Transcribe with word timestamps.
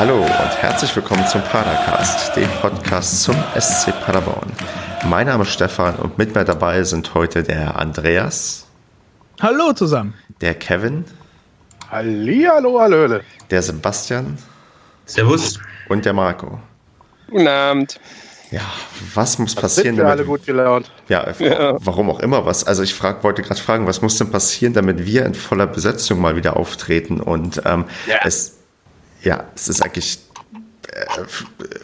Hallo 0.00 0.22
und 0.22 0.62
herzlich 0.62 0.96
willkommen 0.96 1.26
zum 1.26 1.42
Padercast, 1.42 2.34
dem 2.34 2.48
Podcast 2.62 3.22
zum 3.22 3.34
SC 3.54 3.92
Paderborn. 4.00 4.50
Mein 5.04 5.26
Name 5.26 5.42
ist 5.42 5.50
Stefan 5.50 5.94
und 5.96 6.16
mit 6.16 6.34
mir 6.34 6.42
dabei 6.42 6.82
sind 6.84 7.12
heute 7.12 7.42
der 7.42 7.78
Andreas. 7.78 8.66
Hallo 9.42 9.74
zusammen. 9.74 10.14
Der 10.40 10.54
Kevin. 10.54 11.04
Hallihallo, 11.90 12.80
Hallöle. 12.80 13.20
Der 13.50 13.60
Sebastian. 13.60 14.38
Servus. 15.04 15.60
Und 15.90 16.06
der 16.06 16.14
Marco. 16.14 16.58
Guten 17.28 17.46
Abend. 17.46 18.00
Ja, 18.50 18.62
was 19.12 19.38
muss 19.38 19.54
passieren, 19.54 19.96
sind 19.96 20.04
wir 20.06 20.10
alle 20.10 20.24
gut 20.24 20.46
gelaunt? 20.46 20.90
Ja, 21.08 21.30
ja, 21.38 21.76
warum 21.78 22.08
auch 22.08 22.20
immer 22.20 22.46
was. 22.46 22.64
Also 22.64 22.82
ich 22.82 22.94
frag, 22.94 23.22
wollte 23.22 23.42
gerade 23.42 23.60
fragen, 23.60 23.86
was 23.86 24.00
muss 24.00 24.16
denn 24.16 24.30
passieren, 24.30 24.72
damit 24.72 25.04
wir 25.04 25.26
in 25.26 25.34
voller 25.34 25.66
Besetzung 25.66 26.22
mal 26.22 26.36
wieder 26.36 26.56
auftreten? 26.56 27.20
Und 27.20 27.60
ähm, 27.66 27.84
ja. 28.08 28.16
es, 28.24 28.59
ja, 29.22 29.44
es 29.54 29.68
ist 29.68 29.82
eigentlich 29.82 30.18
äh, 30.88 31.24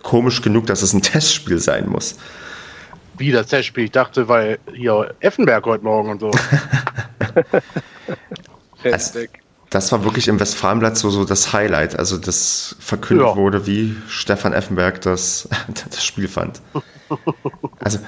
komisch 0.02 0.42
genug, 0.42 0.66
dass 0.66 0.82
es 0.82 0.92
ein 0.92 1.02
Testspiel 1.02 1.58
sein 1.58 1.88
muss. 1.88 2.16
Wie 3.18 3.32
das 3.32 3.46
Testspiel? 3.46 3.84
Ich 3.84 3.92
dachte, 3.92 4.28
weil 4.28 4.58
hier 4.74 5.14
Effenberg 5.20 5.64
heute 5.66 5.84
Morgen 5.84 6.10
und 6.10 6.20
so. 6.20 6.30
also, 8.84 9.20
das 9.70 9.91
war 9.92 10.04
wirklich 10.04 10.28
im 10.28 10.38
Westfalenblatt 10.38 10.96
so, 10.96 11.10
so 11.10 11.24
das 11.24 11.52
Highlight. 11.52 11.98
Also 11.98 12.18
das 12.18 12.77
verkündet 12.78 13.27
ja. 13.27 13.36
wurde, 13.36 13.66
wie 13.66 13.96
Stefan 14.08 14.52
Effenberg 14.52 15.00
das, 15.00 15.48
das 15.91 16.05
Spiel 16.05 16.28
fand. 16.28 16.60
Also 17.80 17.98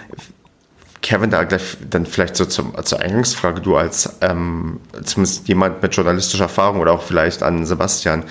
Kevin, 1.01 1.31
da 1.31 1.45
gleich 1.45 1.77
dann 1.89 2.07
vielleicht 2.07 2.37
so 2.37 2.45
zum, 2.45 2.75
zur 2.85 3.01
Eingangsfrage, 3.01 3.61
du 3.61 3.77
als 3.77 4.19
ähm, 4.21 4.81
zumindest 5.05 5.49
jemand 5.49 5.81
mit 5.83 5.95
journalistischer 5.95 6.45
Erfahrung 6.45 6.81
oder 6.81 6.93
auch 6.93 7.03
vielleicht 7.03 7.43
an 7.43 7.65
Sebastian, 7.65 8.25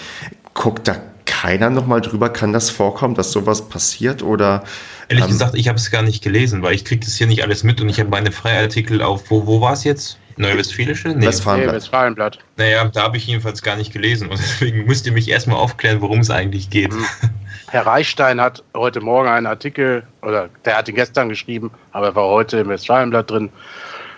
guckt 0.58 0.88
da 0.88 0.98
keiner 1.26 1.70
nochmal 1.70 2.02
drüber? 2.02 2.30
Kann 2.30 2.52
das 2.52 2.70
vorkommen, 2.70 3.16
dass 3.16 3.32
sowas 3.32 3.70
passiert? 3.70 4.24
Oder 4.24 4.64
Ehrlich 5.08 5.26
ähm, 5.26 5.32
gesagt, 5.32 5.56
ich 5.56 5.68
habe 5.68 5.78
es 5.78 5.92
gar 5.92 6.02
nicht 6.02 6.22
gelesen, 6.24 6.64
weil 6.64 6.74
ich 6.74 6.84
kriege 6.84 7.06
das 7.06 7.16
hier 7.16 7.28
nicht 7.28 7.44
alles 7.44 7.64
mit 7.64 7.80
und 7.80 7.88
ich 7.88 8.00
habe 8.00 8.10
meine 8.10 8.32
Freiartikel 8.32 9.02
auf, 9.02 9.30
wo, 9.30 9.46
wo 9.46 9.62
war 9.62 9.74
es 9.74 9.84
jetzt? 9.84 10.20
Neue 10.36 10.58
Westfälische? 10.58 11.10
Nee. 11.10 11.26
Westfalenblatt. 11.26 11.74
Nee, 11.74 11.78
Westfalenblatt. 11.78 12.40
Naja, 12.58 12.86
da 12.86 13.04
habe 13.04 13.18
ich 13.18 13.28
jedenfalls 13.28 13.62
gar 13.62 13.76
nicht 13.76 13.94
gelesen 13.94 14.30
und 14.30 14.40
deswegen 14.40 14.86
müsst 14.86 15.06
ihr 15.06 15.12
mich 15.12 15.30
erstmal 15.30 15.58
aufklären, 15.58 16.02
worum 16.02 16.20
es 16.20 16.30
eigentlich 16.30 16.70
geht. 16.70 16.92
Mhm. 16.92 17.06
Herr 17.70 17.86
Reichstein 17.86 18.42
hat 18.42 18.64
heute 18.76 19.02
Morgen 19.02 19.28
einen 19.28 19.46
Artikel, 19.46 20.04
oder 20.22 20.50
der 20.66 20.78
hat 20.78 20.88
ihn 20.88 20.96
gestern 20.96 21.30
geschrieben, 21.30 21.70
aber 21.92 22.08
er 22.08 22.16
war 22.16 22.28
heute 22.28 22.60
im 22.60 22.70
Westfalenblatt 22.70 23.30
drin, 23.30 23.50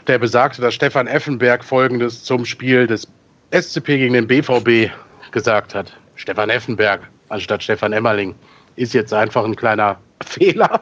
der 0.07 0.19
besagte, 0.19 0.61
dass 0.61 0.73
Stefan 0.73 1.07
Effenberg 1.07 1.63
Folgendes 1.63 2.23
zum 2.23 2.45
Spiel 2.45 2.87
des 2.87 3.07
SCP 3.51 3.97
gegen 3.97 4.13
den 4.13 4.27
BVB 4.27 4.91
gesagt 5.31 5.75
hat. 5.75 5.93
Stefan 6.19 6.49
Effenberg 6.49 7.09
anstatt 7.29 7.63
Stefan 7.63 7.93
Emmerling 7.93 8.35
ist 8.75 8.93
jetzt 8.93 9.13
einfach 9.13 9.45
ein 9.45 9.55
kleiner 9.55 9.97
Fehler. 10.25 10.81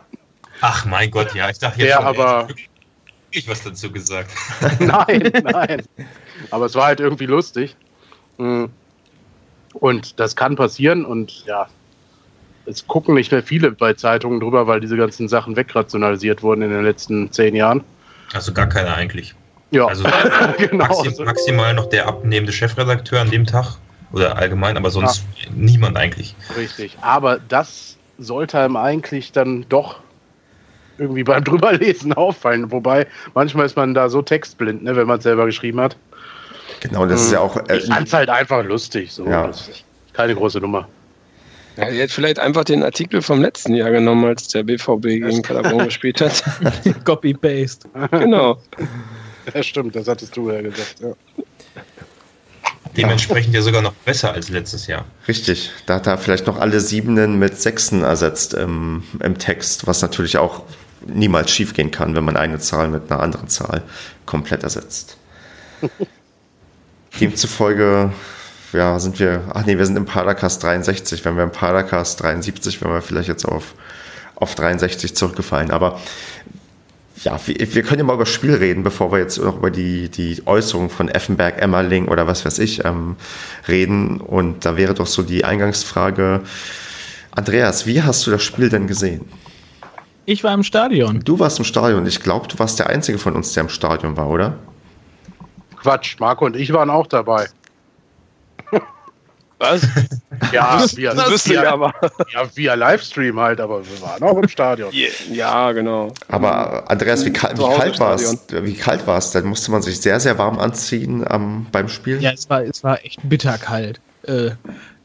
Ach 0.61 0.85
mein 0.85 1.11
Gott, 1.11 1.35
ja, 1.35 1.49
ich 1.49 1.59
dachte 1.59 1.79
jetzt 1.79 1.89
der 1.89 1.97
schon, 1.97 2.05
aber 2.05 2.47
wirklich 2.47 3.47
was 3.47 3.63
dazu 3.63 3.91
gesagt. 3.91 4.31
nein, 4.79 5.31
nein. 5.43 5.83
Aber 6.49 6.65
es 6.65 6.73
war 6.73 6.87
halt 6.87 6.99
irgendwie 6.99 7.27
lustig. 7.27 7.75
Hm. 8.37 8.69
Und 9.73 10.19
das 10.19 10.35
kann 10.35 10.55
passieren 10.55 11.05
und 11.05 11.45
ja, 11.45 11.67
es 12.65 12.87
gucken 12.87 13.13
nicht 13.13 13.31
mehr 13.31 13.43
viele 13.43 13.71
bei 13.71 13.93
Zeitungen 13.93 14.39
drüber, 14.39 14.65
weil 14.65 14.79
diese 14.79 14.97
ganzen 14.97 15.27
Sachen 15.27 15.55
wegrationalisiert 15.55 16.41
wurden 16.41 16.63
in 16.63 16.71
den 16.71 16.83
letzten 16.83 17.31
zehn 17.31 17.55
Jahren. 17.55 17.83
Also 18.33 18.53
gar 18.53 18.67
keiner 18.67 18.95
eigentlich. 18.95 19.35
Ja, 19.69 19.85
also 19.85 20.03
genau. 20.57 20.87
Maxim, 20.87 21.25
maximal 21.25 21.73
noch 21.75 21.89
der 21.89 22.07
abnehmende 22.07 22.51
Chefredakteur 22.51 23.21
an 23.21 23.29
dem 23.29 23.45
Tag 23.45 23.77
oder 24.11 24.37
allgemein, 24.37 24.77
aber 24.77 24.89
sonst 24.89 25.25
ja. 25.37 25.49
niemand 25.53 25.97
eigentlich. 25.97 26.35
Richtig, 26.55 26.97
aber 27.01 27.39
das 27.39 27.97
sollte 28.17 28.59
einem 28.59 28.75
eigentlich 28.75 29.31
dann 29.31 29.65
doch 29.69 29.99
irgendwie 30.97 31.23
beim 31.23 31.43
drüberlesen 31.43 32.13
auffallen. 32.13 32.71
Wobei 32.71 33.07
manchmal 33.33 33.65
ist 33.65 33.75
man 33.75 33.93
da 33.93 34.09
so 34.09 34.21
textblind, 34.21 34.83
ne, 34.83 34.95
wenn 34.95 35.07
man 35.07 35.17
es 35.17 35.23
selber 35.23 35.45
geschrieben 35.45 35.79
hat. 35.79 35.95
Genau, 36.79 37.05
das 37.05 37.23
ist 37.23 37.31
ja 37.31 37.39
auch. 37.39 37.57
Äh, 37.69 37.77
ich 37.77 37.85
fand 37.87 38.07
es 38.07 38.13
halt 38.13 38.29
einfach 38.29 38.63
lustig. 38.63 39.11
So. 39.11 39.25
Ja. 39.25 39.51
keine 40.13 40.35
große 40.35 40.59
Nummer. 40.59 40.87
Ja, 41.77 41.83
er 41.83 41.93
hätte 41.93 42.13
vielleicht 42.13 42.39
einfach 42.39 42.63
den 42.63 42.83
Artikel 42.83 43.21
vom 43.21 43.39
letzten 43.39 43.75
Jahr 43.75 43.91
genommen, 43.91 44.25
als 44.25 44.47
der 44.47 44.63
BVB 44.63 45.01
gegen 45.01 45.41
Paderborn 45.43 45.85
gespielt 45.85 46.19
hat. 46.21 46.43
Copy-Paste. 47.05 47.87
Genau. 48.11 48.59
Ja, 49.53 49.63
stimmt, 49.63 49.95
das 49.95 50.07
hattest 50.07 50.35
du 50.35 50.49
ja 50.51 50.61
gesagt. 50.61 50.95
Ja. 50.99 51.13
Dementsprechend 52.97 53.53
ja 53.53 53.61
sogar 53.61 53.81
noch 53.81 53.93
besser 53.93 54.33
als 54.33 54.49
letztes 54.49 54.87
Jahr. 54.87 55.05
Richtig, 55.27 55.71
da 55.85 55.95
hat 55.95 56.07
er 56.07 56.17
vielleicht 56.17 56.47
noch 56.47 56.59
alle 56.59 56.79
Siebenen 56.81 57.37
mit 57.37 57.61
Sechsen 57.61 58.03
ersetzt 58.03 58.53
im, 58.53 59.03
im 59.19 59.37
Text, 59.37 59.85
was 59.87 60.01
natürlich 60.01 60.37
auch 60.37 60.63
niemals 61.05 61.51
schiefgehen 61.51 61.91
kann, 61.91 62.15
wenn 62.15 62.23
man 62.25 62.35
eine 62.35 62.59
Zahl 62.59 62.89
mit 62.89 63.11
einer 63.11 63.21
anderen 63.21 63.47
Zahl 63.47 63.83
komplett 64.25 64.63
ersetzt. 64.63 65.17
Demzufolge 67.19 68.11
ja, 68.73 68.99
sind 68.99 69.19
wir, 69.19 69.43
ach 69.53 69.65
nee, 69.65 69.77
wir 69.77 69.85
sind 69.85 69.95
im 69.95 70.05
Paracast 70.05 70.63
63. 70.63 71.23
Wenn 71.23 71.37
wir 71.37 71.43
im 71.43 71.51
Paracast 71.51 72.21
73, 72.21 72.81
wären 72.81 72.93
wir 72.93 73.01
vielleicht 73.01 73.29
jetzt 73.29 73.45
auf, 73.45 73.75
auf 74.35 74.55
63 74.55 75.15
zurückgefallen. 75.15 75.71
Aber 75.71 75.99
ja, 77.23 77.39
wir, 77.45 77.73
wir, 77.73 77.83
können 77.83 77.99
ja 77.99 78.05
mal 78.05 78.13
über 78.13 78.25
das 78.25 78.33
Spiel 78.33 78.53
reden, 78.53 78.83
bevor 78.83 79.11
wir 79.11 79.19
jetzt 79.19 79.37
noch 79.39 79.57
über 79.57 79.71
die, 79.71 80.09
die 80.09 80.41
Äußerung 80.45 80.89
von 80.89 81.09
Effenberg, 81.09 81.61
Emmerling 81.61 82.07
oder 82.07 82.27
was 82.27 82.45
weiß 82.45 82.59
ich 82.59 82.85
ähm, 82.85 83.15
reden. 83.67 84.21
Und 84.21 84.65
da 84.65 84.77
wäre 84.77 84.93
doch 84.93 85.07
so 85.07 85.23
die 85.23 85.43
Eingangsfrage, 85.43 86.41
Andreas, 87.31 87.85
wie 87.85 88.01
hast 88.01 88.25
du 88.25 88.31
das 88.31 88.43
Spiel 88.43 88.69
denn 88.69 88.87
gesehen? 88.87 89.25
Ich 90.25 90.43
war 90.43 90.53
im 90.53 90.63
Stadion. 90.63 91.21
Du 91.23 91.39
warst 91.39 91.59
im 91.59 91.65
Stadion. 91.65 92.05
Ich 92.05 92.21
glaube, 92.21 92.47
du 92.47 92.59
warst 92.59 92.79
der 92.79 92.87
Einzige 92.87 93.17
von 93.17 93.35
uns, 93.35 93.53
der 93.53 93.63
im 93.63 93.69
Stadion 93.69 94.17
war, 94.17 94.29
oder? 94.29 94.57
Quatsch, 95.77 96.19
Marco 96.19 96.45
und 96.45 96.55
ich 96.55 96.73
waren 96.73 96.89
auch 96.89 97.07
dabei. 97.07 97.47
Was? 99.59 99.87
Ja, 100.51 100.85
via, 100.93 101.15
das 101.15 101.49
via, 101.49 101.73
aber. 101.73 101.93
ja, 102.31 102.47
via 102.53 102.75
Livestream 102.75 103.39
halt, 103.39 103.59
aber 103.59 103.83
wir 103.83 104.01
waren 104.01 104.21
auch 104.23 104.37
im 104.37 104.47
Stadion. 104.47 104.91
Ja, 105.31 105.71
genau. 105.71 106.13
Aber 106.27 106.89
Andreas, 106.89 107.25
wie, 107.25 107.33
kal 107.33 107.57
wie 107.57 107.75
kalt 107.75 107.99
war 107.99 108.15
es? 108.15 108.45
Wie 108.51 108.75
kalt 108.75 109.07
war 109.07 109.17
es? 109.17 109.31
Dann 109.31 109.45
musste 109.45 109.71
man 109.71 109.81
sich 109.81 109.99
sehr, 109.99 110.19
sehr 110.19 110.37
warm 110.37 110.59
anziehen 110.59 111.25
ähm, 111.29 111.65
beim 111.71 111.89
Spiel. 111.89 112.21
Ja, 112.21 112.31
es 112.31 112.49
war, 112.49 112.63
es 112.63 112.83
war 112.83 113.03
echt 113.03 113.19
bitterkalt. 113.27 113.99
Äh, 114.23 114.51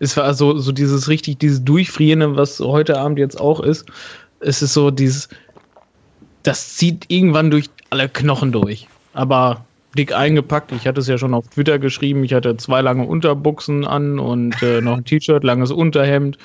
es 0.00 0.16
war 0.16 0.34
so, 0.34 0.58
so 0.58 0.70
dieses 0.70 1.08
richtig, 1.08 1.38
dieses 1.38 1.64
Durchfrierende, 1.64 2.36
was 2.36 2.60
heute 2.60 2.98
Abend 2.98 3.18
jetzt 3.18 3.40
auch 3.40 3.60
ist. 3.60 3.86
Es 4.40 4.60
ist 4.60 4.74
so 4.74 4.90
dieses, 4.90 5.28
das 6.42 6.76
zieht 6.76 7.06
irgendwann 7.08 7.50
durch 7.50 7.70
alle 7.90 8.08
Knochen 8.08 8.52
durch. 8.52 8.86
Aber 9.14 9.64
dick 9.96 10.14
eingepackt. 10.14 10.72
Ich 10.72 10.86
hatte 10.86 11.00
es 11.00 11.08
ja 11.08 11.18
schon 11.18 11.34
auf 11.34 11.48
Twitter 11.48 11.78
geschrieben. 11.78 12.24
Ich 12.24 12.34
hatte 12.34 12.56
zwei 12.56 12.80
lange 12.80 13.06
Unterbuchsen 13.06 13.86
an 13.86 14.18
und 14.18 14.62
äh, 14.62 14.80
noch 14.80 14.96
ein 14.96 15.04
T-Shirt, 15.04 15.44
langes 15.44 15.70
Unterhemd, 15.70 16.38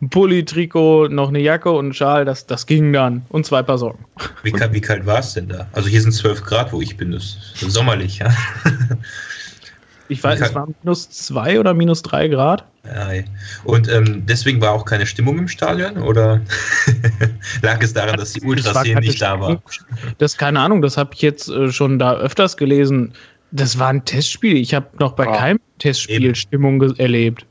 ein 0.00 0.10
Pulli, 0.10 0.44
Trikot, 0.44 1.08
noch 1.08 1.28
eine 1.28 1.40
Jacke 1.40 1.70
und 1.70 1.88
ein 1.88 1.94
Schal. 1.94 2.24
Das, 2.24 2.46
das 2.46 2.66
ging 2.66 2.92
dann. 2.92 3.26
Und 3.28 3.46
zwei 3.46 3.62
Paar 3.62 3.78
Socken. 3.78 4.04
Wie, 4.42 4.52
wie 4.52 4.80
kalt 4.80 5.06
war 5.06 5.18
es 5.18 5.34
denn 5.34 5.48
da? 5.48 5.68
Also 5.72 5.88
hier 5.88 6.00
sind 6.00 6.12
12 6.12 6.42
Grad, 6.42 6.72
wo 6.72 6.80
ich 6.80 6.96
bin. 6.96 7.12
Das 7.12 7.36
ist 7.60 7.72
sommerlich, 7.72 8.18
ja. 8.18 8.30
Ich 10.08 10.22
weiß, 10.22 10.40
es 10.40 10.54
war 10.54 10.68
minus 10.82 11.10
zwei 11.10 11.58
oder 11.58 11.72
minus 11.72 12.02
drei 12.02 12.28
Grad. 12.28 12.64
Und 13.64 13.90
ähm, 13.90 14.24
deswegen 14.26 14.60
war 14.60 14.72
auch 14.72 14.84
keine 14.84 15.06
Stimmung 15.06 15.38
im 15.38 15.48
Stadion 15.48 15.96
oder 15.98 16.40
lag 17.62 17.82
es 17.82 17.94
daran, 17.94 18.16
dass 18.18 18.34
die 18.34 18.42
Ultraszene 18.42 19.00
nicht 19.00 19.22
da 19.22 19.40
war? 19.40 19.62
Das 20.18 20.36
keine 20.36 20.60
Ahnung, 20.60 20.82
das 20.82 20.98
habe 20.98 21.10
ich 21.14 21.22
jetzt 21.22 21.48
äh, 21.48 21.72
schon 21.72 21.98
da 21.98 22.14
öfters 22.14 22.56
gelesen. 22.56 23.14
Das 23.52 23.78
war 23.78 23.88
ein 23.88 24.04
Testspiel. 24.04 24.56
Ich 24.56 24.74
habe 24.74 24.86
noch 24.98 25.12
bei 25.12 25.24
ja. 25.24 25.36
keinem 25.36 25.60
Testspiel 25.78 26.24
Eben. 26.24 26.34
Stimmung 26.34 26.82
erlebt. 26.98 27.46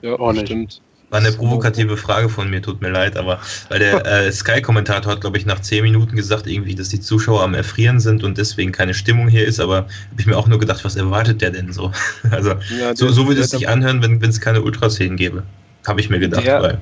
Ja, 0.00 0.14
auch 0.14 0.32
nicht. 0.32 0.46
Stimmt. 0.46 0.80
War 1.10 1.20
eine 1.20 1.32
provokative 1.32 1.96
Frage 1.96 2.28
von 2.28 2.50
mir, 2.50 2.60
tut 2.60 2.82
mir 2.82 2.90
leid, 2.90 3.16
aber 3.16 3.40
weil 3.70 3.78
der 3.78 4.04
äh, 4.26 4.30
Sky-Kommentator 4.30 5.12
hat, 5.12 5.22
glaube 5.22 5.38
ich, 5.38 5.46
nach 5.46 5.60
zehn 5.60 5.82
Minuten 5.82 6.16
gesagt, 6.16 6.46
irgendwie, 6.46 6.74
dass 6.74 6.90
die 6.90 7.00
Zuschauer 7.00 7.42
am 7.42 7.54
Erfrieren 7.54 7.98
sind 7.98 8.24
und 8.24 8.36
deswegen 8.36 8.72
keine 8.72 8.92
Stimmung 8.92 9.28
hier 9.28 9.46
ist, 9.46 9.58
aber 9.58 9.76
habe 9.76 10.20
ich 10.20 10.26
mir 10.26 10.36
auch 10.36 10.48
nur 10.48 10.58
gedacht, 10.58 10.84
was 10.84 10.96
erwartet 10.96 11.40
der 11.40 11.50
denn 11.50 11.72
so? 11.72 11.92
Also 12.30 12.54
ja, 12.78 12.94
so, 12.94 13.08
so 13.08 13.26
würde 13.26 13.40
es 13.40 13.50
sich 13.50 13.68
anhören, 13.68 14.02
wenn 14.02 14.22
es 14.22 14.40
keine 14.40 14.62
Ultraszenen 14.62 15.16
gäbe. 15.16 15.44
Habe 15.86 16.00
ich 16.00 16.10
mir 16.10 16.18
gedacht. 16.18 16.44
Der, 16.44 16.62
weil. 16.62 16.78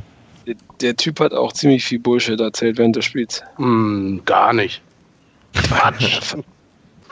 der 0.81 0.97
Typ 0.97 1.21
hat 1.21 1.33
auch 1.33 1.53
ziemlich 1.53 1.85
viel 1.85 2.01
Bullshit 2.01 2.41
erzählt 2.41 2.79
während 2.79 2.97
des 2.97 3.05
Spiels. 3.05 3.43
Hm, 3.57 4.23
gar 4.25 4.53
nicht. 4.53 4.83
Quatsch. 5.55 6.35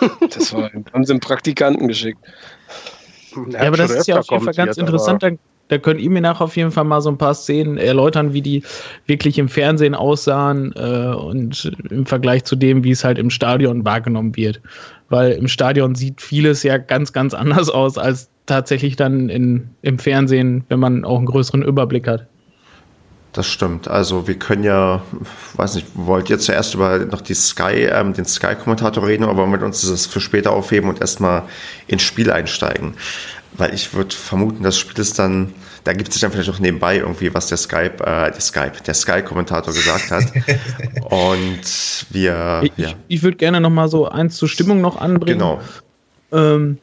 das 0.34 0.52
war, 0.52 0.70
haben 0.92 1.04
sie 1.04 1.12
einen 1.12 1.20
Praktikanten 1.20 1.86
geschickt. 1.86 2.18
Ja, 3.50 3.60
aber 3.60 3.76
das 3.76 3.90
ist 3.90 4.06
ja 4.08 4.18
auf 4.18 4.30
jeden 4.30 4.44
Fall 4.44 4.54
ganz 4.54 4.76
interessant. 4.76 5.22
Dann 5.22 5.38
da 5.68 5.78
könnt 5.78 6.00
ihr 6.00 6.10
mir 6.10 6.20
nach 6.20 6.40
auf 6.40 6.56
jeden 6.56 6.70
Fall 6.70 6.84
mal 6.84 7.00
so 7.00 7.10
ein 7.10 7.18
paar 7.18 7.34
Szenen 7.34 7.78
erläutern, 7.78 8.32
wie 8.32 8.42
die 8.42 8.62
wirklich 9.06 9.38
im 9.38 9.48
Fernsehen 9.48 9.94
aussahen 9.94 10.72
äh, 10.76 11.14
und 11.14 11.72
im 11.90 12.06
Vergleich 12.06 12.44
zu 12.44 12.56
dem, 12.56 12.84
wie 12.84 12.90
es 12.90 13.04
halt 13.04 13.18
im 13.18 13.30
Stadion 13.30 13.84
wahrgenommen 13.84 14.36
wird. 14.36 14.60
Weil 15.08 15.32
im 15.32 15.48
Stadion 15.48 15.94
sieht 15.94 16.20
vieles 16.20 16.62
ja 16.62 16.76
ganz, 16.78 17.12
ganz 17.12 17.34
anders 17.34 17.70
aus 17.70 17.98
als 17.98 18.28
tatsächlich 18.46 18.96
dann 18.96 19.28
in, 19.30 19.70
im 19.82 19.98
Fernsehen, 19.98 20.64
wenn 20.68 20.80
man 20.80 21.04
auch 21.04 21.16
einen 21.16 21.26
größeren 21.26 21.62
Überblick 21.62 22.06
hat. 22.06 22.26
Das 23.32 23.48
stimmt. 23.48 23.88
Also 23.88 24.28
wir 24.28 24.38
können 24.38 24.62
ja, 24.62 25.02
weiß 25.56 25.74
nicht, 25.74 25.88
wollt 25.94 26.30
ihr 26.30 26.38
zuerst 26.38 26.74
über 26.74 27.00
noch 27.00 27.20
die 27.20 27.34
Sky, 27.34 27.88
ähm, 27.90 28.12
den 28.12 28.26
Sky-Kommentator 28.26 29.04
reden, 29.04 29.24
aber 29.24 29.38
wollen 29.38 29.50
wir 29.50 29.66
uns 29.66 29.88
das 29.88 30.06
für 30.06 30.20
später 30.20 30.52
aufheben 30.52 30.88
und 30.88 31.00
erstmal 31.00 31.42
ins 31.88 32.02
Spiel 32.02 32.30
einsteigen? 32.30 32.94
Weil 33.56 33.72
ich 33.72 33.94
würde 33.94 34.14
vermuten, 34.14 34.64
das 34.64 34.78
Spiel 34.78 35.00
ist 35.00 35.18
dann, 35.18 35.52
da 35.84 35.92
gibt 35.92 36.12
es 36.12 36.20
dann 36.20 36.32
vielleicht 36.32 36.50
auch 36.50 36.58
nebenbei 36.58 36.98
irgendwie, 36.98 37.32
was 37.32 37.46
der 37.48 37.58
Skype, 37.58 38.02
äh, 38.04 38.30
der 38.30 38.40
Skype, 38.40 38.72
der 38.84 38.94
Sky-Kommentator 38.94 39.72
gesagt 39.72 40.10
hat. 40.10 40.24
und 41.10 42.06
wir, 42.10 42.62
ich, 42.62 42.72
ja. 42.76 42.94
Ich 43.08 43.22
würde 43.22 43.36
gerne 43.36 43.60
noch 43.60 43.70
mal 43.70 43.88
so 43.88 44.08
eins 44.08 44.36
zur 44.36 44.48
Stimmung 44.48 44.80
noch 44.80 45.00
anbringen. 45.00 45.38
Genau. 45.38 45.60
Ähm, 46.32 46.78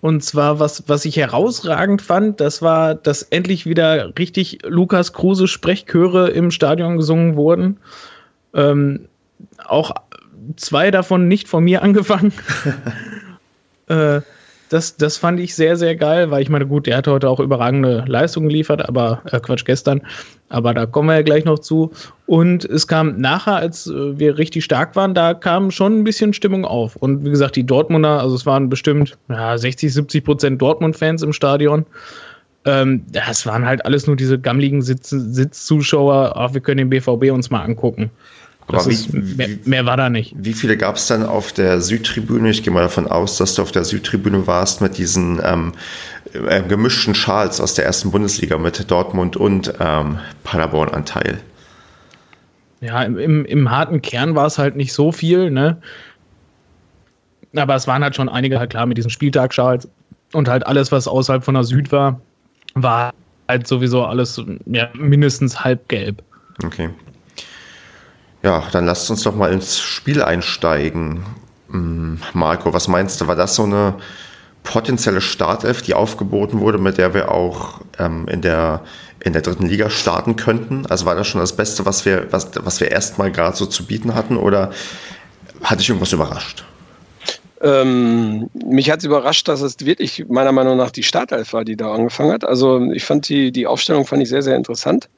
und 0.00 0.22
zwar, 0.22 0.60
was, 0.60 0.84
was 0.88 1.04
ich 1.04 1.16
herausragend 1.16 2.02
fand, 2.02 2.40
das 2.40 2.62
war, 2.62 2.94
dass 2.94 3.22
endlich 3.22 3.66
wieder 3.66 4.16
richtig 4.18 4.58
Lukas 4.64 5.12
Kruse 5.12 5.48
Sprechchöre 5.48 6.28
im 6.30 6.50
Stadion 6.50 6.96
gesungen 6.96 7.36
wurden. 7.36 7.78
Ähm, 8.54 9.08
auch 9.64 9.92
zwei 10.56 10.90
davon 10.90 11.28
nicht 11.28 11.48
von 11.48 11.64
mir 11.64 11.82
angefangen. 11.82 12.32
äh, 13.88 14.20
das, 14.68 14.96
das 14.96 15.16
fand 15.16 15.38
ich 15.40 15.54
sehr, 15.54 15.76
sehr 15.76 15.94
geil, 15.96 16.30
weil 16.30 16.42
ich 16.42 16.48
meine, 16.48 16.66
gut, 16.66 16.86
der 16.86 16.96
hat 16.96 17.06
heute 17.06 17.28
auch 17.28 17.40
überragende 17.40 18.04
Leistungen 18.06 18.48
geliefert, 18.48 18.86
aber 18.86 19.22
äh, 19.30 19.38
Quatsch, 19.38 19.64
gestern. 19.64 20.02
Aber 20.48 20.74
da 20.74 20.86
kommen 20.86 21.08
wir 21.08 21.16
ja 21.16 21.22
gleich 21.22 21.44
noch 21.44 21.58
zu. 21.58 21.92
Und 22.26 22.64
es 22.64 22.86
kam 22.86 23.20
nachher, 23.20 23.56
als 23.56 23.86
äh, 23.86 24.18
wir 24.18 24.38
richtig 24.38 24.64
stark 24.64 24.96
waren, 24.96 25.14
da 25.14 25.34
kam 25.34 25.70
schon 25.70 26.00
ein 26.00 26.04
bisschen 26.04 26.32
Stimmung 26.32 26.64
auf. 26.64 26.96
Und 26.96 27.24
wie 27.24 27.30
gesagt, 27.30 27.56
die 27.56 27.64
Dortmunder, 27.64 28.20
also 28.20 28.34
es 28.34 28.46
waren 28.46 28.68
bestimmt 28.68 29.16
ja, 29.28 29.56
60, 29.56 29.92
70 29.92 30.24
Prozent 30.24 30.62
Dortmund-Fans 30.62 31.22
im 31.22 31.32
Stadion. 31.32 31.86
Ähm, 32.64 33.04
das 33.12 33.46
waren 33.46 33.64
halt 33.64 33.84
alles 33.84 34.06
nur 34.06 34.16
diese 34.16 34.38
gammligen 34.38 34.82
Sitz 34.82 35.10
Sitzzuschauer. 35.10 36.32
Ach, 36.34 36.54
wir 36.54 36.60
können 36.60 36.78
den 36.78 36.90
BVB 36.90 37.30
uns 37.32 37.50
mal 37.50 37.62
angucken. 37.62 38.10
Aber 38.68 38.86
wie, 38.86 38.94
ist, 38.94 39.12
mehr, 39.12 39.48
mehr, 39.64 39.86
war 39.86 39.96
da 39.96 40.10
nicht. 40.10 40.34
Wie 40.36 40.52
viele 40.52 40.76
gab 40.76 40.96
es 40.96 41.06
dann 41.06 41.24
auf 41.24 41.52
der 41.52 41.80
Südtribüne? 41.80 42.50
Ich 42.50 42.64
gehe 42.64 42.72
mal 42.72 42.82
davon 42.82 43.06
aus, 43.06 43.38
dass 43.38 43.54
du 43.54 43.62
auf 43.62 43.70
der 43.70 43.84
Südtribüne 43.84 44.46
warst 44.46 44.80
mit 44.80 44.98
diesen 44.98 45.40
ähm, 45.44 45.72
äh, 46.32 46.62
gemischten 46.62 47.14
Schals 47.14 47.60
aus 47.60 47.74
der 47.74 47.84
ersten 47.84 48.10
Bundesliga 48.10 48.58
mit 48.58 48.90
Dortmund 48.90 49.36
und 49.36 49.72
ähm, 49.78 50.18
Paderborn-Anteil. 50.42 51.38
Ja, 52.80 53.02
im, 53.02 53.18
im, 53.18 53.44
im, 53.44 53.70
harten 53.70 54.02
Kern 54.02 54.34
war 54.34 54.46
es 54.46 54.58
halt 54.58 54.76
nicht 54.76 54.92
so 54.92 55.12
viel, 55.12 55.50
ne? 55.50 55.80
Aber 57.54 57.74
es 57.74 57.86
waren 57.86 58.02
halt 58.02 58.16
schon 58.16 58.28
einige, 58.28 58.58
halt 58.58 58.70
klar, 58.70 58.86
mit 58.86 58.98
diesen 58.98 59.10
Spieltagschals 59.10 59.88
und 60.32 60.48
halt 60.48 60.66
alles, 60.66 60.92
was 60.92 61.08
außerhalb 61.08 61.44
von 61.44 61.54
der 61.54 61.64
Süd 61.64 61.92
war, 61.92 62.20
war 62.74 63.14
halt 63.48 63.66
sowieso 63.66 64.04
alles 64.04 64.42
ja, 64.66 64.88
mindestens 64.94 65.64
halb 65.64 65.88
gelb. 65.88 66.22
Okay. 66.64 66.90
Ja, 68.46 68.62
dann 68.70 68.86
lasst 68.86 69.10
uns 69.10 69.24
doch 69.24 69.34
mal 69.34 69.52
ins 69.52 69.80
Spiel 69.80 70.22
einsteigen. 70.22 71.24
Hm, 71.68 72.20
Marco, 72.32 72.72
was 72.72 72.86
meinst 72.86 73.20
du? 73.20 73.26
War 73.26 73.34
das 73.34 73.56
so 73.56 73.64
eine 73.64 73.94
potenzielle 74.62 75.20
Startelf, 75.20 75.82
die 75.82 75.94
aufgeboten 75.94 76.60
wurde, 76.60 76.78
mit 76.78 76.96
der 76.96 77.12
wir 77.12 77.32
auch 77.32 77.80
ähm, 77.98 78.28
in, 78.28 78.42
der, 78.42 78.82
in 79.18 79.32
der 79.32 79.42
dritten 79.42 79.66
Liga 79.66 79.90
starten 79.90 80.36
könnten? 80.36 80.86
Also 80.86 81.06
war 81.06 81.16
das 81.16 81.26
schon 81.26 81.40
das 81.40 81.56
Beste, 81.56 81.86
was 81.86 82.04
wir, 82.04 82.28
was, 82.30 82.52
was 82.54 82.78
wir 82.78 82.92
erstmal 82.92 83.32
gerade 83.32 83.56
so 83.56 83.66
zu 83.66 83.84
bieten 83.84 84.14
hatten 84.14 84.36
oder 84.36 84.70
hat 85.64 85.80
dich 85.80 85.88
irgendwas 85.88 86.12
überrascht? 86.12 86.64
Ähm, 87.62 88.48
mich 88.64 88.92
hat 88.92 89.00
es 89.00 89.06
überrascht, 89.06 89.48
dass 89.48 89.60
es 89.60 89.74
wirklich 89.80 90.24
meiner 90.28 90.52
Meinung 90.52 90.76
nach 90.76 90.92
die 90.92 91.02
Startelf 91.02 91.52
war, 91.52 91.64
die 91.64 91.76
da 91.76 91.92
angefangen 91.92 92.30
hat. 92.30 92.44
Also 92.44 92.92
ich 92.92 93.04
fand 93.04 93.28
die, 93.28 93.50
die 93.50 93.66
Aufstellung 93.66 94.06
fand 94.06 94.22
ich 94.22 94.28
sehr, 94.28 94.42
sehr 94.42 94.54
interessant. 94.54 95.08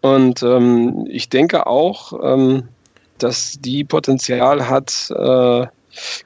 Und 0.00 0.42
ähm, 0.42 1.06
ich 1.08 1.28
denke 1.28 1.66
auch, 1.66 2.12
ähm, 2.22 2.68
dass 3.18 3.58
die 3.60 3.84
Potenzial 3.84 4.68
hat, 4.68 5.10
äh, 5.10 5.66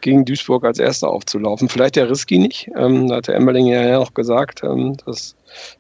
gegen 0.00 0.24
Duisburg 0.24 0.64
als 0.64 0.78
Erster 0.78 1.08
aufzulaufen. 1.08 1.68
Vielleicht 1.68 1.96
der 1.96 2.10
Riski 2.10 2.38
nicht. 2.38 2.70
Ähm, 2.76 3.08
da 3.08 3.16
hat 3.16 3.28
der 3.28 3.36
Emmerling 3.36 3.66
ja 3.66 3.98
noch 3.98 4.14
gesagt, 4.14 4.62
ähm, 4.62 4.96
dass 5.04 5.34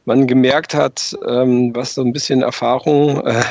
man 0.04 0.26
gemerkt 0.26 0.74
hat, 0.74 1.16
ähm, 1.26 1.74
was 1.74 1.94
so 1.94 2.02
ein 2.02 2.12
bisschen 2.12 2.42
Erfahrung 2.42 3.24
äh, 3.26 3.42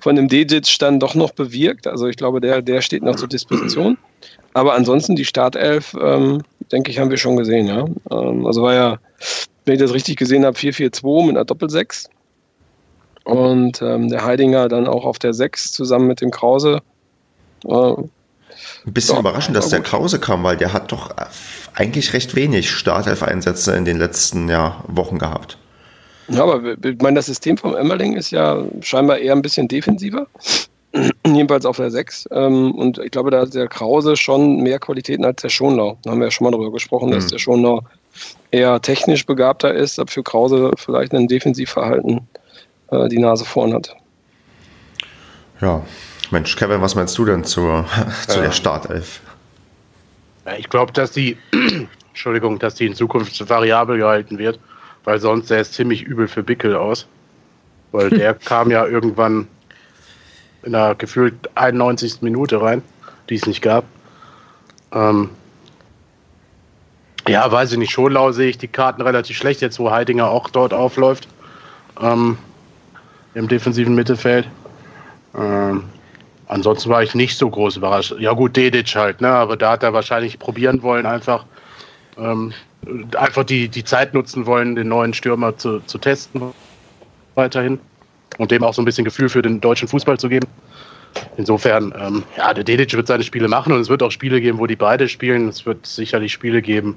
von 0.00 0.16
dem 0.16 0.28
Dejic 0.28 0.78
dann 0.78 1.00
doch 1.00 1.14
noch 1.14 1.32
bewirkt. 1.32 1.86
Also 1.86 2.06
ich 2.06 2.16
glaube, 2.16 2.40
der, 2.40 2.62
der 2.62 2.80
steht 2.82 3.02
noch 3.02 3.16
zur 3.16 3.28
Disposition. 3.28 3.98
Aber 4.52 4.74
ansonsten 4.74 5.16
die 5.16 5.24
Startelf, 5.24 5.96
ähm, 6.00 6.42
denke 6.72 6.90
ich, 6.90 6.98
haben 6.98 7.10
wir 7.10 7.18
schon 7.18 7.36
gesehen. 7.36 7.66
Ja? 7.66 7.84
Ähm, 8.10 8.46
also 8.46 8.62
war 8.62 8.74
ja, 8.74 8.98
wenn 9.64 9.74
ich 9.74 9.80
das 9.80 9.94
richtig 9.94 10.16
gesehen 10.16 10.44
habe, 10.44 10.56
4-4-2 10.56 11.26
mit 11.26 11.36
einer 11.36 11.44
Doppel-6. 11.44 12.08
Und 13.24 13.82
ähm, 13.82 14.08
der 14.08 14.24
Heidinger 14.24 14.68
dann 14.68 14.86
auch 14.86 15.04
auf 15.04 15.18
der 15.18 15.34
6 15.34 15.72
zusammen 15.72 16.06
mit 16.06 16.20
dem 16.20 16.30
Krause. 16.30 16.80
Äh, 17.66 17.70
ein 18.86 18.92
bisschen 18.92 19.16
doch, 19.16 19.20
überraschend, 19.20 19.56
dass 19.56 19.68
der 19.68 19.80
Krause 19.80 20.18
kam, 20.18 20.42
weil 20.42 20.56
der 20.56 20.72
hat 20.72 20.92
doch 20.92 21.10
eigentlich 21.74 22.12
recht 22.12 22.34
wenig 22.34 22.70
Startelf-Einsätze 22.70 23.76
in 23.76 23.84
den 23.84 23.98
letzten 23.98 24.48
ja, 24.48 24.82
Wochen 24.86 25.18
gehabt. 25.18 25.58
Ja, 26.28 26.44
aber 26.44 26.76
ich 26.84 27.00
meine, 27.00 27.16
das 27.16 27.26
System 27.26 27.56
vom 27.56 27.76
Emmerling 27.76 28.16
ist 28.16 28.30
ja 28.30 28.64
scheinbar 28.80 29.18
eher 29.18 29.34
ein 29.34 29.42
bisschen 29.42 29.68
defensiver. 29.68 30.26
Jedenfalls 31.26 31.66
auf 31.66 31.76
der 31.76 31.90
6. 31.90 32.28
Ähm, 32.32 32.72
und 32.72 32.98
ich 32.98 33.10
glaube, 33.10 33.30
da 33.30 33.40
hat 33.40 33.54
der 33.54 33.68
Krause 33.68 34.16
schon 34.16 34.56
mehr 34.60 34.78
Qualitäten 34.78 35.24
als 35.24 35.42
der 35.42 35.48
Schonlau. 35.48 35.98
Da 36.02 36.10
haben 36.10 36.20
wir 36.20 36.26
ja 36.26 36.30
schon 36.30 36.44
mal 36.44 36.52
darüber 36.52 36.72
gesprochen, 36.72 37.10
mhm. 37.10 37.14
dass 37.14 37.26
der 37.26 37.38
Schonlau 37.38 37.82
eher 38.50 38.80
technisch 38.80 39.26
begabter 39.26 39.72
ist, 39.72 39.98
aber 39.98 40.10
für 40.10 40.22
Krause 40.22 40.72
vielleicht 40.76 41.14
ein 41.14 41.28
Defensivverhalten 41.28 42.20
äh, 42.90 43.08
die 43.08 43.18
Nase 43.18 43.44
vorn 43.44 43.74
hat. 43.74 43.94
Ja, 45.60 45.82
Mensch, 46.30 46.56
Kevin, 46.56 46.80
was 46.80 46.94
meinst 46.94 47.16
du 47.18 47.24
denn 47.24 47.44
zur, 47.44 47.84
zu 48.28 48.36
ja. 48.36 48.42
der 48.44 48.52
Startelf? 48.52 49.20
Ich 50.58 50.68
glaube, 50.68 50.92
dass 50.92 51.12
die, 51.12 51.36
Entschuldigung, 52.08 52.58
dass 52.58 52.74
die 52.74 52.86
in 52.86 52.94
Zukunft 52.94 53.48
variabel 53.48 53.98
gehalten 53.98 54.38
wird, 54.38 54.58
weil 55.04 55.20
sonst 55.20 55.48
sähe 55.48 55.60
es 55.60 55.72
ziemlich 55.72 56.02
übel 56.02 56.28
für 56.28 56.42
Bickel 56.42 56.76
aus. 56.76 57.06
Weil 57.92 58.10
der 58.10 58.34
kam 58.34 58.70
ja 58.70 58.86
irgendwann 58.86 59.48
in 60.62 60.72
der 60.72 60.94
gefühlt 60.94 61.34
91. 61.54 62.22
Minute 62.22 62.60
rein, 62.60 62.82
die 63.28 63.34
es 63.34 63.46
nicht 63.46 63.62
gab. 63.62 63.84
Ähm, 64.92 65.30
ja, 67.28 67.50
weiß 67.50 67.72
ich 67.72 67.78
nicht, 67.78 67.92
Schonlau 67.92 68.32
sehe 68.32 68.48
ich 68.48 68.58
die 68.58 68.68
Karten 68.68 69.02
relativ 69.02 69.36
schlecht, 69.36 69.60
jetzt 69.60 69.78
wo 69.78 69.90
Heidinger 69.90 70.28
auch 70.28 70.50
dort 70.50 70.74
aufläuft. 70.74 71.28
Ähm, 72.00 72.38
Im 73.34 73.48
defensiven 73.48 73.94
Mittelfeld. 73.94 74.48
Ähm, 75.36 75.84
ansonsten 76.48 76.90
war 76.90 77.02
ich 77.02 77.14
nicht 77.14 77.38
so 77.38 77.48
groß 77.48 77.76
überrascht. 77.76 78.14
Ja 78.18 78.32
gut, 78.32 78.56
Dedic 78.56 78.94
halt, 78.94 79.20
ne? 79.20 79.28
aber 79.28 79.56
da 79.56 79.72
hat 79.72 79.82
er 79.82 79.92
wahrscheinlich 79.92 80.38
probieren 80.38 80.82
wollen, 80.82 81.06
einfach, 81.06 81.44
ähm, 82.18 82.52
einfach 83.16 83.44
die, 83.44 83.68
die 83.68 83.84
Zeit 83.84 84.14
nutzen 84.14 84.46
wollen, 84.46 84.74
den 84.74 84.88
neuen 84.88 85.14
Stürmer 85.14 85.56
zu, 85.56 85.80
zu 85.80 85.98
testen 85.98 86.52
weiterhin 87.34 87.78
und 88.38 88.50
dem 88.50 88.64
auch 88.64 88.74
so 88.74 88.82
ein 88.82 88.84
bisschen 88.84 89.04
Gefühl 89.04 89.28
für 89.28 89.42
den 89.42 89.60
deutschen 89.60 89.86
Fußball 89.86 90.18
zu 90.18 90.28
geben. 90.28 90.46
Insofern, 91.36 91.92
ähm, 91.98 92.22
ja, 92.36 92.54
der 92.54 92.64
Dedic 92.64 92.94
wird 92.94 93.06
seine 93.06 93.22
Spiele 93.22 93.48
machen 93.48 93.72
und 93.72 93.80
es 93.80 93.88
wird 93.88 94.02
auch 94.02 94.10
Spiele 94.10 94.40
geben, 94.40 94.58
wo 94.58 94.66
die 94.66 94.76
beide 94.76 95.08
spielen. 95.08 95.48
Es 95.48 95.66
wird 95.66 95.86
sicherlich 95.86 96.32
Spiele 96.32 96.62
geben, 96.62 96.96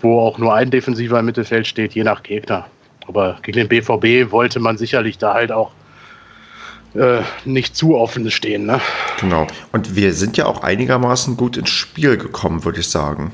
wo 0.00 0.20
auch 0.20 0.38
nur 0.38 0.54
ein 0.54 0.70
Defensiver 0.70 1.18
im 1.18 1.26
Mittelfeld 1.26 1.66
steht, 1.66 1.94
je 1.94 2.04
nach 2.04 2.22
Gegner. 2.22 2.66
Aber 3.08 3.38
gegen 3.42 3.58
den 3.58 3.68
BVB 3.68 4.32
wollte 4.32 4.60
man 4.60 4.78
sicherlich 4.78 5.18
da 5.18 5.34
halt 5.34 5.52
auch 5.52 5.72
äh, 6.94 7.22
nicht 7.44 7.76
zu 7.76 7.96
offen 7.96 8.30
stehen. 8.30 8.66
Ne? 8.66 8.80
Genau. 9.20 9.46
Und 9.72 9.96
wir 9.96 10.12
sind 10.12 10.36
ja 10.36 10.46
auch 10.46 10.62
einigermaßen 10.62 11.36
gut 11.36 11.56
ins 11.56 11.70
Spiel 11.70 12.16
gekommen, 12.16 12.64
würde 12.64 12.80
ich 12.80 12.88
sagen. 12.88 13.32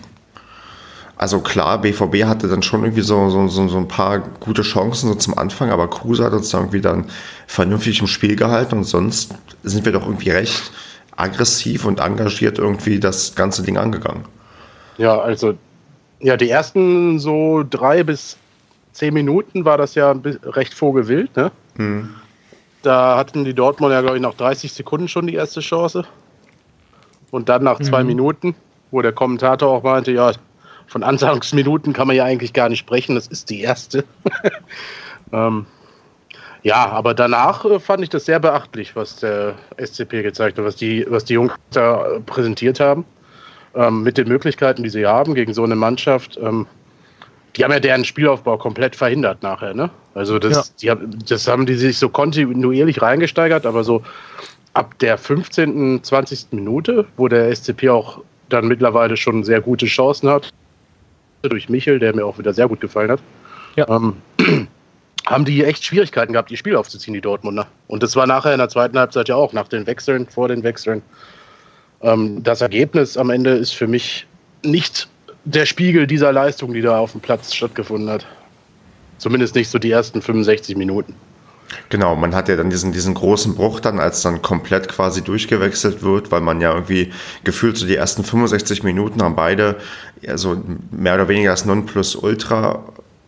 Also 1.16 1.38
klar, 1.40 1.80
BVB 1.80 2.24
hatte 2.24 2.48
dann 2.48 2.62
schon 2.62 2.82
irgendwie 2.82 3.02
so, 3.02 3.30
so, 3.30 3.46
so, 3.46 3.78
ein 3.78 3.86
paar 3.86 4.18
gute 4.18 4.62
Chancen 4.62 5.08
so 5.08 5.14
zum 5.14 5.38
Anfang, 5.38 5.70
aber 5.70 5.88
Kruse 5.88 6.24
hat 6.24 6.32
uns 6.32 6.52
irgendwie 6.52 6.80
dann 6.80 7.04
vernünftig 7.46 8.00
im 8.00 8.08
Spiel 8.08 8.34
gehalten 8.34 8.78
und 8.78 8.84
sonst 8.84 9.32
sind 9.62 9.84
wir 9.84 9.92
doch 9.92 10.04
irgendwie 10.04 10.30
recht 10.30 10.72
aggressiv 11.14 11.84
und 11.84 12.00
engagiert 12.00 12.58
irgendwie 12.58 12.98
das 12.98 13.36
ganze 13.36 13.62
Ding 13.62 13.76
angegangen. 13.76 14.24
Ja, 14.98 15.20
also 15.20 15.54
ja, 16.18 16.36
die 16.36 16.50
ersten 16.50 17.20
so 17.20 17.64
drei 17.68 18.02
bis 18.02 18.36
zehn 18.92 19.14
Minuten 19.14 19.64
war 19.64 19.78
das 19.78 19.94
ja 19.94 20.14
recht 20.44 20.74
vogelwild, 20.74 21.36
ne? 21.36 21.50
Hm. 21.76 22.14
Da 22.82 23.16
hatten 23.16 23.44
die 23.44 23.54
Dortmund 23.54 23.92
ja, 23.92 24.00
glaube 24.00 24.16
ich, 24.16 24.22
nach 24.22 24.34
30 24.34 24.72
Sekunden 24.72 25.08
schon 25.08 25.26
die 25.26 25.34
erste 25.34 25.60
Chance. 25.60 26.04
Und 27.30 27.48
dann 27.48 27.62
nach 27.62 27.80
zwei 27.80 28.02
mhm. 28.02 28.08
Minuten, 28.08 28.54
wo 28.90 29.00
der 29.00 29.12
Kommentator 29.12 29.70
auch 29.70 29.82
meinte, 29.84 30.12
ja, 30.12 30.32
von 30.86 31.02
Ansatzminuten 31.02 31.92
kann 31.92 32.08
man 32.08 32.16
ja 32.16 32.24
eigentlich 32.24 32.52
gar 32.52 32.68
nicht 32.68 32.80
sprechen, 32.80 33.14
das 33.14 33.28
ist 33.28 33.50
die 33.50 33.62
erste. 33.62 34.04
ähm, 35.32 35.66
ja, 36.62 36.88
aber 36.90 37.14
danach 37.14 37.64
äh, 37.64 37.80
fand 37.80 38.02
ich 38.02 38.10
das 38.10 38.26
sehr 38.26 38.38
beachtlich, 38.38 38.94
was 38.94 39.16
der 39.16 39.54
SCP 39.78 40.22
gezeigt 40.22 40.58
hat, 40.58 40.64
was 40.64 40.76
die, 40.76 41.06
was 41.08 41.24
die 41.24 41.34
Jungs 41.34 41.54
da 41.70 42.18
präsentiert 42.26 42.80
haben. 42.80 43.04
Ähm, 43.74 44.02
mit 44.02 44.18
den 44.18 44.28
Möglichkeiten, 44.28 44.82
die 44.82 44.90
sie 44.90 45.06
haben 45.06 45.34
gegen 45.34 45.54
so 45.54 45.64
eine 45.64 45.76
Mannschaft. 45.76 46.38
Ähm, 46.42 46.66
die 47.56 47.64
haben 47.64 47.72
ja 47.72 47.80
deren 47.80 48.04
Spielaufbau 48.04 48.56
komplett 48.56 48.96
verhindert 48.96 49.42
nachher, 49.42 49.74
ne? 49.74 49.90
Also 50.14 50.38
das, 50.38 50.68
ja. 50.68 50.74
die 50.80 50.90
haben, 50.90 51.18
das 51.28 51.48
haben 51.48 51.66
die 51.66 51.74
sich 51.74 51.98
so 51.98 52.08
kontinuierlich 52.08 53.02
reingesteigert, 53.02 53.66
aber 53.66 53.84
so 53.84 54.02
ab 54.74 54.98
der 55.00 55.18
15., 55.18 56.02
20. 56.02 56.46
Minute, 56.52 57.06
wo 57.16 57.28
der 57.28 57.54
SCP 57.54 57.88
auch 57.90 58.20
dann 58.48 58.66
mittlerweile 58.66 59.16
schon 59.16 59.44
sehr 59.44 59.60
gute 59.60 59.86
Chancen 59.86 60.28
hat, 60.28 60.50
durch 61.42 61.68
Michel, 61.68 61.98
der 61.98 62.14
mir 62.14 62.24
auch 62.24 62.38
wieder 62.38 62.52
sehr 62.52 62.68
gut 62.68 62.80
gefallen 62.80 63.10
hat, 63.10 63.20
ja. 63.76 63.88
ähm, 63.88 64.16
haben 65.26 65.44
die 65.44 65.64
echt 65.64 65.84
Schwierigkeiten 65.84 66.32
gehabt, 66.32 66.50
ihr 66.50 66.56
Spiel 66.56 66.76
aufzuziehen, 66.76 67.14
die 67.14 67.20
Dortmunder. 67.20 67.66
Und 67.88 68.02
das 68.02 68.16
war 68.16 68.26
nachher 68.26 68.52
in 68.52 68.58
der 68.58 68.68
zweiten 68.68 68.98
Halbzeit 68.98 69.28
ja 69.28 69.36
auch, 69.36 69.52
nach 69.52 69.68
den 69.68 69.86
Wechseln, 69.86 70.26
vor 70.26 70.48
den 70.48 70.62
Wechseln. 70.62 71.02
Ähm, 72.02 72.42
das 72.42 72.60
Ergebnis 72.60 73.16
am 73.16 73.30
Ende 73.30 73.50
ist 73.50 73.72
für 73.72 73.86
mich 73.86 74.26
nicht 74.64 75.08
der 75.44 75.66
Spiegel 75.66 76.06
dieser 76.06 76.32
Leistung, 76.32 76.72
die 76.72 76.82
da 76.82 76.98
auf 76.98 77.12
dem 77.12 77.20
Platz 77.20 77.54
stattgefunden 77.54 78.10
hat. 78.10 78.26
Zumindest 79.18 79.54
nicht 79.54 79.68
so 79.68 79.78
die 79.78 79.90
ersten 79.90 80.20
65 80.20 80.76
Minuten. 80.76 81.14
Genau, 81.88 82.16
man 82.16 82.34
hat 82.34 82.48
ja 82.48 82.56
dann 82.56 82.70
diesen, 82.70 82.92
diesen 82.92 83.14
großen 83.14 83.54
Bruch 83.54 83.80
dann, 83.80 83.98
als 83.98 84.22
dann 84.22 84.42
komplett 84.42 84.88
quasi 84.88 85.22
durchgewechselt 85.22 86.02
wird, 86.02 86.30
weil 86.30 86.40
man 86.40 86.60
ja 86.60 86.72
irgendwie 86.72 87.12
gefühlt 87.44 87.76
so 87.76 87.86
die 87.86 87.96
ersten 87.96 88.24
65 88.24 88.82
Minuten 88.82 89.22
haben 89.22 89.36
beide 89.36 89.76
ja, 90.20 90.36
so 90.36 90.60
mehr 90.90 91.14
oder 91.14 91.28
weniger 91.28 91.50
das 91.50 91.64
Nonplusultra 91.64 92.84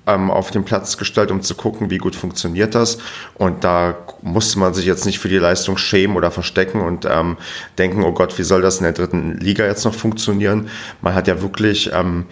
ähm, 0.07 0.31
auf 0.31 0.51
den 0.51 0.65
Platz 0.65 0.97
gestellt, 0.97 1.31
um 1.31 1.43
zu 1.43 1.55
gucken, 1.55 1.91
wie 1.91 1.99
gut 1.99 2.17
funktioniert 2.17 2.75
das. 2.75 2.99
Und 3.35 3.65
da 3.65 3.97
musste 4.23 4.59
man 4.59 4.75
sich 4.75 4.87
jetzt 4.87 5.07
nicht 5.07 5.19
für 5.19 5.29
die 5.29 5.39
Leistung 5.39 5.77
schämen 5.77 6.17
oder 6.17 6.31
verstecken 6.31 6.81
und 6.81 7.07
ähm, 7.11 7.37
denken, 7.79 8.03
oh 8.03 8.13
Gott, 8.13 8.39
wie 8.39 8.43
soll 8.43 8.63
das 8.63 8.79
in 8.79 8.85
der 8.85 8.93
dritten 8.93 9.39
Liga 9.39 9.65
jetzt 9.67 9.85
noch 9.85 9.95
funktionieren? 9.95 10.69
Man 11.01 11.15
hat 11.15 11.29
ja 11.29 11.41
wirklich 11.41 11.91
ähm, 11.93 12.27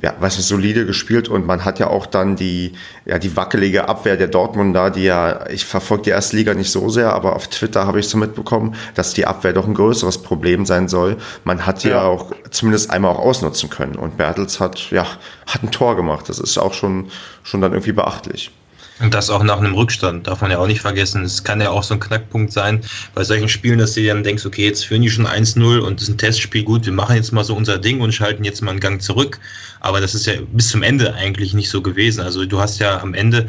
ja, 0.00 0.14
weiß 0.18 0.36
nicht, 0.36 0.46
solide 0.46 0.86
gespielt 0.86 1.28
und 1.28 1.46
man 1.46 1.64
hat 1.64 1.78
ja 1.78 1.88
auch 1.88 2.06
dann 2.06 2.36
die, 2.36 2.72
ja, 3.04 3.18
die 3.18 3.36
wackelige 3.36 3.88
Abwehr 3.88 4.16
der 4.16 4.28
Dortmunder, 4.28 4.90
die 4.90 5.04
ja, 5.04 5.48
ich 5.50 5.64
verfolge 5.64 6.04
die 6.04 6.10
erste 6.10 6.36
Liga 6.36 6.54
nicht 6.54 6.70
so 6.70 6.88
sehr, 6.88 7.12
aber 7.12 7.34
auf 7.34 7.48
Twitter 7.48 7.86
habe 7.86 7.98
ich 8.00 8.08
so 8.08 8.16
mitbekommen, 8.16 8.76
dass 8.94 9.14
die 9.14 9.26
Abwehr 9.26 9.52
doch 9.52 9.66
ein 9.66 9.74
größeres 9.74 10.22
Problem 10.22 10.66
sein 10.66 10.88
soll. 10.88 11.16
Man 11.44 11.66
hat 11.66 11.82
die 11.82 11.88
ja, 11.88 12.02
auch 12.02 12.32
zumindest 12.50 12.90
einmal 12.90 13.12
auch 13.12 13.18
ausnutzen 13.18 13.70
können 13.70 13.96
und 13.96 14.16
Bertels 14.16 14.60
hat, 14.60 14.90
ja, 14.90 15.06
hat 15.46 15.62
ein 15.62 15.70
Tor 15.70 15.96
gemacht. 15.96 16.28
Das 16.28 16.38
ist 16.38 16.58
auch 16.58 16.74
schon, 16.74 17.08
schon 17.42 17.60
dann 17.60 17.72
irgendwie 17.72 17.92
beachtlich. 17.92 18.52
Und 19.00 19.14
das 19.14 19.30
auch 19.30 19.42
nach 19.44 19.58
einem 19.58 19.74
Rückstand, 19.74 20.26
darf 20.26 20.40
man 20.40 20.50
ja 20.50 20.58
auch 20.58 20.66
nicht 20.66 20.80
vergessen. 20.80 21.22
Es 21.22 21.44
kann 21.44 21.60
ja 21.60 21.70
auch 21.70 21.82
so 21.82 21.94
ein 21.94 22.00
Knackpunkt 22.00 22.52
sein 22.52 22.80
bei 23.14 23.22
solchen 23.22 23.48
Spielen, 23.48 23.78
dass 23.78 23.94
du 23.94 24.04
dann 24.04 24.24
denkst, 24.24 24.44
okay, 24.44 24.64
jetzt 24.64 24.86
führen 24.86 25.02
die 25.02 25.10
schon 25.10 25.26
1-0 25.26 25.78
und 25.78 26.00
das 26.00 26.08
ist 26.08 26.14
ein 26.14 26.18
Testspiel, 26.18 26.64
gut, 26.64 26.84
wir 26.84 26.92
machen 26.92 27.16
jetzt 27.16 27.32
mal 27.32 27.44
so 27.44 27.54
unser 27.54 27.78
Ding 27.78 28.00
und 28.00 28.12
schalten 28.12 28.44
jetzt 28.44 28.60
mal 28.60 28.72
einen 28.72 28.80
Gang 28.80 29.00
zurück. 29.00 29.38
Aber 29.80 30.00
das 30.00 30.14
ist 30.14 30.26
ja 30.26 30.34
bis 30.52 30.68
zum 30.68 30.82
Ende 30.82 31.14
eigentlich 31.14 31.54
nicht 31.54 31.70
so 31.70 31.80
gewesen. 31.80 32.20
Also 32.20 32.44
du 32.44 32.58
hast 32.58 32.80
ja 32.80 33.00
am 33.00 33.14
Ende 33.14 33.48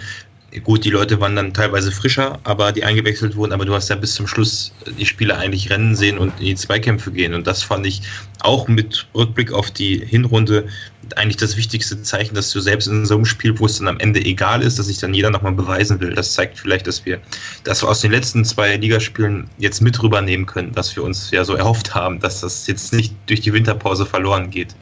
Gut, 0.63 0.83
die 0.83 0.89
Leute 0.89 1.21
waren 1.21 1.35
dann 1.35 1.53
teilweise 1.53 1.91
frischer, 1.91 2.39
aber 2.43 2.71
die 2.71 2.83
eingewechselt 2.83 3.35
wurden, 3.35 3.53
aber 3.53 3.65
du 3.65 3.73
hast 3.75 3.89
ja 3.89 3.95
bis 3.95 4.15
zum 4.15 4.25
Schluss 4.25 4.73
die 4.97 5.05
Spieler 5.05 5.37
eigentlich 5.37 5.69
rennen 5.69 5.95
sehen 5.95 6.17
und 6.17 6.33
in 6.39 6.45
die 6.47 6.55
Zweikämpfe 6.55 7.11
gehen. 7.11 7.35
Und 7.35 7.45
das 7.45 7.61
fand 7.61 7.85
ich 7.85 8.01
auch 8.39 8.67
mit 8.67 9.05
Rückblick 9.13 9.51
auf 9.51 9.69
die 9.69 10.03
Hinrunde 10.03 10.67
eigentlich 11.17 11.37
das 11.37 11.57
wichtigste 11.57 12.01
Zeichen, 12.01 12.35
dass 12.35 12.51
du 12.51 12.59
selbst 12.59 12.87
in 12.87 13.05
so 13.05 13.15
einem 13.15 13.25
Spiel, 13.25 13.57
wo 13.59 13.65
es 13.65 13.77
dann 13.77 13.87
am 13.87 13.99
Ende 13.99 14.19
egal 14.23 14.61
ist, 14.61 14.79
dass 14.79 14.87
sich 14.87 14.99
dann 14.99 15.13
jeder 15.13 15.29
nochmal 15.29 15.53
beweisen 15.53 15.99
will. 15.99 16.13
Das 16.13 16.33
zeigt 16.33 16.59
vielleicht, 16.59 16.87
dass 16.87 17.05
wir 17.05 17.19
das 17.63 17.83
aus 17.83 18.01
den 18.01 18.11
letzten 18.11 18.45
zwei 18.45 18.75
Ligaspielen 18.75 19.49
jetzt 19.57 19.81
mit 19.81 20.01
rübernehmen 20.01 20.45
können, 20.45 20.71
was 20.75 20.95
wir 20.95 21.03
uns 21.03 21.31
ja 21.31 21.43
so 21.43 21.55
erhofft 21.55 21.95
haben, 21.95 22.19
dass 22.19 22.41
das 22.41 22.67
jetzt 22.67 22.93
nicht 22.93 23.13
durch 23.27 23.41
die 23.41 23.53
Winterpause 23.53 24.05
verloren 24.05 24.49
geht. 24.49 24.75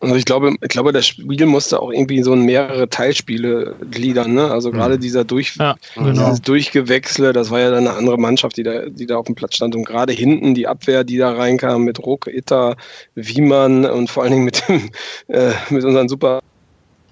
Also 0.00 0.14
ich 0.14 0.26
glaube, 0.26 0.54
ich 0.60 0.68
glaube, 0.68 0.92
das 0.92 1.06
Spiel 1.06 1.46
musste 1.46 1.80
auch 1.80 1.90
irgendwie 1.90 2.22
so 2.22 2.36
mehrere 2.36 2.88
Teilspiele 2.88 3.74
gliedern, 3.90 4.34
ne? 4.34 4.50
Also 4.50 4.70
gerade 4.70 4.96
mhm. 4.96 5.00
dieser 5.00 5.24
Durch, 5.24 5.56
ja, 5.56 5.74
genau. 5.94 6.12
dieses 6.12 6.42
Durchgewechsle, 6.42 7.32
das 7.32 7.50
war 7.50 7.60
ja 7.60 7.70
dann 7.70 7.88
eine 7.88 7.96
andere 7.96 8.18
Mannschaft, 8.18 8.58
die 8.58 8.62
da, 8.62 8.86
die 8.90 9.06
da 9.06 9.16
auf 9.16 9.26
dem 9.26 9.34
Platz 9.34 9.56
stand. 9.56 9.74
Und 9.74 9.84
gerade 9.84 10.12
hinten 10.12 10.54
die 10.54 10.66
Abwehr, 10.66 11.02
die 11.02 11.16
da 11.16 11.32
reinkam 11.32 11.84
mit 11.84 11.98
Ruck, 12.04 12.26
Itter, 12.26 12.76
Wiemann 13.14 13.86
und 13.86 14.10
vor 14.10 14.22
allen 14.22 14.32
Dingen 14.32 14.44
mit 14.44 14.68
dem, 14.68 14.90
äh, 15.28 15.52
mit 15.70 15.82
unserem 15.82 16.08
super 16.08 16.40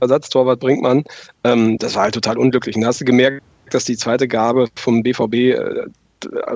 Ersatztorwart 0.01 0.61
Brinkmann, 0.61 1.05
ähm, 1.45 1.79
das 1.79 1.95
war 1.95 2.03
halt 2.03 2.15
total 2.15 2.37
unglücklich. 2.37 2.77
Und 2.77 2.83
da 2.83 2.89
hast 2.89 3.01
du 3.01 3.07
gemerkt, 3.07 3.43
dass 3.71 3.85
die 3.85 3.97
zweite 3.97 4.29
Gabe 4.29 4.69
vom 4.75 5.03
BVB 5.03 5.35
äh, 5.35 5.87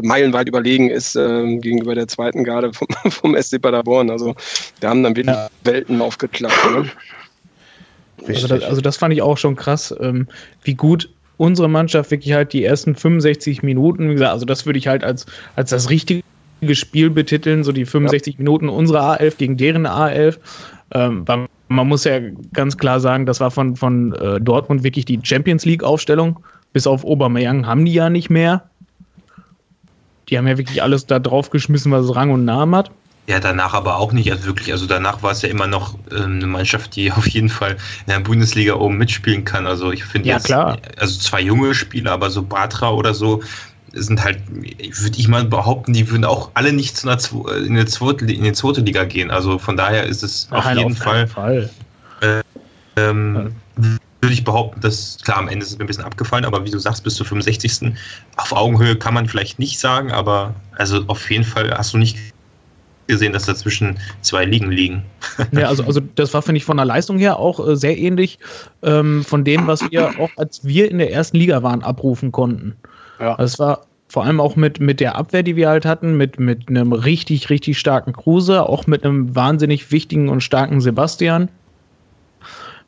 meilenweit 0.03 0.49
überlegen 0.49 0.91
ist 0.91 1.17
äh, 1.17 1.57
gegenüber 1.59 1.95
der 1.95 2.09
zweiten 2.09 2.45
Garde 2.45 2.73
vom, 2.73 2.89
vom 3.11 3.37
SC 3.41 3.61
Paderborn. 3.61 4.11
Also 4.11 4.35
wir 4.81 4.89
haben 4.89 5.03
dann 5.03 5.17
wirklich 5.17 5.37
ja. 5.37 5.49
Welten 5.65 6.01
aufgeklappt. 6.01 6.71
Ne? 6.73 6.91
Also 8.27 8.49
das, 8.49 8.63
also 8.65 8.81
das, 8.81 8.97
fand 8.97 9.15
ich 9.15 9.23
auch 9.23 9.39
schon 9.39 9.57
krass, 9.57 9.95
ähm, 10.01 10.27
wie 10.65 10.75
gut 10.75 11.09
unsere 11.37 11.69
Mannschaft 11.69 12.11
wirklich 12.11 12.35
halt 12.35 12.53
die 12.53 12.65
ersten 12.65 12.95
65 12.95 13.63
Minuten, 13.63 14.11
wie 14.11 14.15
gesagt, 14.15 14.33
also 14.33 14.45
das 14.45 14.67
würde 14.67 14.79
ich 14.79 14.89
halt 14.89 15.05
als, 15.05 15.25
als 15.55 15.71
das 15.71 15.89
richtige 15.89 16.23
Spiel 16.73 17.11
betiteln, 17.11 17.63
so 17.63 17.73
die 17.73 17.87
65 17.87 18.35
ja. 18.35 18.39
Minuten 18.39 18.69
unserer 18.69 19.19
A11 19.19 19.37
gegen 19.37 19.57
deren 19.57 19.87
A11. 19.87 20.39
Ähm, 20.93 21.25
man 21.69 21.87
muss 21.87 22.05
ja 22.05 22.19
ganz 22.53 22.77
klar 22.77 22.99
sagen, 22.99 23.27
das 23.27 23.41
war 23.41 23.51
von, 23.51 23.77
von 23.77 24.15
äh, 24.15 24.41
Dortmund 24.41 24.83
wirklich 24.83 25.05
die 25.05 25.21
Champions 25.23 25.65
League-Aufstellung. 25.65 26.41
Bis 26.73 26.87
auf 26.87 27.05
Aubameyang 27.05 27.67
haben 27.67 27.85
die 27.85 27.93
ja 27.93 28.11
nicht 28.11 28.31
mehr. 28.31 28.69
Die 30.29 30.39
haben 30.39 30.47
ja 30.47 30.59
wirklich 30.59 30.83
alles 30.83 31.07
da 31.07 31.19
drauf 31.19 31.51
geschmissen, 31.51 31.93
was 31.93 32.15
Rang 32.15 32.31
und 32.31 32.45
Namen 32.45 32.75
hat. 32.77 32.91
Ja, 33.27 33.41
danach 33.41 33.75
aber 33.75 33.99
auch 33.99 34.13
nicht. 34.13 34.31
Also 34.33 34.47
wirklich, 34.47 34.73
also 34.73 34.87
danach 34.87 35.23
war 35.23 35.33
es 35.33 35.43
ja 35.43 35.51
immer 35.51 35.67
noch 35.67 35.95
äh, 36.11 36.23
eine 36.23 36.47
Mannschaft, 36.47 36.97
die 36.97 37.13
auf 37.13 37.29
jeden 37.29 37.51
Fall 37.51 37.73
in 38.07 38.13
der 38.13 38.21
Bundesliga 38.21 38.75
oben 38.75 38.97
mitspielen 38.97 39.45
kann. 39.45 39.67
Also 39.67 39.93
ich 39.93 40.05
finde 40.05 40.29
ja, 40.29 40.37
jetzt, 40.37 40.47
klar. 40.47 40.79
also 40.99 41.19
zwei 41.19 41.41
junge 41.41 41.75
Spieler, 41.75 42.13
aber 42.13 42.31
so 42.31 42.43
Batra 42.43 42.91
oder 42.91 43.15
so 43.15 43.43
sind 43.93 44.23
halt, 44.23 44.39
würde 44.49 45.19
ich 45.19 45.29
mal 45.29 45.45
behaupten, 45.45 45.95
die 45.95 46.11
würden 46.11 46.25
auch 46.25 46.51
alle 46.55 46.73
nicht 46.73 46.97
zu 46.97 47.09
einer, 47.09 47.19
in, 47.57 47.71
eine 47.71 47.87
zweite, 47.87 48.31
in 48.31 48.45
die 48.45 48.53
zweite 48.53 48.83
Liga 48.83 49.05
gehen. 49.05 49.31
Also 49.31 49.59
von 49.59 49.77
daher 49.77 50.05
ist 50.05 50.23
es 50.23 50.49
Nein, 50.51 50.61
auf 50.61 50.77
jeden 50.77 50.93
auf 50.93 50.99
Fall, 50.99 51.27
Fall. 51.27 51.71
Äh, 52.21 52.43
ähm, 52.97 53.53
ja 53.77 53.99
würde 54.21 54.35
ich 54.35 54.45
behaupten, 54.45 54.81
dass, 54.81 55.19
klar, 55.23 55.39
am 55.39 55.49
Ende 55.49 55.65
ist 55.65 55.73
es 55.73 55.79
mir 55.79 55.85
ein 55.85 55.87
bisschen 55.87 56.05
abgefallen, 56.05 56.45
aber 56.45 56.65
wie 56.65 56.71
du 56.71 56.79
sagst, 56.79 57.05
bis 57.05 57.15
zur 57.15 57.27
65. 57.27 57.93
auf 58.37 58.53
Augenhöhe 58.53 58.97
kann 58.97 59.15
man 59.15 59.29
vielleicht 59.29 59.59
nicht 59.59 59.79
sagen, 59.79 60.11
aber 60.11 60.55
also 60.77 61.05
auf 61.07 61.31
jeden 61.31 61.45
Fall 61.45 61.71
hast 61.77 61.95
du 61.95 61.99
nicht 61.99 62.19
gesehen, 63.07 63.33
dass 63.33 63.47
dazwischen 63.47 63.99
zwei 64.21 64.45
Ligen 64.45 64.71
liegen. 64.71 65.03
Ja, 65.53 65.69
also, 65.69 65.85
also 65.85 66.01
das 66.01 66.35
war, 66.35 66.43
finde 66.43 66.59
ich, 66.59 66.65
von 66.65 66.77
der 66.77 66.87
Leistung 66.87 67.19
her 67.19 67.39
auch 67.39 67.67
äh, 67.67 67.77
sehr 67.77 67.97
ähnlich 67.97 68.39
ähm, 68.83 69.25
von 69.25 69.45
dem, 69.45 69.67
was 69.67 69.89
wir 69.91 70.19
auch, 70.21 70.31
als 70.37 70.65
wir 70.65 70.91
in 70.91 70.99
der 70.99 71.13
ersten 71.13 71.37
Liga 71.37 71.63
waren, 71.63 71.83
abrufen 71.83 72.33
konnten. 72.33 72.77
Ja. 73.19 73.35
Also 73.37 73.55
es 73.55 73.59
war 73.59 73.87
vor 74.09 74.25
allem 74.25 74.41
auch 74.41 74.57
mit, 74.57 74.81
mit 74.81 75.01
der 75.01 75.17
Abwehr, 75.17 75.43
die 75.43 75.57
wir 75.57 75.69
halt 75.69 75.87
hatten, 75.87 76.17
mit, 76.17 76.41
mit 76.41 76.69
einem 76.69 76.93
richtig, 76.93 77.51
richtig 77.51 77.79
starken 77.79 78.13
Kruse, 78.13 78.69
auch 78.69 78.87
mit 78.87 79.05
einem 79.05 79.35
wahnsinnig 79.35 79.91
wichtigen 79.93 80.29
und 80.29 80.43
starken 80.43 80.81
Sebastian 80.81 81.49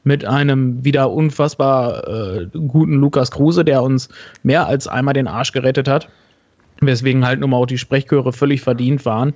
mit 0.05 0.25
einem 0.25 0.85
wieder 0.85 1.11
unfassbar 1.11 2.07
äh, 2.09 2.47
guten 2.69 2.95
Lukas 2.95 3.31
Kruse, 3.31 3.65
der 3.65 3.83
uns 3.83 4.09
mehr 4.43 4.67
als 4.67 4.89
einmal 4.89 5.15
den 5.15 5.29
Arsch 5.29 5.53
gerettet 5.53 5.89
hat. 5.89 6.09
Weswegen 6.81 7.27
halt 7.27 7.41
nun 7.41 7.51
mal 7.51 7.59
auch 7.59 7.67
die 7.67 7.79
Sprechchöre 7.79 8.33
völlig 8.33 8.63
verdient 8.63 9.05
waren. 9.05 9.35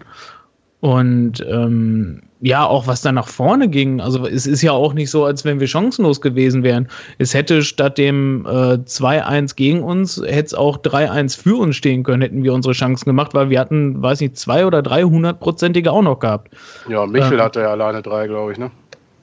Und 0.80 1.44
ähm, 1.48 2.22
ja, 2.40 2.66
auch 2.66 2.86
was 2.86 3.00
da 3.00 3.10
nach 3.10 3.28
vorne 3.28 3.68
ging. 3.68 4.02
Also 4.02 4.26
es 4.26 4.46
ist 4.46 4.60
ja 4.60 4.72
auch 4.72 4.92
nicht 4.92 5.10
so, 5.10 5.24
als 5.24 5.42
wenn 5.46 5.58
wir 5.58 5.66
chancenlos 5.66 6.20
gewesen 6.20 6.62
wären. 6.62 6.88
Es 7.16 7.32
hätte 7.32 7.62
statt 7.62 7.96
dem 7.96 8.44
äh, 8.44 8.74
2-1 8.74 9.56
gegen 9.56 9.82
uns, 9.82 10.18
hätte 10.18 10.44
es 10.44 10.54
auch 10.54 10.76
3-1 10.76 11.40
für 11.40 11.56
uns 11.56 11.76
stehen 11.76 12.02
können, 12.02 12.20
hätten 12.20 12.42
wir 12.42 12.52
unsere 12.52 12.74
Chancen 12.74 13.06
gemacht, 13.06 13.32
weil 13.32 13.48
wir 13.48 13.58
hatten, 13.58 14.02
weiß 14.02 14.20
nicht, 14.20 14.36
zwei 14.36 14.66
oder 14.66 14.82
drei 14.82 15.04
hundertprozentige 15.04 15.90
auch 15.90 16.02
noch 16.02 16.18
gehabt. 16.18 16.52
Ja, 16.86 17.06
Michel 17.06 17.38
ähm, 17.38 17.40
hatte 17.40 17.60
ja 17.60 17.70
alleine 17.70 18.02
drei, 18.02 18.26
glaube 18.26 18.52
ich, 18.52 18.58
ne? 18.58 18.70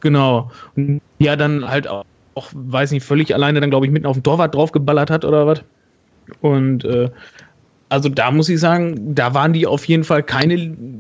Genau. 0.01 0.51
Und 0.75 1.01
ja, 1.20 1.36
dann 1.36 1.67
halt 1.67 1.88
auch, 1.88 2.05
auch, 2.36 2.50
weiß 2.53 2.91
nicht, 2.91 3.05
völlig 3.05 3.34
alleine 3.34 3.62
dann, 3.62 3.70
glaube 3.70 3.86
ich, 3.86 3.91
mitten 3.91 4.05
auf 4.05 4.17
den 4.17 4.24
Torwart 4.24 4.53
draufgeballert 4.53 5.10
hat 5.10 5.25
oder 5.25 5.48
was. 5.48 5.63
Und 6.41 6.86
äh, 6.86 7.10
also 7.89 8.08
da 8.08 8.31
muss 8.31 8.48
ich 8.48 8.60
sagen, 8.60 9.15
da 9.15 9.34
waren 9.34 9.51
die 9.51 9.67
auf 9.67 9.86
jeden 9.86 10.05
Fall 10.05 10.24
keine 10.24 10.55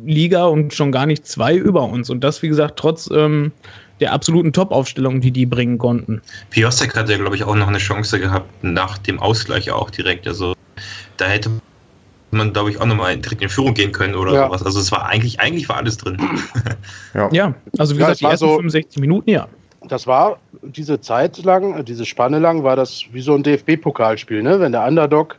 Liga 0.05 0.45
und 0.45 0.73
schon 0.73 0.91
gar 0.91 1.05
nicht 1.05 1.25
zwei 1.25 1.55
über 1.55 1.83
uns. 1.83 2.09
Und 2.09 2.21
das, 2.21 2.41
wie 2.41 2.49
gesagt, 2.49 2.77
trotz 2.77 3.09
ähm, 3.13 3.53
der 4.01 4.11
absoluten 4.11 4.51
Top-Aufstellung, 4.51 5.21
die 5.21 5.31
die 5.31 5.45
bringen 5.45 5.77
konnten. 5.77 6.21
Piosek 6.49 6.95
hatte, 6.95 7.17
glaube 7.17 7.35
ich, 7.37 7.45
auch 7.45 7.55
noch 7.55 7.69
eine 7.69 7.77
Chance 7.77 8.19
gehabt, 8.19 8.49
nach 8.61 8.97
dem 8.97 9.19
Ausgleich 9.19 9.71
auch 9.71 9.89
direkt. 9.89 10.27
Also 10.27 10.53
da 11.15 11.27
hätte 11.27 11.49
man, 11.49 11.61
glaube 12.31 12.71
ich, 12.71 12.79
auch 12.79 12.85
nochmal 12.85 13.17
direkt 13.17 13.41
in 13.41 13.49
Führung 13.49 13.73
gehen 13.73 13.91
können 13.91 14.15
oder 14.15 14.33
ja. 14.33 14.47
sowas. 14.47 14.63
Also 14.63 14.79
es 14.79 14.91
war 14.91 15.05
eigentlich, 15.05 15.39
eigentlich 15.39 15.67
war 15.69 15.77
alles 15.77 15.97
drin. 15.97 16.17
ja. 17.13 17.29
ja, 17.31 17.53
also 17.77 17.95
wie 17.95 17.99
ja, 17.99 18.07
gesagt, 18.07 18.21
die 18.21 18.25
ersten 18.25 18.47
so, 18.47 18.55
65 18.55 19.01
Minuten, 19.01 19.29
ja. 19.29 19.47
Das 19.87 20.07
war 20.07 20.39
diese 20.61 21.01
Zeit 21.01 21.43
lang, 21.43 21.83
diese 21.85 22.05
Spanne 22.05 22.39
lang, 22.39 22.63
war 22.63 22.75
das 22.75 23.03
wie 23.11 23.21
so 23.21 23.33
ein 23.33 23.43
DFB-Pokalspiel, 23.43 24.43
ne? 24.43 24.59
Wenn 24.59 24.71
der 24.71 24.85
Underdog 24.85 25.37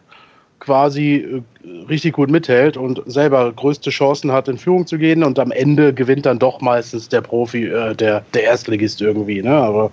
quasi 0.59 1.43
äh, 1.65 1.69
richtig 1.89 2.15
gut 2.15 2.31
mithält 2.31 2.77
und 2.77 3.03
selber 3.07 3.53
größte 3.53 3.91
Chancen 3.91 4.31
hat, 4.31 4.49
in 4.49 4.59
Führung 4.59 4.87
zu 4.87 4.99
gehen 4.99 5.25
und 5.25 5.39
am 5.39 5.51
Ende 5.51 5.93
gewinnt 5.93 6.27
dann 6.27 6.39
doch 6.39 6.61
meistens 6.61 7.09
der 7.09 7.21
Profi, 7.21 7.67
äh, 7.67 7.95
der, 7.95 8.25
der 8.35 8.45
Erstligist 8.45 9.01
irgendwie, 9.01 9.43
ne? 9.43 9.55
Aber 9.55 9.91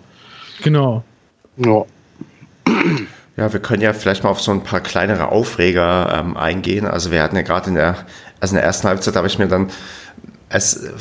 Genau. 0.61 1.03
Ja. 1.57 1.85
Ja, 3.39 3.53
wir 3.53 3.61
können 3.61 3.81
ja 3.81 3.93
vielleicht 3.93 4.25
mal 4.25 4.31
auf 4.31 4.41
so 4.41 4.51
ein 4.51 4.63
paar 4.63 4.81
kleinere 4.81 5.29
Aufreger 5.29 6.13
ähm, 6.13 6.35
eingehen. 6.35 6.85
Also 6.85 7.09
wir 7.09 7.23
hatten 7.23 7.37
ja 7.37 7.41
gerade 7.41 7.69
in 7.69 7.75
der, 7.75 7.95
also 8.41 8.51
in 8.51 8.57
der 8.57 8.65
ersten 8.65 8.89
Halbzeit 8.89 9.15
habe 9.15 9.27
ich 9.27 9.39
mir 9.39 9.47
dann 9.47 9.69
es 10.49 10.83
äh, 10.83 10.91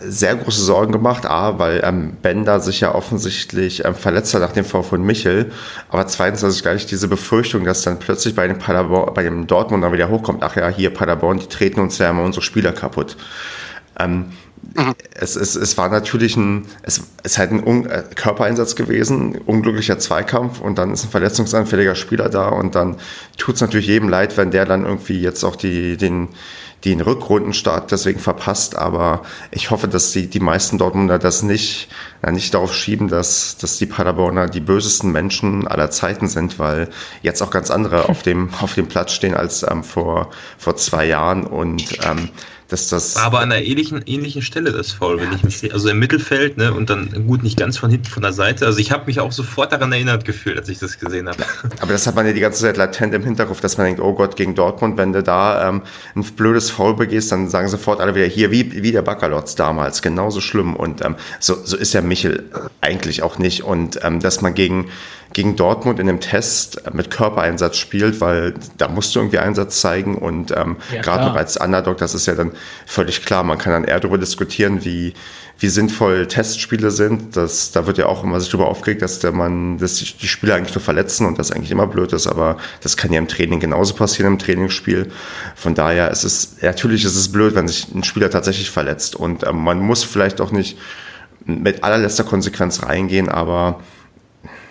sehr 0.00 0.34
große 0.36 0.62
Sorgen 0.62 0.92
gemacht, 0.92 1.26
A, 1.26 1.58
weil 1.58 1.82
ähm, 1.84 2.16
Bender 2.22 2.60
sich 2.60 2.80
ja 2.80 2.94
offensichtlich 2.94 3.84
ähm, 3.84 3.94
verletzt 3.94 4.32
hat 4.32 4.40
nach 4.40 4.52
dem 4.52 4.64
Vor 4.64 4.82
von 4.82 5.02
Michel, 5.02 5.52
aber 5.90 6.06
zweitens, 6.06 6.40
dass 6.40 6.56
ich 6.56 6.62
gleich 6.62 6.86
diese 6.86 7.06
Befürchtung, 7.06 7.64
dass 7.64 7.82
dann 7.82 7.98
plötzlich 7.98 8.34
bei 8.34 8.48
dem, 8.48 8.58
Paderborn, 8.58 9.12
bei 9.12 9.22
dem 9.22 9.46
Dortmunder 9.46 9.92
wieder 9.92 10.08
hochkommt, 10.08 10.42
ach 10.42 10.56
ja, 10.56 10.68
hier 10.68 10.88
Paderborn, 10.88 11.38
die 11.38 11.48
treten 11.48 11.80
uns 11.80 11.98
ja 11.98 12.08
immer 12.08 12.22
unsere 12.22 12.42
Spieler 12.42 12.72
kaputt. 12.72 13.18
Ähm, 14.00 14.32
mhm. 14.74 14.94
es, 15.14 15.36
es, 15.36 15.56
es 15.56 15.76
war 15.78 15.88
natürlich 15.88 16.36
ein, 16.36 16.66
es 16.82 17.02
ist 17.22 17.38
halt 17.38 17.52
ein 17.52 17.66
Un 17.66 17.86
äh, 17.86 18.04
Körpereinsatz 18.14 18.76
gewesen, 18.76 19.36
unglücklicher 19.46 19.98
Zweikampf 19.98 20.60
und 20.60 20.78
dann 20.78 20.92
ist 20.92 21.04
ein 21.04 21.10
verletzungsanfälliger 21.10 21.94
Spieler 21.94 22.28
da 22.28 22.48
und 22.48 22.74
dann 22.74 22.96
tut 23.36 23.56
es 23.56 23.60
natürlich 23.60 23.86
jedem 23.86 24.08
leid, 24.08 24.36
wenn 24.36 24.50
der 24.50 24.64
dann 24.64 24.84
irgendwie 24.84 25.20
jetzt 25.20 25.44
auch 25.44 25.56
die, 25.56 25.96
den, 25.96 26.28
den 26.84 27.00
Rückrundenstart 27.00 27.90
deswegen 27.90 28.20
verpasst. 28.20 28.76
Aber 28.76 29.22
ich 29.50 29.70
hoffe, 29.70 29.88
dass 29.88 30.12
die, 30.12 30.28
die 30.28 30.40
meisten 30.40 30.78
Dortmunder 30.78 31.18
das 31.18 31.42
nicht, 31.42 31.88
ja, 32.22 32.30
nicht 32.30 32.54
darauf 32.54 32.74
schieben, 32.74 33.08
dass, 33.08 33.56
dass 33.58 33.78
die 33.78 33.86
Paderborner 33.86 34.48
die 34.48 34.60
bösesten 34.60 35.10
Menschen 35.10 35.66
aller 35.66 35.90
Zeiten 35.90 36.28
sind, 36.28 36.58
weil 36.58 36.88
jetzt 37.22 37.42
auch 37.42 37.50
ganz 37.50 37.70
andere 37.70 38.08
auf 38.08 38.22
dem, 38.22 38.50
auf 38.60 38.74
dem 38.74 38.86
Platz 38.86 39.12
stehen 39.12 39.34
als 39.34 39.64
ähm, 39.68 39.82
vor, 39.82 40.30
vor 40.56 40.76
zwei 40.76 41.06
Jahren 41.06 41.44
und 41.44 41.98
ähm, 42.04 42.30
dass 42.68 42.88
das. 42.88 43.16
War 43.16 43.24
aber 43.24 43.40
an 43.40 43.50
einer 43.50 43.62
ähnlichen, 43.62 44.02
ähnlichen 44.06 44.42
Stelle 44.42 44.72
das 44.72 44.92
Foul, 44.92 45.20
wenn 45.20 45.32
ich 45.32 45.42
mich 45.42 45.72
also 45.72 45.88
im 45.88 45.98
Mittelfeld, 45.98 46.58
ne, 46.58 46.72
und 46.72 46.90
dann 46.90 47.26
gut 47.26 47.42
nicht 47.42 47.58
ganz 47.58 47.78
von 47.78 47.90
hinten 47.90 48.08
von 48.08 48.22
der 48.22 48.34
Seite. 48.34 48.66
Also 48.66 48.78
ich 48.78 48.92
habe 48.92 49.06
mich 49.06 49.20
auch 49.20 49.32
sofort 49.32 49.72
daran 49.72 49.90
erinnert 49.90 50.26
gefühlt, 50.26 50.58
als 50.58 50.68
ich 50.68 50.78
das 50.78 50.98
gesehen 50.98 51.28
habe. 51.28 51.42
Aber 51.80 51.92
das 51.92 52.06
hat 52.06 52.14
man 52.14 52.26
ja 52.26 52.32
die 52.32 52.40
ganze 52.40 52.60
Zeit 52.60 52.76
latent 52.76 53.14
im 53.14 53.24
Hinterkopf, 53.24 53.60
dass 53.60 53.78
man 53.78 53.86
denkt, 53.86 54.00
oh 54.00 54.12
Gott, 54.12 54.36
gegen 54.36 54.54
Dortmund, 54.54 54.98
wenn 54.98 55.12
du 55.12 55.22
da 55.22 55.68
ähm, 55.68 55.82
ein 56.14 56.22
blödes 56.22 56.70
Foul 56.70 56.94
begehst, 56.94 57.32
dann 57.32 57.48
sagen 57.48 57.68
sofort 57.68 58.00
alle 58.00 58.14
wieder 58.14 58.26
hier, 58.26 58.50
wie, 58.50 58.82
wie 58.82 58.92
der 58.92 59.02
Baccalotz 59.02 59.54
damals, 59.54 60.02
genauso 60.02 60.40
schlimm. 60.40 60.76
Und 60.76 61.02
ähm, 61.02 61.16
so, 61.40 61.56
so 61.64 61.76
ist 61.76 61.94
ja 61.94 62.02
Michel 62.02 62.44
eigentlich 62.82 63.22
auch 63.22 63.38
nicht. 63.38 63.64
Und 63.64 63.98
ähm, 64.02 64.20
dass 64.20 64.42
man 64.42 64.52
gegen 64.52 64.90
gegen 65.32 65.56
Dortmund 65.56 66.00
in 66.00 66.08
einem 66.08 66.20
Test 66.20 66.82
mit 66.92 67.10
Körpereinsatz 67.10 67.76
spielt, 67.76 68.20
weil 68.20 68.54
da 68.78 68.88
musst 68.88 69.14
du 69.14 69.20
irgendwie 69.20 69.38
Einsatz 69.38 69.80
zeigen 69.80 70.16
und 70.16 70.50
ähm, 70.52 70.76
ja, 70.92 71.02
gerade 71.02 71.26
noch 71.26 71.36
als 71.36 71.56
Underdog, 71.56 71.98
das 71.98 72.14
ist 72.14 72.26
ja 72.26 72.34
dann 72.34 72.52
völlig 72.86 73.24
klar. 73.24 73.44
Man 73.44 73.58
kann 73.58 73.72
dann 73.72 73.84
eher 73.84 74.00
darüber 74.00 74.18
diskutieren, 74.18 74.84
wie, 74.84 75.12
wie 75.58 75.68
sinnvoll 75.68 76.26
Testspiele 76.26 76.90
sind. 76.90 77.36
Das, 77.36 77.72
da 77.72 77.86
wird 77.86 77.98
ja 77.98 78.06
auch 78.06 78.24
immer 78.24 78.40
sich 78.40 78.50
darüber 78.50 78.68
aufgeregt, 78.68 79.02
dass 79.02 79.18
der 79.18 79.32
man, 79.32 79.78
dass 79.78 79.96
die 79.96 80.28
Spieler 80.28 80.54
eigentlich 80.54 80.74
nur 80.74 80.82
verletzen 80.82 81.26
und 81.26 81.38
das 81.38 81.50
eigentlich 81.50 81.70
immer 81.70 81.86
blöd 81.86 82.12
ist, 82.12 82.26
aber 82.26 82.56
das 82.80 82.96
kann 82.96 83.12
ja 83.12 83.18
im 83.18 83.28
Training 83.28 83.60
genauso 83.60 83.94
passieren 83.94 84.32
im 84.32 84.38
Trainingsspiel. 84.38 85.10
Von 85.56 85.74
daher 85.74 86.10
ist 86.10 86.24
es, 86.24 86.56
natürlich 86.62 87.04
ist 87.04 87.16
es 87.16 87.30
blöd, 87.30 87.54
wenn 87.54 87.68
sich 87.68 87.92
ein 87.94 88.04
Spieler 88.04 88.30
tatsächlich 88.30 88.70
verletzt 88.70 89.14
und 89.14 89.46
ähm, 89.46 89.56
man 89.56 89.80
muss 89.80 90.04
vielleicht 90.04 90.40
auch 90.40 90.52
nicht 90.52 90.78
mit 91.44 91.84
allerletzter 91.84 92.24
Konsequenz 92.24 92.82
reingehen, 92.82 93.28
aber 93.28 93.80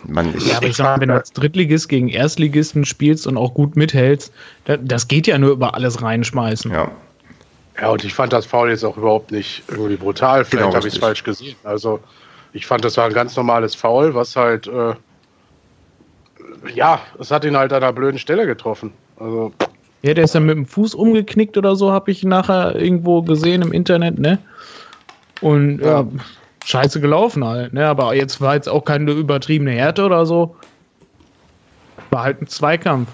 man, 0.06 0.36
ich, 0.36 0.48
ja, 0.48 0.58
aber 0.58 0.68
ich 0.68 0.76
sag 0.76 0.86
mal, 0.86 1.02
wenn 1.02 1.10
du 1.10 1.16
als 1.16 1.34
Drittligist 1.34 1.90
gegen 1.90 2.10
Erstligisten 2.10 2.86
spielst 2.86 3.28
und 3.28 3.38
auch 3.38 3.54
gut 3.54 3.76
mithältst, 3.76 4.32
das 4.66 5.08
geht 5.08 5.28
ja 5.28 5.38
nur 5.38 5.52
über 5.52 5.74
alles 5.74 6.02
reinschmeißen. 6.02 6.72
Ja. 6.72 6.92
Ja, 7.80 7.90
und 7.92 8.04
ich 8.04 8.14
fand 8.14 8.34
das 8.34 8.46
Foul 8.46 8.70
jetzt 8.72 8.84
auch 8.84 8.98
überhaupt 8.98 9.32
nicht 9.32 9.64
irgendwie 9.68 9.98
brutal. 9.98 10.44
Vielleicht 10.46 10.66
genau, 10.66 10.76
habe 10.76 10.88
ich 10.88 10.96
es 10.96 11.00
falsch 11.00 11.24
gesehen. 11.24 11.56
Also, 11.64 12.00
ich 12.54 12.66
fand, 12.66 12.84
das 12.84 12.98
war 12.98 13.06
ein 13.06 13.14
ganz 13.14 13.36
normales 13.36 13.76
Foul, 13.76 14.16
was 14.16 14.36
halt, 14.36 14.68
äh, 14.68 14.96
ja, 16.74 17.00
es 17.20 17.30
hat 17.30 17.46
ihn 17.46 17.56
halt 17.56 17.72
an 17.74 17.84
einer 17.84 17.94
blöden 17.94 18.18
Stelle 18.18 18.48
getroffen. 18.48 18.92
Also. 19.20 19.54
Ja, 20.02 20.14
der 20.16 20.24
ist 20.24 20.34
ja 20.34 20.40
mit 20.40 20.56
dem 20.56 20.66
Fuß 20.66 20.96
umgeknickt 20.96 21.56
oder 21.58 21.76
so, 21.76 21.92
habe 21.92 22.10
ich 22.10 22.24
nachher 22.24 22.76
irgendwo 22.76 23.22
gesehen 23.22 23.62
im 23.62 23.72
Internet, 23.72 24.18
ne? 24.18 24.40
Und 25.42 25.80
ja. 25.80 26.02
ja 26.02 26.08
scheiße 26.68 27.00
gelaufen 27.00 27.46
halt, 27.46 27.74
ne? 27.74 27.88
Aber 27.88 28.14
jetzt 28.14 28.42
war 28.42 28.56
jetzt 28.56 28.68
auch 28.68 28.84
keine 28.84 29.12
übertriebene 29.12 29.72
Härte 29.72 30.04
oder 30.04 30.26
so. 30.26 30.56
War 32.10 32.24
halt 32.24 32.42
ein 32.42 32.48
Zweikampf. 32.48 33.10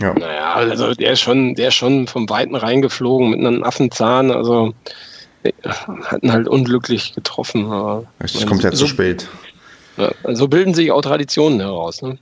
Ja. 0.00 0.12
Naja, 0.12 0.54
also 0.54 0.92
der 0.92 1.12
ist 1.12 1.20
schon, 1.20 1.54
der 1.54 1.68
ist 1.68 1.74
schon 1.74 2.06
vom 2.06 2.28
Weiten 2.28 2.54
reingeflogen 2.54 3.30
mit 3.30 3.40
einem 3.40 3.62
Affenzahn, 3.62 4.30
also 4.30 4.74
hatten 6.02 6.32
halt 6.32 6.48
unglücklich 6.48 7.14
getroffen. 7.14 7.70
Es 8.18 8.44
kommt 8.44 8.64
ja 8.64 8.72
so, 8.72 8.78
zu 8.78 8.86
spät. 8.88 9.28
Ja, 9.96 10.10
also 10.24 10.48
bilden 10.48 10.74
sich 10.74 10.90
auch 10.90 11.00
Traditionen 11.00 11.60
heraus. 11.60 12.02
Ne? 12.02 12.18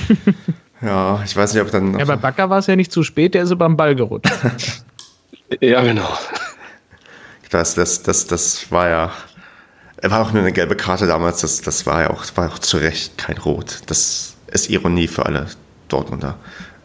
ja, 0.82 1.22
ich 1.24 1.34
weiß 1.34 1.54
nicht, 1.54 1.62
ob 1.62 1.70
dann. 1.70 1.98
Ja, 1.98 2.04
bei 2.04 2.16
Bakker 2.16 2.50
war 2.50 2.58
es 2.58 2.66
ja 2.66 2.76
nicht 2.76 2.92
zu 2.92 3.02
spät, 3.02 3.34
der 3.34 3.44
ist 3.44 3.58
beim 3.58 3.76
Ball 3.76 3.96
gerutscht. 3.96 4.30
ja, 5.60 5.82
genau. 5.82 6.08
Das, 7.50 7.74
das, 7.74 8.02
das, 8.02 8.26
das 8.26 8.70
war 8.70 8.88
ja 8.88 9.12
er 10.04 10.10
war 10.10 10.20
auch 10.20 10.32
nur 10.32 10.42
eine 10.42 10.52
gelbe 10.52 10.76
Karte 10.76 11.06
damals, 11.06 11.40
das, 11.40 11.62
das 11.62 11.86
war 11.86 12.02
ja 12.02 12.10
auch, 12.10 12.24
war 12.34 12.52
auch 12.52 12.58
zu 12.58 12.76
Recht 12.76 13.16
kein 13.16 13.38
Rot. 13.38 13.80
Das 13.86 14.34
ist 14.48 14.68
Ironie 14.68 15.08
für 15.08 15.24
alle 15.24 15.46
Dortmunder. 15.88 16.36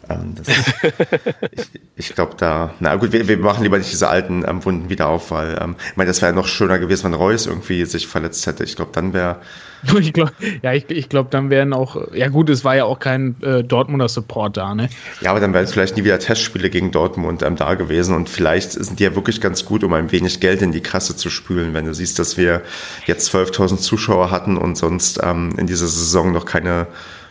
Ähm, 0.08 0.36
das, 0.36 0.48
ich 1.52 1.66
ich 1.96 2.14
glaube, 2.14 2.32
da, 2.38 2.72
na 2.80 2.96
gut, 2.96 3.12
wir, 3.12 3.28
wir 3.28 3.36
machen 3.36 3.62
lieber 3.62 3.76
nicht 3.76 3.92
diese 3.92 4.08
alten 4.08 4.42
ähm, 4.48 4.64
Wunden 4.64 4.88
wieder 4.88 5.08
auf, 5.08 5.32
weil 5.32 5.58
ähm, 5.60 5.76
ich 5.90 5.96
meine, 5.98 6.08
das 6.08 6.22
wäre 6.22 6.32
noch 6.32 6.48
schöner 6.48 6.78
gewesen, 6.78 7.04
wenn 7.04 7.12
Reus 7.12 7.44
irgendwie 7.44 7.84
sich 7.84 8.06
verletzt 8.06 8.46
hätte. 8.46 8.64
Ich 8.64 8.74
glaube, 8.74 8.92
dann 8.94 9.12
wäre. 9.12 9.36
Ich 10.00 10.12
glaub, 10.12 10.32
ja, 10.62 10.72
ich, 10.72 10.88
ich 10.90 11.08
glaube, 11.08 11.28
dann 11.30 11.50
wären 11.50 11.72
auch, 11.72 12.12
ja 12.12 12.28
gut, 12.28 12.50
es 12.50 12.64
war 12.64 12.76
ja 12.76 12.84
auch 12.84 12.98
kein 12.98 13.36
äh, 13.42 13.62
Dortmunder 13.62 14.08
Support 14.08 14.56
da, 14.56 14.74
ne? 14.74 14.88
Ja, 15.20 15.30
aber 15.30 15.40
dann 15.40 15.52
wären 15.52 15.64
es 15.64 15.72
vielleicht 15.72 15.96
nie 15.96 16.04
wieder 16.04 16.18
Testspiele 16.18 16.70
gegen 16.70 16.90
Dortmund 16.90 17.42
ähm, 17.42 17.56
da 17.56 17.74
gewesen 17.74 18.14
und 18.14 18.28
vielleicht 18.28 18.72
sind 18.72 18.98
die 18.98 19.04
ja 19.04 19.14
wirklich 19.14 19.40
ganz 19.40 19.64
gut, 19.64 19.84
um 19.84 19.92
ein 19.92 20.12
wenig 20.12 20.40
Geld 20.40 20.62
in 20.62 20.72
die 20.72 20.80
Kasse 20.80 21.16
zu 21.16 21.30
spülen, 21.30 21.74
wenn 21.74 21.84
du 21.84 21.94
siehst, 21.94 22.18
dass 22.18 22.36
wir 22.36 22.62
jetzt 23.06 23.34
12.000 23.34 23.78
Zuschauer 23.78 24.30
hatten 24.30 24.56
und 24.56 24.76
sonst 24.76 25.20
ähm, 25.22 25.54
in 25.58 25.66
dieser 25.66 25.86
Saison 25.86 26.32
noch 26.32 26.44
keine, 26.44 26.86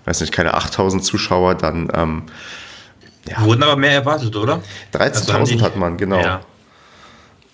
weiß 0.05 0.21
nicht, 0.21 0.33
keine 0.33 0.55
8.000 0.55 1.01
Zuschauer, 1.01 1.55
dann 1.55 1.89
ähm, 1.93 2.23
ja. 3.29 3.45
Wurden 3.45 3.63
aber 3.63 3.75
mehr 3.75 3.91
erwartet, 3.91 4.35
oder? 4.35 4.61
13.000 4.93 5.33
also 5.33 5.61
hat 5.61 5.75
man, 5.75 5.97
genau. 5.97 6.19
Ja. 6.19 6.41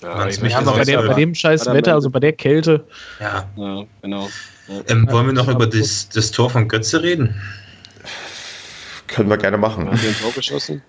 Ja, 0.02 0.28
ja 0.28 0.58
aber 0.60 0.74
bei, 0.74 0.84
der, 0.84 1.02
bei, 1.02 1.14
dem 1.14 1.34
scheiß 1.34 1.66
Wetter, 1.68 1.94
also 1.94 2.10
bei 2.10 2.20
der 2.20 2.34
Kälte. 2.34 2.86
Ja, 3.20 3.46
ja 3.56 3.84
genau. 4.02 4.30
Ähm, 4.88 5.08
wollen 5.12 5.28
wir 5.28 5.34
noch 5.34 5.48
über 5.48 5.68
das, 5.68 6.10
das 6.10 6.32
Tor 6.32 6.50
von 6.50 6.68
Götze 6.68 7.02
reden? 7.02 7.36
Können 9.08 9.30
wir 9.30 9.38
gerne 9.38 9.58
machen. 9.58 9.90
Hat 9.90 10.04
den 10.04 10.16
Tor 10.16 10.32
geschossen? 10.32 10.82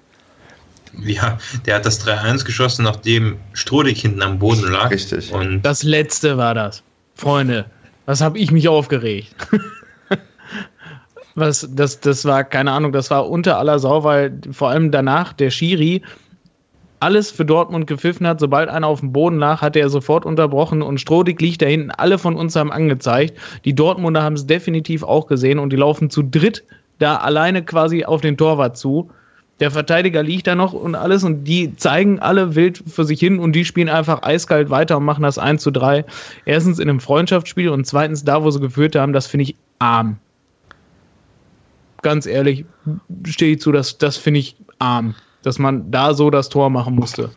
Ja, 1.05 1.39
der 1.67 1.77
hat 1.77 1.87
das 1.87 2.07
3-1 2.07 2.45
geschossen, 2.45 2.85
nachdem 2.85 3.37
Strodig 3.53 4.01
hinten 4.01 4.23
am 4.23 4.39
Boden 4.39 4.71
lag. 4.71 4.91
Richtig. 4.91 5.33
Und 5.33 5.62
das 5.62 5.83
letzte 5.83 6.37
war 6.37 6.55
das. 6.55 6.83
Freunde, 7.15 7.67
was 8.07 8.21
habe 8.21 8.39
ich 8.39 8.51
mich 8.51 8.69
aufgeregt? 8.69 9.35
was, 11.35 11.69
das, 11.71 12.01
das 12.01 12.25
war, 12.25 12.45
keine 12.45 12.73
Ahnung, 12.73 12.93
das 12.93 13.11
war 13.11 13.29
unter 13.29 13.59
aller 13.59 13.79
Sau, 13.79 14.05
weil 14.05 14.39
vor 14.53 14.71
allem 14.71 14.91
danach 14.91 15.33
der 15.33 15.51
Schiri 15.51 16.03
alles 17.01 17.31
für 17.31 17.45
Dortmund 17.45 17.87
gepfiffen 17.87 18.27
hat. 18.27 18.41
Sobald 18.41 18.69
einer 18.69 18.87
auf 18.87 19.01
dem 19.01 19.13
Boden 19.13 19.39
lag, 19.39 19.61
hat 19.61 19.77
er 19.77 19.89
sofort 19.89 20.25
unterbrochen 20.25 20.83
und 20.83 21.01
Strodig 21.01 21.41
liegt 21.41 21.63
da 21.63 21.67
hinten. 21.67 21.91
Alle 21.91 22.19
von 22.19 22.37
uns 22.37 22.57
haben 22.57 22.73
angezeigt. 22.73 23.39
Die 23.65 23.75
Dortmunder 23.75 24.23
haben 24.23 24.35
es 24.35 24.47
definitiv 24.47 25.03
auch 25.03 25.27
gesehen 25.27 25.59
und 25.59 25.73
die 25.73 25.77
laufen 25.77 26.11
zu 26.11 26.23
dritt 26.23 26.65
da 26.99 27.17
alleine 27.17 27.63
quasi 27.63 28.05
auf 28.05 28.23
den 28.23 28.37
Torwart 28.37 28.77
zu. 28.79 29.11
Der 29.61 29.71
Verteidiger 29.71 30.23
liegt 30.23 30.47
da 30.47 30.55
noch 30.55 30.73
und 30.73 30.95
alles 30.95 31.25
und 31.25 31.45
die 31.45 31.77
zeigen 31.77 32.19
alle 32.19 32.55
wild 32.55 32.83
für 32.87 33.05
sich 33.05 33.21
hin 33.21 33.39
und 33.39 33.53
die 33.53 33.65
spielen 33.65 33.89
einfach 33.89 34.23
eiskalt 34.23 34.71
weiter 34.71 34.97
und 34.99 35.05
machen 35.05 35.23
das 35.23 35.39
1 35.39 35.63
zu 35.63 35.71
3. 35.71 36.05
Erstens 36.45 36.79
in 36.79 36.89
einem 36.89 37.01
Freundschaftsspiel 37.01 37.69
und 37.71 37.87
zweitens 37.87 38.25
da, 38.25 38.43
wo 38.43 38.51
sie 38.51 38.61
geführt 38.61 38.97
haben, 38.97 39.13
das 39.13 39.27
finde 39.27 39.45
ich 39.45 39.57
arm 39.79 40.19
ganz 42.07 42.25
ehrlich, 42.25 42.65
stehe 43.27 43.55
ich 43.55 43.61
zu, 43.61 43.73
das, 43.73 43.99
das 43.99 44.17
finde 44.17 44.39
ich 44.39 44.55
arm, 44.79 45.17
dass 45.47 45.61
man 45.61 45.93
da 45.93 46.13
so 46.13 46.29
das 46.29 46.49
Tor 46.49 46.71
machen 46.71 46.97
musste. 46.97 47.31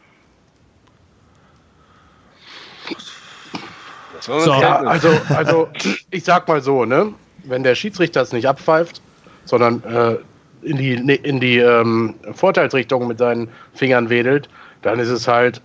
So. 4.19 4.33
Ja, 4.33 4.77
also, 4.77 5.09
also 5.29 5.67
ich 6.09 6.23
sag 6.23 6.47
mal 6.47 6.59
so, 6.59 6.85
ne? 6.85 7.13
Wenn 7.43 7.61
der 7.61 7.75
Schiedsrichter 7.75 8.21
es 8.21 8.33
nicht 8.33 8.47
abpfeift, 8.47 8.99
sondern 9.45 9.83
äh, 9.83 10.15
in 10.63 10.77
die, 10.77 10.93
in 10.93 11.39
die 11.39 11.59
ähm, 11.59 12.15
Vorteilsrichtung 12.33 13.07
mit 13.07 13.19
seinen 13.19 13.47
Fingern 13.75 14.09
wedelt, 14.09 14.49
dann 14.81 14.97
ist 14.97 15.09
es 15.09 15.27
halt 15.27 15.61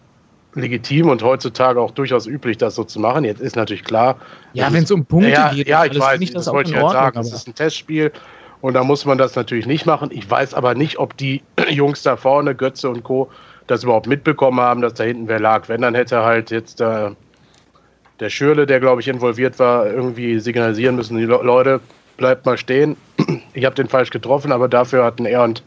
legitim 0.55 1.09
und 1.09 1.23
heutzutage 1.23 1.81
auch 1.81 1.93
durchaus 1.93 2.27
üblich, 2.27 2.59
das 2.59 2.75
so 2.75 2.85
zu 2.85 3.01
machen. 3.01 3.25
Jetzt 3.25 3.41
ist 3.41 3.57
natürlich 3.57 3.85
klar. 3.85 4.19
Ja, 4.53 4.71
wenn 4.71 4.85
es 4.85 4.91
um 4.91 5.07
Punkte 5.07 5.31
ja, 5.31 5.51
geht, 5.51 5.67
ja, 5.67 5.87
ich 5.87 5.99
weiß, 5.99 6.21
das, 6.21 6.31
das 6.45 6.53
wollte 6.53 6.73
ich 6.73 6.77
halt 6.77 6.91
sagen. 6.93 7.19
Es 7.21 7.33
ist 7.33 7.49
ein 7.49 7.55
Testspiel 7.55 8.13
und 8.65 8.73
da 8.73 8.83
muss 8.83 9.05
man 9.05 9.19
das 9.19 9.37
natürlich 9.37 9.67
nicht 9.67 9.85
machen. 9.85 10.09
Ich 10.11 10.31
weiß 10.31 10.55
aber 10.55 10.75
nicht, 10.75 10.99
ob 10.99 11.15
die 11.19 11.43
Jungs 11.69 12.03
da 12.03 12.17
vorne, 12.17 12.55
Götze 12.55 12.89
und 12.89 13.05
Co., 13.05 13.31
das 13.67 13.85
überhaupt 13.85 14.07
mitbekommen 14.07 14.59
haben, 14.59 14.81
dass 14.81 14.95
da 14.95 15.05
hinten 15.05 15.29
wer 15.29 15.39
lag. 15.39 15.69
Wenn, 15.69 15.83
dann 15.83 15.95
hätte 15.95 16.23
halt 16.25 16.51
jetzt 16.51 16.81
äh, 16.81 17.11
der 18.21 18.31
Schürle, 18.31 18.65
der 18.65 18.81
glaube 18.81 19.03
ich 19.03 19.09
involviert 19.09 19.59
war, 19.59 19.87
irgendwie 19.87 20.41
signalisieren 20.41 20.97
müssen, 20.97 21.19
die 21.19 21.25
Leute, 21.25 21.81
bleibt 22.17 22.47
mal 22.47 22.57
stehen. 22.57 22.97
Ich 23.53 23.67
habe 23.67 23.75
den 23.75 23.89
falsch 23.89 24.09
getroffen, 24.09 24.51
aber 24.51 24.67
dafür 24.67 25.05
hatten 25.05 25.27
er 25.27 25.43
und 25.43 25.63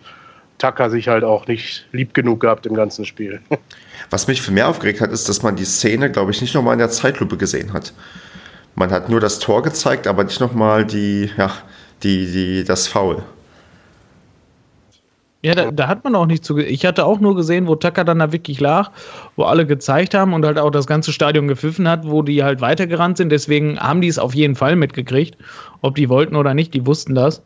Tucker 0.58 0.90
sich 0.90 1.08
halt 1.08 1.24
auch 1.24 1.46
nicht 1.46 1.86
lieb 1.92 2.16
genug 2.16 2.40
gehabt 2.40 2.66
im 2.66 2.74
ganzen 2.74 3.06
Spiel. 3.06 3.42
Was 4.10 4.28
mich 4.28 4.42
viel 4.42 4.56
mehr 4.56 4.68
aufgeregt 4.70 5.02
hat, 5.02 5.12
ist, 5.12 5.30
dass 5.30 5.44
man 5.44 5.56
die 5.56 5.66
Szene, 5.66 6.12
glaube 6.12 6.32
ich, 6.32 6.42
nicht 6.42 6.56
nochmal 6.56 6.74
in 6.74 6.80
der 6.80 6.90
Zeitlupe 6.90 7.38
gesehen 7.38 7.74
hat. 7.74 7.94
Man 8.74 8.90
hat 8.90 9.08
nur 9.08 9.20
das 9.20 9.38
Tor 9.38 9.62
gezeigt, 9.62 10.08
aber 10.08 10.24
nicht 10.24 10.42
nochmal 10.42 10.84
die, 10.84 11.30
ja, 11.38 11.52
die, 12.04 12.32
die, 12.32 12.64
das 12.64 12.88
Foul. 12.88 13.24
Ja, 15.44 15.54
da, 15.54 15.72
da, 15.72 15.88
hat 15.88 16.04
man 16.04 16.16
auch 16.16 16.26
nicht 16.26 16.44
zu. 16.44 16.58
Ich 16.58 16.86
hatte 16.86 17.06
auch 17.06 17.20
nur 17.20 17.36
gesehen, 17.36 17.68
wo 17.68 17.76
Tucker 17.76 18.04
dann 18.04 18.20
da 18.20 18.32
wirklich 18.32 18.60
lag, 18.60 18.92
wo 19.36 19.44
alle 19.44 19.68
gezeigt 19.68 20.14
haben 20.16 20.34
und 20.34 20.44
halt 20.44 20.58
auch 20.58 20.72
das 20.72 20.88
ganze 20.88 21.14
Stadion 21.14 21.48
gepfiffen 21.48 21.88
hat, 21.88 22.06
wo 22.06 22.24
die 22.24 22.44
halt 22.44 22.60
weitergerannt 22.60 23.18
sind. 23.18 23.32
Deswegen 23.32 23.80
haben 23.80 24.02
die 24.02 24.08
es 24.08 24.18
auf 24.18 24.34
jeden 24.34 24.56
Fall 24.56 24.76
mitgekriegt. 24.76 25.38
Ob 25.82 25.96
die 25.96 26.10
wollten 26.10 26.36
oder 26.36 26.54
nicht, 26.54 26.74
die 26.74 26.86
wussten 26.86 27.14
das. 27.14 27.44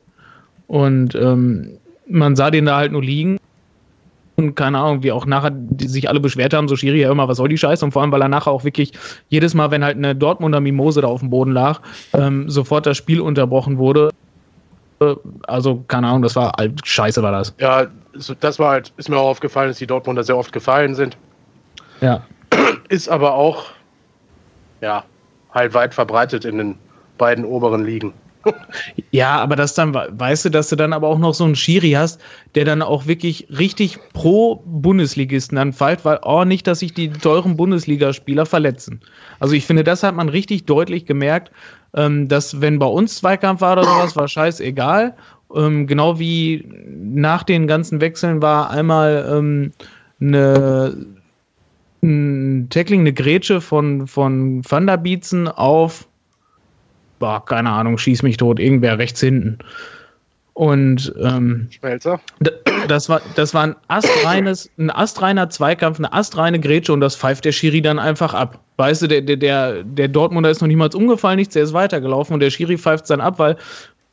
Und 0.67 1.15
ähm, 1.15 1.77
man 2.07 2.35
sah 2.37 2.49
den 2.49 2.65
da 2.65 2.77
halt 2.77 2.93
nur 2.93 3.03
liegen. 3.03 3.37
Und 4.37 4.55
keine 4.55 4.79
Ahnung, 4.79 5.03
wie 5.03 5.11
auch 5.11 5.25
nachher 5.25 5.51
die 5.51 5.87
sich 5.87 6.07
alle 6.07 6.21
beschwert 6.21 6.53
haben, 6.53 6.69
so 6.69 6.77
Schiri 6.77 7.01
ja 7.01 7.11
immer, 7.11 7.27
was 7.27 7.37
soll 7.37 7.49
die 7.49 7.57
Scheiße? 7.57 7.83
Und 7.83 7.91
vor 7.91 8.01
allem, 8.01 8.11
weil 8.13 8.21
er 8.21 8.29
nachher 8.29 8.51
auch 8.51 8.63
wirklich 8.63 8.93
jedes 9.27 9.53
Mal, 9.53 9.69
wenn 9.69 9.83
halt 9.83 9.97
eine 9.97 10.15
Dortmunder 10.15 10.61
Mimose 10.61 11.01
da 11.01 11.07
auf 11.07 11.19
dem 11.19 11.29
Boden 11.29 11.51
lag, 11.51 11.81
ähm, 12.13 12.49
sofort 12.49 12.85
das 12.85 12.95
Spiel 12.95 13.19
unterbrochen 13.19 13.77
wurde 13.77 14.11
also, 15.47 15.83
keine 15.87 16.07
Ahnung, 16.07 16.21
das 16.21 16.35
war 16.35 16.51
halt 16.57 16.85
scheiße, 16.85 17.21
war 17.23 17.31
das. 17.31 17.53
Ja, 17.59 17.87
das 18.39 18.59
war 18.59 18.71
halt, 18.71 18.93
ist 18.97 19.09
mir 19.09 19.17
auch 19.17 19.29
aufgefallen, 19.29 19.69
dass 19.69 19.77
die 19.77 19.87
Dortmunder 19.87 20.23
sehr 20.23 20.37
oft 20.37 20.51
gefallen 20.51 20.95
sind. 20.95 21.17
Ja. 22.01 22.23
Ist 22.89 23.09
aber 23.09 23.33
auch, 23.33 23.65
ja, 24.81 25.03
halt 25.53 25.73
weit 25.73 25.93
verbreitet 25.93 26.45
in 26.45 26.57
den 26.57 26.77
beiden 27.17 27.45
oberen 27.45 27.83
Ligen. 27.85 28.13
Ja, 29.11 29.37
aber 29.37 29.55
das 29.55 29.73
dann, 29.73 29.93
weißt 29.93 30.45
du, 30.45 30.49
dass 30.49 30.69
du 30.69 30.75
dann 30.75 30.93
aber 30.93 31.07
auch 31.07 31.19
noch 31.19 31.33
so 31.33 31.43
einen 31.43 31.55
Schiri 31.55 31.91
hast, 31.91 32.21
der 32.55 32.65
dann 32.65 32.81
auch 32.81 33.07
wirklich 33.07 33.47
richtig 33.49 33.99
pro 34.13 34.63
Bundesligisten 34.65 35.57
dann 35.57 35.73
fällt, 35.73 36.05
weil, 36.05 36.19
oh, 36.23 36.43
nicht, 36.43 36.65
dass 36.67 36.79
sich 36.79 36.93
die 36.93 37.09
teuren 37.09 37.57
Bundesligaspieler 37.57 38.45
verletzen. 38.45 39.01
Also 39.39 39.53
ich 39.53 39.65
finde, 39.65 39.83
das 39.83 40.03
hat 40.03 40.15
man 40.15 40.29
richtig 40.29 40.65
deutlich 40.65 41.05
gemerkt, 41.05 41.51
ähm, 41.93 42.27
dass 42.27 42.61
wenn 42.61 42.79
bei 42.79 42.85
uns 42.85 43.15
Zweikampf 43.17 43.61
war 43.61 43.73
oder 43.73 43.83
sowas, 43.83 44.15
war 44.15 44.27
scheißegal. 44.27 45.15
Ähm, 45.53 45.87
genau 45.87 46.19
wie 46.19 46.65
nach 46.87 47.43
den 47.43 47.67
ganzen 47.67 47.99
Wechseln 47.99 48.41
war 48.41 48.69
einmal 48.69 49.27
ähm, 49.29 49.71
eine 50.21 50.95
ein 52.03 52.67
Tackling, 52.69 53.01
eine 53.01 53.13
Grätsche 53.13 53.61
von, 53.61 54.07
von 54.07 54.63
Van 54.67 54.87
der 54.87 54.97
Bietzen 54.97 55.47
auf, 55.47 56.07
boah, 57.21 57.45
keine 57.45 57.69
Ahnung, 57.69 57.97
schieß 57.97 58.23
mich 58.23 58.35
tot, 58.35 58.59
irgendwer 58.59 58.97
rechts 58.97 59.21
hinten. 59.21 59.59
Und 60.53 61.13
ähm, 61.23 61.67
Schmelzer. 61.69 62.19
Das 62.87 63.07
war, 63.07 63.21
das 63.35 63.53
war 63.53 63.63
ein 63.63 63.75
astreines, 63.87 64.69
ein 64.77 64.89
astreiner 64.89 65.49
Zweikampf, 65.49 65.99
eine 65.99 66.11
astreine 66.11 66.59
Grätsche 66.59 66.91
und 66.91 66.99
das 66.99 67.15
pfeift 67.15 67.45
der 67.45 67.53
Schiri 67.53 67.81
dann 67.81 67.99
einfach 67.99 68.33
ab. 68.33 68.59
Weißt 68.75 69.03
du, 69.03 69.07
der, 69.07 69.21
der, 69.21 69.83
der 69.83 70.07
Dortmunder 70.09 70.49
ist 70.49 70.59
noch 70.59 70.67
niemals 70.67 70.93
umgefallen, 70.93 71.37
nichts, 71.37 71.53
der 71.53 71.63
ist 71.63 71.73
weitergelaufen 71.73 72.33
und 72.33 72.41
der 72.41 72.49
Schiri 72.49 72.77
pfeift 72.77 73.09
dann 73.09 73.21
ab, 73.21 73.39
weil 73.39 73.55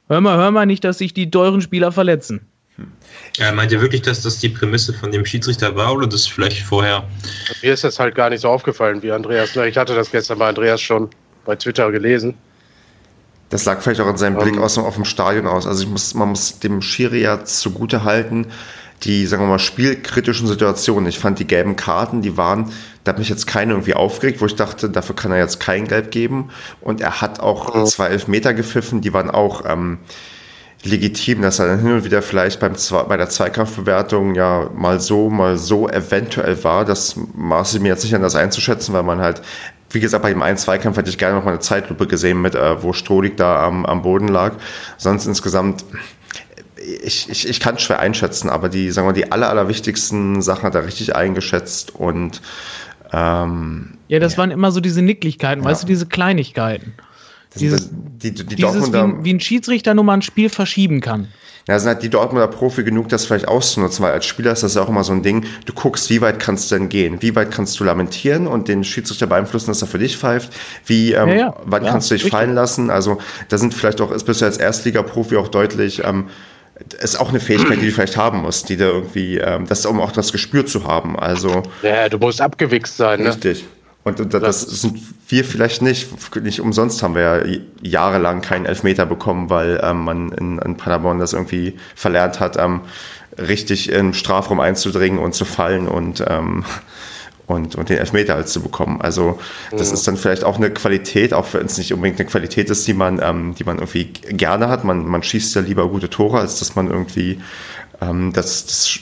hör 0.09 0.21
mal, 0.21 0.37
hör 0.37 0.51
mal 0.53 0.67
nicht, 0.67 0.85
dass 0.85 0.99
sich 0.99 1.13
die 1.13 1.31
teuren 1.31 1.61
Spieler 1.61 1.91
verletzen. 1.91 2.47
Ja, 3.37 3.51
meint 3.51 3.73
ihr 3.73 3.81
wirklich, 3.81 4.03
dass 4.03 4.23
das 4.23 4.39
die 4.39 4.51
Prämisse 4.51 4.93
von 4.93 5.11
dem 5.11 5.25
Schiedsrichter 5.25 5.75
war 5.75 5.95
oder 5.95 6.07
das 6.07 6.27
vielleicht 6.27 6.61
vorher? 6.61 7.05
Mir 7.63 7.73
ist 7.73 7.83
das 7.83 7.99
halt 7.99 8.15
gar 8.15 8.31
nicht 8.31 8.41
so 8.41 8.49
aufgefallen 8.49 9.03
wie 9.03 9.11
Andreas. 9.11 9.57
Ich 9.57 9.77
hatte 9.77 9.95
das 9.95 10.11
gestern 10.11 10.39
bei 10.39 10.49
Andreas 10.49 10.81
schon 10.81 11.09
bei 11.45 11.57
Twitter 11.57 11.91
gelesen. 11.91 12.35
Das 13.51 13.65
lag 13.65 13.81
vielleicht 13.81 14.01
auch 14.01 14.09
in 14.09 14.17
seinem 14.17 14.37
um, 14.37 14.43
Blick 14.43 14.57
ähm. 14.57 14.63
aus 14.63 14.79
auf 14.79 14.95
dem 14.95 15.05
Stadion 15.05 15.47
aus. 15.47 15.67
Also 15.67 15.83
ich 15.83 15.89
muss, 15.89 16.15
man 16.15 16.31
muss 16.31 16.59
dem 16.59 16.83
Schiri 16.83 17.23
ja 17.23 17.45
zugute 17.45 18.05
halten, 18.05 18.49
die, 19.05 19.27
sagen 19.27 19.45
wir 19.45 19.49
mal, 19.49 19.59
spielkritischen 19.59 20.47
Situationen. 20.47 21.09
Ich 21.09 21.19
fand 21.19 21.39
die 21.39 21.47
gelben 21.47 21.77
Karten, 21.77 22.21
die 22.21 22.37
waren, 22.37 22.73
da 23.05 23.13
hat 23.13 23.19
mich 23.19 23.29
jetzt 23.29 23.47
keine 23.47 23.73
irgendwie 23.73 23.95
aufgeregt, 23.95 24.41
wo 24.41 24.47
ich 24.47 24.57
dachte, 24.57 24.91
dafür 24.91 25.15
kann 25.15 25.31
er 25.31 25.39
jetzt 25.39 25.61
kein 25.61 25.87
Gelb 25.87 26.11
geben. 26.11 26.51
Und 26.81 27.01
er 27.01 27.21
hat 27.21 27.41
auch 27.41 27.75
mhm. 27.75 27.87
zwei 27.87 28.09
Elfmeter 28.09 28.55
gepfiffen, 28.55 29.01
die 29.01 29.13
waren 29.13 29.31
auch 29.31 29.65
ähm, 29.67 29.99
legitim, 30.85 31.43
dass 31.43 31.59
er 31.59 31.67
dann 31.67 31.81
hin 31.81 31.93
und 31.93 32.05
wieder 32.05 32.23
vielleicht 32.23 32.61
beim, 32.61 32.75
bei 33.09 33.17
der 33.17 33.29
Zweikampfbewertung 33.29 34.35
ja 34.35 34.71
mal 34.75 35.01
so, 35.01 35.29
mal 35.29 35.57
so 35.57 35.89
eventuell 35.89 36.63
war. 36.63 36.85
Das 36.85 37.17
maße 37.35 37.77
ich 37.77 37.83
mir 37.83 37.89
jetzt 37.89 38.05
nicht 38.05 38.15
an, 38.15 38.23
das 38.23 38.37
einzuschätzen, 38.37 38.95
weil 38.95 39.03
man 39.03 39.21
halt 39.21 39.43
wie 39.91 40.01
gesagt, 40.01 40.23
bei 40.23 40.31
dem 40.31 40.43
einen 40.43 40.59
Zweikampf 40.59 40.97
hätte 40.97 41.11
ich 41.11 41.19
gerne 41.19 41.37
noch 41.37 41.45
mal 41.45 41.53
eine 41.53 41.61
Zeitlupe 41.61 42.07
gesehen, 42.07 42.43
mit, 42.43 42.55
äh, 42.55 42.83
wo 42.83 42.93
Strohlig 42.93 43.37
da 43.37 43.65
am, 43.65 43.87
am 43.87 44.03
Boden 44.03 44.29
lag. 44.29 44.55
Sonst 44.99 45.27
insgesamt, 45.27 45.85
ich, 47.03 47.29
ich, 47.31 47.49
ich 47.49 47.61
kann 47.61 47.77
es 47.77 47.83
schwer 47.83 47.99
einschätzen, 47.99 48.51
aber 48.51 48.69
die, 48.69 48.91
sagen 48.91 49.09
wir, 49.09 49.13
die 49.13 49.33
aller, 49.33 49.49
allerwichtigsten 49.49 50.43
Sachen 50.43 50.65
hat 50.65 50.75
er 50.75 50.85
richtig 50.85 51.17
eingeschätzt 51.17 51.95
und 51.95 52.43
ähm, 53.13 53.95
Ja, 54.09 54.19
das 54.19 54.33
ja. 54.33 54.39
waren 54.39 54.51
immer 54.51 54.71
so 54.73 54.81
diese 54.81 55.01
Nicklichkeiten, 55.01 55.65
ja. 55.65 55.71
weißt 55.71 55.85
du, 55.85 55.87
diese 55.87 56.07
Kleinigkeiten. 56.07 56.93
Dieses, 57.57 57.89
die, 57.91 58.33
die, 58.33 58.45
die 58.45 58.57
dieses, 58.57 58.93
wie, 58.93 59.25
wie 59.25 59.35
ein 59.35 59.41
Schiedsrichter 59.41 59.95
nur 59.95 60.05
mal 60.05 60.15
ein 60.15 60.23
Spiel 60.23 60.49
verschieben 60.49 61.01
kann. 61.01 61.29
Ja, 61.69 61.79
sind 61.79 61.89
halt 61.89 62.03
die 62.03 62.09
Dortmunder 62.09 62.49
Profi 62.49 62.83
genug, 62.83 63.11
das 63.11 63.27
vielleicht 63.27 63.47
auszunutzen, 63.47 64.03
weil 64.03 64.13
als 64.13 64.25
Spieler 64.25 64.53
ist 64.53 64.63
das 64.63 64.75
ja 64.75 64.83
auch 64.83 64.89
immer 64.89 65.05
so 65.05 65.13
ein 65.13 65.23
Ding, 65.23 65.45
du 65.67 65.75
guckst, 65.75 66.09
wie 66.09 66.23
weit 66.23 66.41
kannst 66.41 66.71
du 66.71 66.77
denn 66.77 66.89
gehen? 66.89 67.21
Wie 67.21 67.37
weit 67.37 67.51
kannst 67.51 67.79
du 67.79 67.85
lamentieren 67.85 68.47
und 68.47 68.69
den 68.69 68.85
Schiedsrichter 68.85 69.27
beeinflussen, 69.27 69.67
dass 69.67 69.83
er 69.83 69.89
für 69.89 69.99
dich 69.99 70.17
pfeift? 70.17 70.51
Wie, 70.87 71.13
ähm, 71.13 71.29
ja, 71.29 71.35
ja. 71.35 71.57
wann 71.67 71.85
ja, 71.85 71.91
kannst 71.91 72.11
du 72.11 72.15
dich 72.15 72.25
richtig. 72.25 72.39
fallen 72.39 72.55
lassen? 72.55 72.89
Also, 72.89 73.19
da 73.51 73.59
sind 73.59 73.75
vielleicht 73.75 74.01
auch, 74.01 74.11
ist 74.13 74.25
bist 74.25 74.41
du 74.41 74.47
als 74.47 74.57
Erstliga-Profi 74.57 75.37
auch 75.37 75.49
deutlich, 75.49 76.03
ähm, 76.05 76.29
ist 77.03 77.21
auch 77.21 77.29
eine 77.29 77.41
Fähigkeit, 77.41 77.83
die 77.83 77.87
du 77.87 77.93
vielleicht 77.93 78.17
haben 78.17 78.41
musst, 78.43 78.71
die 78.71 78.79
da 78.79 78.87
irgendwie, 78.87 79.37
ähm, 79.37 79.67
das 79.69 79.85
um 79.85 80.01
auch 80.01 80.13
das 80.13 80.33
Gespür 80.33 80.65
zu 80.65 80.85
haben. 80.85 81.19
Also. 81.19 81.65
Ja, 81.83 82.09
du 82.09 82.17
musst 82.17 82.41
abgewichst 82.41 82.97
sein, 82.97 83.25
ne? 83.25 83.37
Richtig. 84.07 84.35
Und 84.35 84.35
das 84.35 84.63
sind 84.63 85.01
wir 85.29 85.45
vielleicht 85.45 85.83
nicht. 85.83 86.09
Nicht 86.43 86.61
umsonst 86.61 87.03
haben 87.03 87.15
wir 87.15 87.23
ja 87.23 87.59
jahrelang 87.83 88.41
keinen 88.41 88.67
Elfmeter 88.67 89.07
bekommen, 89.07 89.51
weil 89.51 89.81
ähm, 89.83 90.05
man 90.05 90.33
in, 90.33 90.59
in, 90.59 90.77
Paderborn 90.77 91.19
das 91.19 91.33
irgendwie 91.33 91.77
verlernt 91.95 92.41
hat, 92.41 92.57
ähm, 92.59 92.81
richtig 93.37 93.91
im 93.91 94.15
Strafraum 94.15 94.61
einzudringen 94.61 95.19
und 95.19 95.35
zu 95.35 95.45
fallen 95.45 95.87
und, 95.87 96.25
ähm, 96.27 96.65
und, 97.47 97.77
und 97.77 97.89
den 97.89 97.99
Elfmeter 97.99 98.35
als 98.35 98.53
zu 98.53 98.63
bekommen. 98.63 99.01
Also 99.01 99.39
das 99.71 99.89
mhm. 99.89 99.95
ist 99.95 100.09
dann 100.09 100.17
vielleicht 100.17 100.45
auch 100.45 100.57
eine 100.57 100.71
Qualität, 100.71 101.35
auch 101.35 101.47
wenn 101.53 101.67
es 101.67 101.79
nicht 101.79 101.93
unbedingt 101.93 102.19
eine 102.21 102.29
Qualität 102.29 102.71
ist, 102.71 102.87
die 102.87 102.95
man, 102.95 103.21
ähm, 103.23 103.55
die 103.55 103.65
man 103.65 103.79
irgendwie 103.79 104.07
gerne 104.07 104.69
hat. 104.69 104.85
Man, 104.85 105.07
man 105.07 105.23
schießt 105.23 105.55
ja 105.55 105.63
lieber 105.63 105.89
gute 105.89 106.11
Tore, 106.11 106.39
als 106.39 106.59
dass 106.59 106.75
man 106.75 106.91
irgendwie 106.91 107.41
ähm, 108.01 108.33
das, 108.33 108.67
das, 108.67 108.99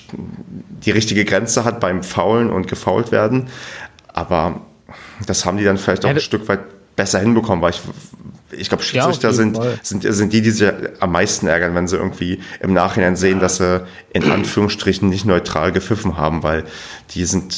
die 0.85 0.91
richtige 0.91 1.25
Grenze 1.25 1.65
hat 1.65 1.81
beim 1.81 2.03
Faulen 2.03 2.51
und 2.51 2.69
gefault 2.69 3.13
werden. 3.13 3.49
Aber 4.13 4.61
das 5.27 5.45
haben 5.45 5.57
die 5.57 5.65
dann 5.65 5.79
vielleicht 5.79 6.05
auch 6.05 6.11
ja, 6.11 6.15
ein 6.15 6.21
Stück 6.21 6.49
weit 6.49 6.61
besser 6.97 7.21
hinbekommen, 7.21 7.63
weil 7.63 7.71
ich, 7.71 7.83
ich 8.51 8.69
glaube, 8.69 8.83
Schiedsrichter 8.83 9.29
ja, 9.29 9.35
sind, 9.35 9.59
sind, 9.83 10.03
sind 10.03 10.33
die, 10.33 10.43
die 10.43 10.51
sich 10.51 10.71
am 11.01 11.13
meisten 11.13 11.47
ärgern, 11.47 11.75
wenn 11.75 11.87
sie 11.87 11.97
irgendwie 11.97 12.41
im 12.61 12.73
Nachhinein 12.73 13.17
sehen, 13.17 13.39
dass 13.39 13.57
sie 13.57 13.87
in 14.13 14.31
Anführungsstrichen 14.31 15.09
nicht 15.09 15.27
neutral 15.27 15.73
gepfiffen 15.73 16.17
haben, 16.17 16.43
weil 16.43 16.65
die 17.11 17.25
sind, 17.25 17.55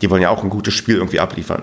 die 0.00 0.10
wollen 0.10 0.22
ja 0.22 0.30
auch 0.30 0.42
ein 0.42 0.50
gutes 0.50 0.74
Spiel 0.74 0.96
irgendwie 0.96 1.20
abliefern. 1.20 1.62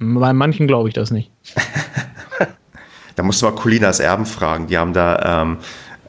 Bei 0.00 0.32
manchen 0.32 0.66
glaube 0.66 0.88
ich 0.88 0.94
das 0.94 1.12
nicht. 1.12 1.30
da 3.14 3.22
musst 3.22 3.40
du 3.40 3.46
mal 3.46 3.52
Colinas 3.52 4.00
Erben 4.00 4.26
fragen. 4.26 4.66
Die 4.66 4.76
haben 4.76 4.92
da, 4.92 5.42
ähm, 5.42 5.58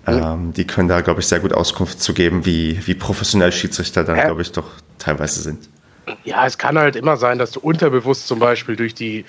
ähm, 0.08 0.54
die 0.54 0.66
können 0.66 0.90
da, 0.90 1.02
glaube 1.02 1.22
ich, 1.22 1.28
sehr 1.28 1.40
gut 1.40 1.54
Auskunft 1.54 2.02
zu 2.02 2.14
geben, 2.14 2.46
wie, 2.46 2.86
wie 2.88 2.96
professionell 2.96 3.52
Schiedsrichter 3.52 4.04
dann, 4.04 4.20
glaube 4.20 4.42
ich, 4.42 4.52
doch 4.52 4.66
teilweise 4.98 5.42
sind. 5.42 5.70
Ja, 6.24 6.46
es 6.46 6.58
kann 6.58 6.78
halt 6.78 6.96
immer 6.96 7.18
sein, 7.18 7.38
dass 7.40 7.52
du 7.52 7.60
unterbewusst 7.60 8.28
zum 8.28 8.40
Beispiel 8.40 8.76
durch 8.76 8.94
die 8.94 9.26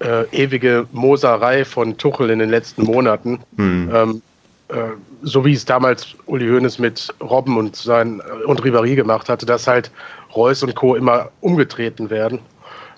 äh, 0.00 0.24
ewige 0.32 0.86
Moserei 0.92 1.64
von 1.64 1.96
Tuchel 1.96 2.30
in 2.30 2.38
den 2.38 2.50
letzten 2.50 2.84
Monaten, 2.84 3.40
mhm. 3.56 3.90
ähm, 3.94 4.22
äh, 4.68 4.74
so 5.22 5.44
wie 5.44 5.52
es 5.52 5.64
damals 5.64 6.14
Uli 6.26 6.48
Hoeneß 6.48 6.78
mit 6.78 7.12
Robben 7.20 7.56
und, 7.56 7.74
sein, 7.74 8.20
und 8.46 8.62
Ribéry 8.62 8.94
gemacht 8.94 9.28
hatte, 9.28 9.46
dass 9.46 9.66
halt 9.66 9.90
Reus 10.34 10.62
und 10.62 10.74
Co. 10.74 10.94
immer 10.94 11.30
umgetreten 11.40 12.10
werden. 12.10 12.40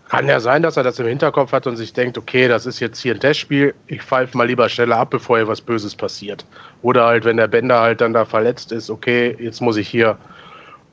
Kann 0.09 0.27
ja 0.27 0.41
sein, 0.41 0.63
dass 0.63 0.77
er 0.77 0.83
das 0.83 0.99
im 0.99 1.07
Hinterkopf 1.07 1.53
hat 1.53 1.69
und 1.69 1.77
sich 1.77 1.93
denkt, 1.93 2.19
okay, 2.19 2.49
das 2.49 2.67
ist 2.67 2.81
jetzt 2.81 3.01
hier 3.01 3.15
ein 3.15 3.21
Testspiel, 3.21 3.73
ich 3.87 4.03
pfeife 4.03 4.37
mal 4.37 4.49
lieber 4.49 4.69
schneller 4.69 4.97
ab, 4.97 5.11
bevor 5.11 5.37
hier 5.37 5.47
was 5.47 5.61
Böses 5.61 5.95
passiert. 5.95 6.45
Oder 6.83 7.07
halt, 7.07 7.25
wenn 7.25 7.37
der 7.37 7.47
Bänder 7.47 7.81
halt 7.81 8.01
dann 8.01 8.13
da 8.13 8.25
verletzt 8.25 8.73
ist, 8.73 8.91
okay, 8.91 9.37
jetzt 9.39 9.61
muss 9.61 9.77
ich 9.77 9.89
hier 9.89 10.19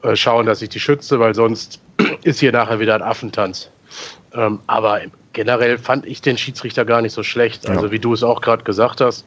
äh, 0.03 0.15
schauen, 0.15 0.45
dass 0.45 0.61
ich 0.61 0.69
die 0.69 0.79
schütze, 0.79 1.19
weil 1.19 1.35
sonst 1.35 1.79
ist 2.23 2.39
hier 2.39 2.51
nachher 2.51 2.79
wieder 2.79 2.95
ein 2.95 3.01
Affentanz. 3.01 3.69
Ähm, 4.33 4.59
aber 4.67 5.01
generell 5.33 5.77
fand 5.77 6.05
ich 6.05 6.21
den 6.21 6.37
Schiedsrichter 6.37 6.85
gar 6.85 7.01
nicht 7.01 7.13
so 7.13 7.23
schlecht. 7.23 7.69
Also 7.69 7.91
wie 7.91 7.99
du 7.99 8.13
es 8.13 8.23
auch 8.23 8.41
gerade 8.41 8.63
gesagt 8.63 9.01
hast, 9.01 9.25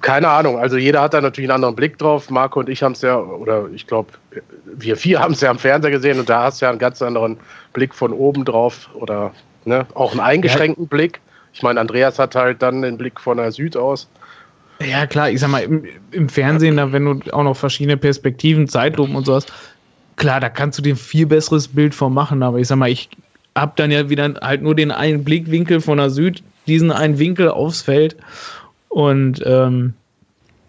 keine 0.00 0.28
Ahnung. 0.28 0.58
Also 0.58 0.76
jeder 0.76 1.02
hat 1.02 1.14
da 1.14 1.20
natürlich 1.20 1.50
einen 1.50 1.56
anderen 1.56 1.76
Blick 1.76 1.98
drauf. 1.98 2.30
Marco 2.30 2.60
und 2.60 2.68
ich 2.68 2.82
haben 2.82 2.92
es 2.92 3.02
ja, 3.02 3.18
oder 3.18 3.68
ich 3.74 3.86
glaube, 3.86 4.12
wir 4.64 4.96
vier 4.96 5.20
haben 5.20 5.32
es 5.32 5.40
ja 5.40 5.50
am 5.50 5.58
Fernseher 5.58 5.90
gesehen 5.90 6.18
und 6.18 6.28
da 6.28 6.44
hast 6.44 6.60
du 6.60 6.66
ja 6.66 6.70
einen 6.70 6.78
ganz 6.78 7.02
anderen 7.02 7.38
Blick 7.72 7.94
von 7.94 8.12
oben 8.12 8.44
drauf 8.44 8.88
oder 8.94 9.32
ne, 9.64 9.86
auch 9.94 10.12
einen 10.12 10.20
eingeschränkten 10.20 10.84
ja. 10.84 10.88
Blick. 10.88 11.20
Ich 11.52 11.62
meine, 11.62 11.80
Andreas 11.80 12.18
hat 12.18 12.34
halt 12.34 12.62
dann 12.62 12.82
den 12.82 12.98
Blick 12.98 13.20
von 13.20 13.36
der 13.38 13.52
Süd 13.52 13.76
aus. 13.76 14.08
Ja, 14.80 15.06
klar, 15.06 15.30
ich 15.30 15.40
sag 15.40 15.50
mal, 15.50 15.62
im, 15.62 15.84
im 16.12 16.28
Fernsehen, 16.28 16.76
da, 16.76 16.92
wenn 16.92 17.04
du 17.04 17.34
auch 17.34 17.42
noch 17.42 17.56
verschiedene 17.56 17.96
Perspektiven, 17.96 18.68
Zeitlupen 18.68 19.16
und 19.16 19.26
sowas, 19.26 19.46
klar, 20.16 20.40
da 20.40 20.48
kannst 20.48 20.78
du 20.78 20.82
dir 20.82 20.94
ein 20.94 20.98
viel 20.98 21.26
besseres 21.26 21.68
Bild 21.68 21.94
von 21.94 22.14
machen, 22.14 22.42
aber 22.42 22.58
ich 22.58 22.68
sag 22.68 22.76
mal, 22.76 22.90
ich 22.90 23.08
hab 23.56 23.76
dann 23.76 23.90
ja 23.90 24.08
wieder 24.08 24.34
halt 24.40 24.62
nur 24.62 24.74
den 24.74 24.90
einen 24.92 25.24
Blickwinkel 25.24 25.80
von 25.80 25.98
der 25.98 26.10
Süd, 26.10 26.42
diesen 26.66 26.92
einen 26.92 27.18
Winkel 27.18 27.48
aufs 27.48 27.82
Feld 27.82 28.16
und 28.88 29.42
ähm, 29.44 29.94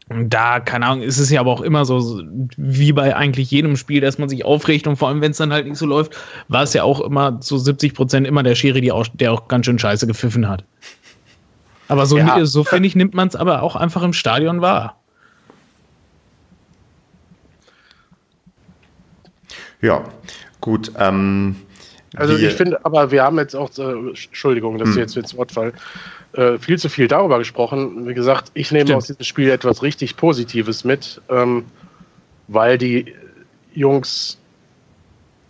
da, 0.09 0.59
keine 0.59 0.87
Ahnung, 0.87 1.03
ist 1.03 1.19
es 1.19 1.29
ja 1.29 1.39
aber 1.39 1.51
auch 1.51 1.61
immer 1.61 1.85
so, 1.85 2.23
wie 2.57 2.91
bei 2.91 3.15
eigentlich 3.15 3.51
jedem 3.51 3.75
Spiel, 3.77 4.01
dass 4.01 4.17
man 4.17 4.27
sich 4.27 4.43
aufregt 4.43 4.87
und 4.87 4.95
vor 4.95 5.07
allem, 5.07 5.21
wenn 5.21 5.31
es 5.31 5.37
dann 5.37 5.53
halt 5.53 5.67
nicht 5.67 5.77
so 5.77 5.85
läuft, 5.85 6.17
war 6.47 6.63
es 6.63 6.73
ja 6.73 6.81
auch 6.83 6.99
immer 7.01 7.39
zu 7.41 7.59
70 7.59 7.93
Prozent 7.93 8.25
immer 8.25 8.41
der 8.41 8.55
Schiri, 8.55 8.89
auch, 8.91 9.05
der 9.13 9.33
auch 9.33 9.47
ganz 9.47 9.67
schön 9.67 9.77
scheiße 9.77 10.07
gepfiffen 10.07 10.49
hat. 10.49 10.63
Aber 11.89 12.05
so, 12.05 12.17
ja. 12.17 12.45
so 12.45 12.63
finde 12.63 12.87
ich, 12.87 12.95
nimmt 12.95 13.15
man 13.15 13.27
es 13.27 13.35
aber 13.35 13.63
auch 13.63 13.75
einfach 13.75 14.03
im 14.03 14.13
Stadion 14.13 14.61
wahr. 14.61 14.95
Ja, 19.81 20.03
gut. 20.61 20.91
Ähm, 20.97 21.55
also 22.15 22.35
ich 22.35 22.53
finde, 22.53 22.83
aber 22.85 23.11
wir 23.11 23.23
haben 23.23 23.39
jetzt 23.39 23.55
auch, 23.55 23.69
äh, 23.77 24.09
Entschuldigung, 24.09 24.77
dass 24.77 24.89
hm. 24.89 24.93
ich 24.93 24.99
jetzt 24.99 25.17
ins 25.17 25.35
Wort 25.35 25.51
fall, 25.51 25.73
äh, 26.33 26.59
viel 26.59 26.77
zu 26.77 26.89
viel 26.89 27.07
darüber 27.07 27.39
gesprochen. 27.39 28.07
Wie 28.07 28.13
gesagt, 28.13 28.51
ich 28.53 28.71
nehme 28.71 28.85
Stimmt. 28.85 28.97
aus 28.97 29.07
diesem 29.07 29.23
Spiel 29.23 29.49
etwas 29.49 29.81
richtig 29.81 30.15
Positives 30.15 30.83
mit, 30.83 31.19
ähm, 31.29 31.65
weil 32.47 32.77
die 32.77 33.15
Jungs, 33.73 34.37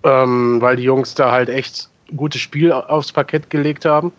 ähm, 0.03 0.61
weil 0.61 0.77
die 0.77 0.83
Jungs 0.83 1.15
da 1.15 1.31
halt 1.31 1.49
echt 1.49 1.89
ein 2.09 2.15
gutes 2.15 2.39
Spiel 2.39 2.71
aufs 2.71 3.11
Parkett 3.11 3.49
gelegt 3.49 3.83
haben. 3.83 4.13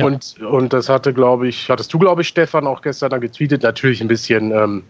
Ja. 0.00 0.06
Und, 0.06 0.40
und 0.40 0.72
das 0.72 0.88
hatte, 0.88 1.12
glaube 1.12 1.48
ich, 1.48 1.70
hattest 1.70 1.92
du, 1.92 1.98
glaube 1.98 2.22
ich, 2.22 2.28
Stefan, 2.28 2.66
auch 2.66 2.82
gestern 2.82 3.10
dann 3.10 3.20
getweetet, 3.20 3.62
natürlich 3.62 4.00
ein 4.00 4.08
bisschen 4.08 4.50
ähm, 4.52 4.82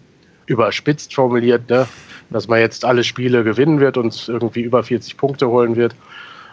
überspitzt 0.46 1.14
formuliert, 1.14 1.68
ne? 1.68 1.86
dass 2.30 2.48
man 2.48 2.60
jetzt 2.60 2.84
alle 2.84 3.04
Spiele 3.04 3.44
gewinnen 3.44 3.80
wird 3.80 3.96
und 3.96 4.28
irgendwie 4.28 4.60
über 4.60 4.82
40 4.82 5.16
Punkte 5.16 5.48
holen 5.48 5.76
wird. 5.76 5.94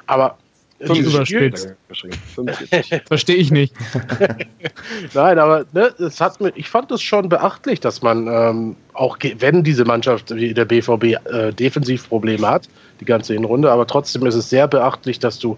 Aber 0.08 0.38
überspitzt. 0.80 1.74
Verstehe 3.08 3.36
ich 3.36 3.52
nicht. 3.52 3.74
Nein, 5.14 5.40
aber 5.40 5.66
ne, 5.74 5.94
es 6.00 6.22
hat 6.22 6.40
mir, 6.40 6.52
ich 6.56 6.70
fand 6.70 6.92
es 6.92 7.02
schon 7.02 7.30
beachtlich, 7.30 7.80
dass 7.80 8.02
man 8.02 8.28
ähm, 8.28 8.76
auch, 8.94 9.18
wenn 9.40 9.64
diese 9.64 9.86
Mannschaft 9.86 10.34
wie 10.36 10.54
der 10.54 10.66
BVB 10.66 11.04
äh, 11.04 11.52
Defensivprobleme 11.52 12.48
hat, 12.48 12.70
die 13.00 13.06
ganze 13.06 13.34
Hinrunde, 13.34 13.72
aber 13.72 13.88
trotzdem 13.88 14.26
ist 14.26 14.36
es 14.36 14.50
sehr 14.50 14.68
beachtlich, 14.68 15.20
dass 15.20 15.40
du 15.40 15.58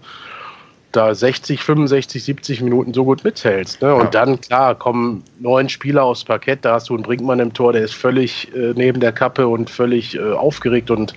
da 0.92 1.14
60, 1.14 1.62
65, 1.64 2.24
70 2.24 2.62
Minuten 2.62 2.94
so 2.94 3.06
gut 3.06 3.24
mithältst. 3.24 3.82
Ne? 3.82 3.94
Und 3.94 4.06
ja. 4.06 4.10
dann, 4.10 4.42
klar, 4.42 4.76
kommen 4.76 5.24
neun 5.40 5.70
Spieler 5.70 6.04
aufs 6.04 6.24
Parkett, 6.24 6.66
da 6.66 6.74
hast 6.74 6.90
du 6.90 6.96
einen 6.96 7.04
Brinkmann 7.04 7.40
im 7.40 7.54
Tor, 7.54 7.74
der 7.74 7.84
ist 7.84 7.94
völlig 7.94 8.54
äh, 8.56 8.74
neben 8.76 9.00
der 9.00 9.12
Kappe 9.12 9.48
und 9.48 9.70
völlig 9.70 10.16
äh, 10.16 10.32
aufgeregt 10.32 10.90
und 10.90 11.14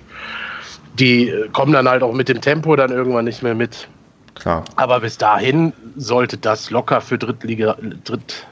die 0.99 1.29
äh, 1.29 1.47
kommen 1.49 1.73
dann 1.73 1.89
halt 1.89 2.03
auch 2.03 2.13
mit 2.13 2.29
dem 2.29 2.41
Tempo 2.41 2.75
dann 2.75 2.91
irgendwann 2.91 3.25
nicht 3.25 3.41
mehr 3.41 3.55
mit. 3.55 3.87
Klar. 4.35 4.63
Aber 4.75 4.99
bis 4.99 5.17
dahin 5.17 5.73
sollte 5.95 6.37
das 6.37 6.69
locker 6.69 7.01
für 7.01 7.17
Drittliga, 7.17 7.75
Dritt, 8.03 8.47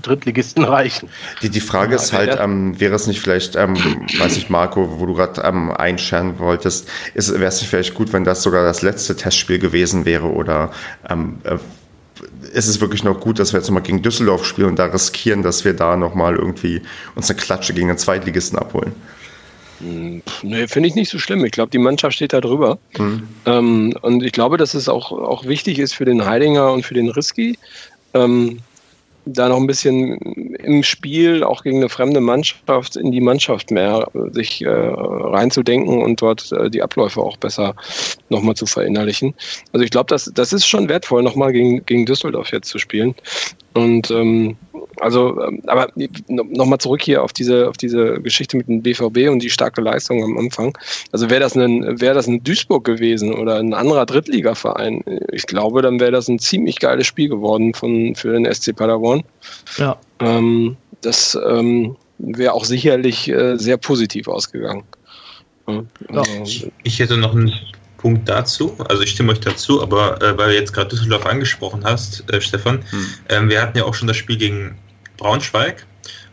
Drittligisten 0.00 0.64
reichen. 0.64 1.08
Die, 1.42 1.50
die 1.50 1.60
Frage 1.60 1.94
ist 1.94 2.12
halt, 2.12 2.38
ähm, 2.40 2.78
wäre 2.80 2.94
es 2.94 3.06
nicht 3.06 3.20
vielleicht, 3.20 3.56
ähm, 3.56 3.76
weiß 4.18 4.36
ich, 4.36 4.48
Marco, 4.50 4.98
wo 4.98 5.06
du 5.06 5.14
gerade 5.14 5.42
ähm, 5.42 5.70
einscheren 5.70 6.38
wolltest, 6.38 6.88
wäre 7.14 7.44
es 7.44 7.60
nicht 7.60 7.70
vielleicht 7.70 7.94
gut, 7.94 8.12
wenn 8.12 8.24
das 8.24 8.42
sogar 8.42 8.64
das 8.64 8.82
letzte 8.82 9.16
Testspiel 9.16 9.58
gewesen 9.58 10.04
wäre 10.04 10.26
oder 10.26 10.72
ähm, 11.08 11.38
äh, 11.44 11.58
ist 12.52 12.68
es 12.68 12.80
wirklich 12.80 13.04
noch 13.04 13.20
gut, 13.20 13.38
dass 13.38 13.52
wir 13.52 13.60
jetzt 13.60 13.68
nochmal 13.68 13.82
gegen 13.82 14.02
Düsseldorf 14.02 14.44
spielen 14.44 14.68
und 14.68 14.78
da 14.78 14.86
riskieren, 14.86 15.42
dass 15.42 15.64
wir 15.64 15.74
da 15.74 15.96
nochmal 15.96 16.36
irgendwie 16.36 16.82
uns 17.14 17.30
eine 17.30 17.38
Klatsche 17.38 17.72
gegen 17.72 17.88
den 17.88 17.98
Zweitligisten 17.98 18.58
abholen? 18.58 18.92
Hm, 19.82 20.22
nee, 20.42 20.68
finde 20.68 20.88
ich 20.88 20.94
nicht 20.94 21.10
so 21.10 21.18
schlimm. 21.18 21.44
Ich 21.44 21.52
glaube, 21.52 21.70
die 21.70 21.78
Mannschaft 21.78 22.14
steht 22.14 22.32
da 22.32 22.40
drüber. 22.40 22.78
Mhm. 22.98 23.28
Ähm, 23.46 23.94
und 24.02 24.22
ich 24.22 24.32
glaube, 24.32 24.56
dass 24.56 24.74
es 24.74 24.88
auch, 24.88 25.10
auch 25.12 25.46
wichtig 25.46 25.78
ist 25.78 25.94
für 25.94 26.04
den 26.04 26.24
Heidinger 26.24 26.72
und 26.72 26.84
für 26.84 26.94
den 26.94 27.08
Risky, 27.08 27.58
ähm, 28.14 28.58
da 29.24 29.48
noch 29.48 29.56
ein 29.56 29.66
bisschen 29.66 30.16
im 30.18 30.82
Spiel, 30.82 31.44
auch 31.44 31.62
gegen 31.62 31.78
eine 31.78 31.88
fremde 31.88 32.20
Mannschaft, 32.20 32.96
in 32.96 33.12
die 33.12 33.20
Mannschaft 33.20 33.70
mehr 33.70 34.08
sich 34.32 34.62
äh, 34.62 34.68
reinzudenken 34.68 36.02
und 36.02 36.20
dort 36.20 36.50
äh, 36.52 36.70
die 36.70 36.82
Abläufe 36.82 37.20
auch 37.20 37.36
besser 37.36 37.74
nochmal 38.28 38.54
zu 38.54 38.66
verinnerlichen. 38.66 39.34
Also 39.72 39.84
ich 39.84 39.90
glaube, 39.90 40.08
das, 40.08 40.30
das 40.34 40.52
ist 40.52 40.66
schon 40.66 40.88
wertvoll, 40.88 41.22
nochmal 41.22 41.52
gegen, 41.52 41.84
gegen 41.86 42.06
Düsseldorf 42.06 42.52
jetzt 42.52 42.68
zu 42.68 42.78
spielen. 42.78 43.14
Und 43.74 44.10
ähm, 44.10 44.56
also, 45.00 45.40
ähm, 45.42 45.62
aber 45.66 45.88
nochmal 46.28 46.78
zurück 46.78 47.02
hier 47.02 47.22
auf 47.22 47.32
diese, 47.32 47.68
auf 47.68 47.76
diese 47.76 48.20
Geschichte 48.20 48.56
mit 48.56 48.68
dem 48.68 48.82
BVB 48.82 49.28
und 49.30 49.40
die 49.40 49.50
starke 49.50 49.80
Leistung 49.80 50.22
am 50.22 50.38
Anfang. 50.38 50.76
Also 51.12 51.30
wäre 51.30 51.40
das 51.40 51.56
ein, 51.56 52.00
wäre 52.00 52.14
das 52.14 52.26
ein 52.26 52.42
Duisburg 52.42 52.84
gewesen 52.84 53.34
oder 53.34 53.56
ein 53.56 53.74
anderer 53.74 54.06
Drittligaverein, 54.06 55.02
ich 55.32 55.46
glaube, 55.46 55.82
dann 55.82 56.00
wäre 56.00 56.12
das 56.12 56.28
ein 56.28 56.38
ziemlich 56.38 56.78
geiles 56.78 57.06
Spiel 57.06 57.28
geworden 57.28 57.74
von, 57.74 58.14
für 58.14 58.32
den 58.32 58.52
SC 58.52 58.74
Paderborn. 58.74 59.22
Ja. 59.76 59.96
Ähm, 60.20 60.76
das 61.00 61.38
ähm, 61.46 61.96
wäre 62.18 62.52
auch 62.52 62.64
sicherlich 62.64 63.28
äh, 63.28 63.56
sehr 63.56 63.76
positiv 63.76 64.28
ausgegangen. 64.28 64.84
Ja. 65.66 65.82
Also, 66.08 66.70
ich 66.82 66.98
hätte 66.98 67.16
noch 67.16 67.34
einen 67.34 67.52
Punkt 68.02 68.28
dazu. 68.28 68.76
Also 68.88 69.02
ich 69.02 69.10
stimme 69.10 69.32
euch 69.32 69.40
dazu, 69.40 69.80
aber 69.80 70.20
äh, 70.20 70.36
weil 70.36 70.50
du 70.50 70.56
jetzt 70.56 70.72
gerade 70.72 70.88
Düsseldorf 70.88 71.24
angesprochen 71.24 71.84
hast, 71.84 72.30
äh, 72.30 72.40
Stefan, 72.40 72.84
hm. 72.90 73.06
ähm, 73.28 73.48
wir 73.48 73.62
hatten 73.62 73.78
ja 73.78 73.84
auch 73.84 73.94
schon 73.94 74.08
das 74.08 74.16
Spiel 74.16 74.36
gegen 74.36 74.76
Braunschweig. 75.16 75.86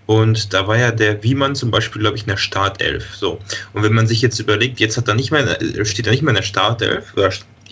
Und 0.07 0.55
da 0.55 0.67
war 0.67 0.75
ja 0.75 0.89
der 0.89 1.21
Wiemann 1.23 1.53
zum 1.53 1.69
Beispiel, 1.69 2.01
glaube 2.01 2.17
ich, 2.17 2.23
in 2.23 2.29
der 2.29 2.37
Startelf. 2.37 3.15
So. 3.15 3.39
Und 3.73 3.83
wenn 3.83 3.93
man 3.93 4.07
sich 4.07 4.23
jetzt 4.23 4.39
überlegt, 4.39 4.79
jetzt 4.79 4.97
hat 4.97 5.07
er 5.07 5.13
nicht 5.13 5.29
mehr, 5.29 5.61
äh, 5.61 5.85
steht 5.85 6.07
er 6.07 6.11
nicht 6.11 6.23
mehr 6.23 6.31
in 6.31 6.37
der 6.37 6.41
Startelf, 6.41 7.13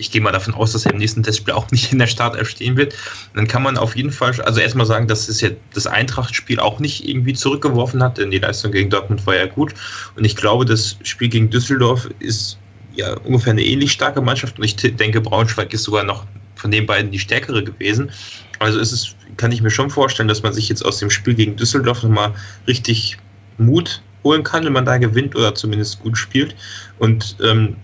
ich 0.00 0.12
gehe 0.12 0.20
mal 0.20 0.30
davon 0.30 0.54
aus, 0.54 0.70
dass 0.70 0.86
er 0.86 0.92
im 0.92 0.98
nächsten 0.98 1.24
Testspiel 1.24 1.52
auch 1.52 1.68
nicht 1.72 1.90
in 1.92 1.98
der 1.98 2.06
Startelf 2.06 2.48
stehen 2.48 2.76
wird, 2.76 2.94
dann 3.34 3.48
kann 3.48 3.64
man 3.64 3.76
auf 3.76 3.96
jeden 3.96 4.12
Fall, 4.12 4.40
also 4.42 4.60
erstmal 4.60 4.86
sagen, 4.86 5.08
dass 5.08 5.28
es 5.28 5.40
ja 5.40 5.50
das 5.74 5.88
Eintracht-Spiel 5.88 6.60
auch 6.60 6.78
nicht 6.78 7.08
irgendwie 7.08 7.34
zurückgeworfen 7.34 8.00
hat, 8.02 8.18
denn 8.18 8.30
die 8.30 8.38
Leistung 8.38 8.70
gegen 8.70 8.90
Dortmund 8.90 9.26
war 9.26 9.34
ja 9.34 9.46
gut. 9.46 9.74
Und 10.14 10.24
ich 10.24 10.36
glaube, 10.36 10.64
das 10.64 10.96
Spiel 11.02 11.28
gegen 11.28 11.50
Düsseldorf 11.50 12.08
ist 12.20 12.58
ja 12.98 13.14
ungefähr 13.24 13.52
eine 13.52 13.62
ähnlich 13.62 13.92
starke 13.92 14.20
Mannschaft 14.20 14.58
und 14.58 14.64
ich 14.64 14.76
denke, 14.76 15.20
Braunschweig 15.20 15.72
ist 15.72 15.84
sogar 15.84 16.04
noch 16.04 16.26
von 16.56 16.70
den 16.70 16.86
beiden 16.86 17.10
die 17.10 17.18
stärkere 17.18 17.62
gewesen. 17.62 18.10
Also 18.58 18.80
ist 18.80 18.92
es, 18.92 19.14
kann 19.36 19.52
ich 19.52 19.62
mir 19.62 19.70
schon 19.70 19.88
vorstellen, 19.88 20.28
dass 20.28 20.42
man 20.42 20.52
sich 20.52 20.68
jetzt 20.68 20.84
aus 20.84 20.98
dem 20.98 21.08
Spiel 21.08 21.34
gegen 21.34 21.56
Düsseldorf 21.56 22.02
nochmal 22.02 22.34
richtig 22.66 23.16
Mut 23.58 24.02
holen 24.24 24.42
kann, 24.42 24.64
wenn 24.64 24.72
man 24.72 24.84
da 24.84 24.98
gewinnt 24.98 25.36
oder 25.36 25.54
zumindest 25.54 26.00
gut 26.00 26.18
spielt. 26.18 26.56
Und 26.98 27.36
ähm, 27.40 27.76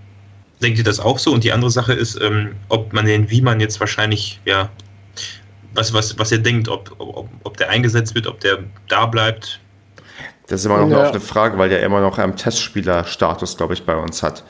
denkt 0.60 0.78
ihr 0.78 0.84
das 0.84 0.98
auch 0.98 1.20
so? 1.20 1.32
Und 1.32 1.44
die 1.44 1.52
andere 1.52 1.70
Sache 1.70 1.92
ist, 1.92 2.20
ähm, 2.20 2.56
ob 2.68 2.92
man 2.92 3.06
den 3.06 3.30
Wiemann 3.30 3.60
jetzt 3.60 3.78
wahrscheinlich, 3.78 4.40
ja, 4.44 4.68
was, 5.74 5.92
was, 5.92 6.18
was 6.18 6.32
ihr 6.32 6.38
denkt, 6.38 6.68
ob, 6.68 6.92
ob, 6.98 7.28
ob 7.44 7.56
der 7.56 7.70
eingesetzt 7.70 8.16
wird, 8.16 8.26
ob 8.26 8.40
der 8.40 8.58
da 8.88 9.06
bleibt. 9.06 9.60
Das 10.48 10.60
ist 10.60 10.66
immer 10.66 10.78
noch 10.78 10.88
ja. 10.88 10.96
eine 10.96 11.04
offene 11.04 11.20
Frage, 11.20 11.56
weil 11.56 11.68
der 11.68 11.82
immer 11.84 12.00
noch 12.00 12.18
einen 12.18 12.36
Testspielerstatus, 12.36 13.56
glaube 13.56 13.74
ich, 13.74 13.84
bei 13.84 13.94
uns 13.94 14.24
hat. 14.24 14.42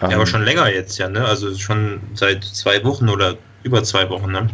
Ja, 0.00 0.08
aber 0.08 0.20
ähm, 0.20 0.26
schon 0.26 0.44
länger 0.44 0.68
jetzt, 0.72 0.98
ja, 0.98 1.08
ne? 1.08 1.24
Also 1.24 1.54
schon 1.56 2.00
seit 2.14 2.44
zwei 2.44 2.82
Wochen 2.84 3.08
oder 3.08 3.36
über 3.64 3.82
zwei 3.82 4.08
Wochen, 4.10 4.30
ne? 4.30 4.48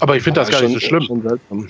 Aber 0.00 0.16
ich 0.16 0.22
finde 0.22 0.40
das 0.40 0.50
gar 0.50 0.62
nicht 0.62 0.74
so 0.74 0.80
schlimm. 0.80 1.02
Schon 1.02 1.22
seltsam. 1.22 1.68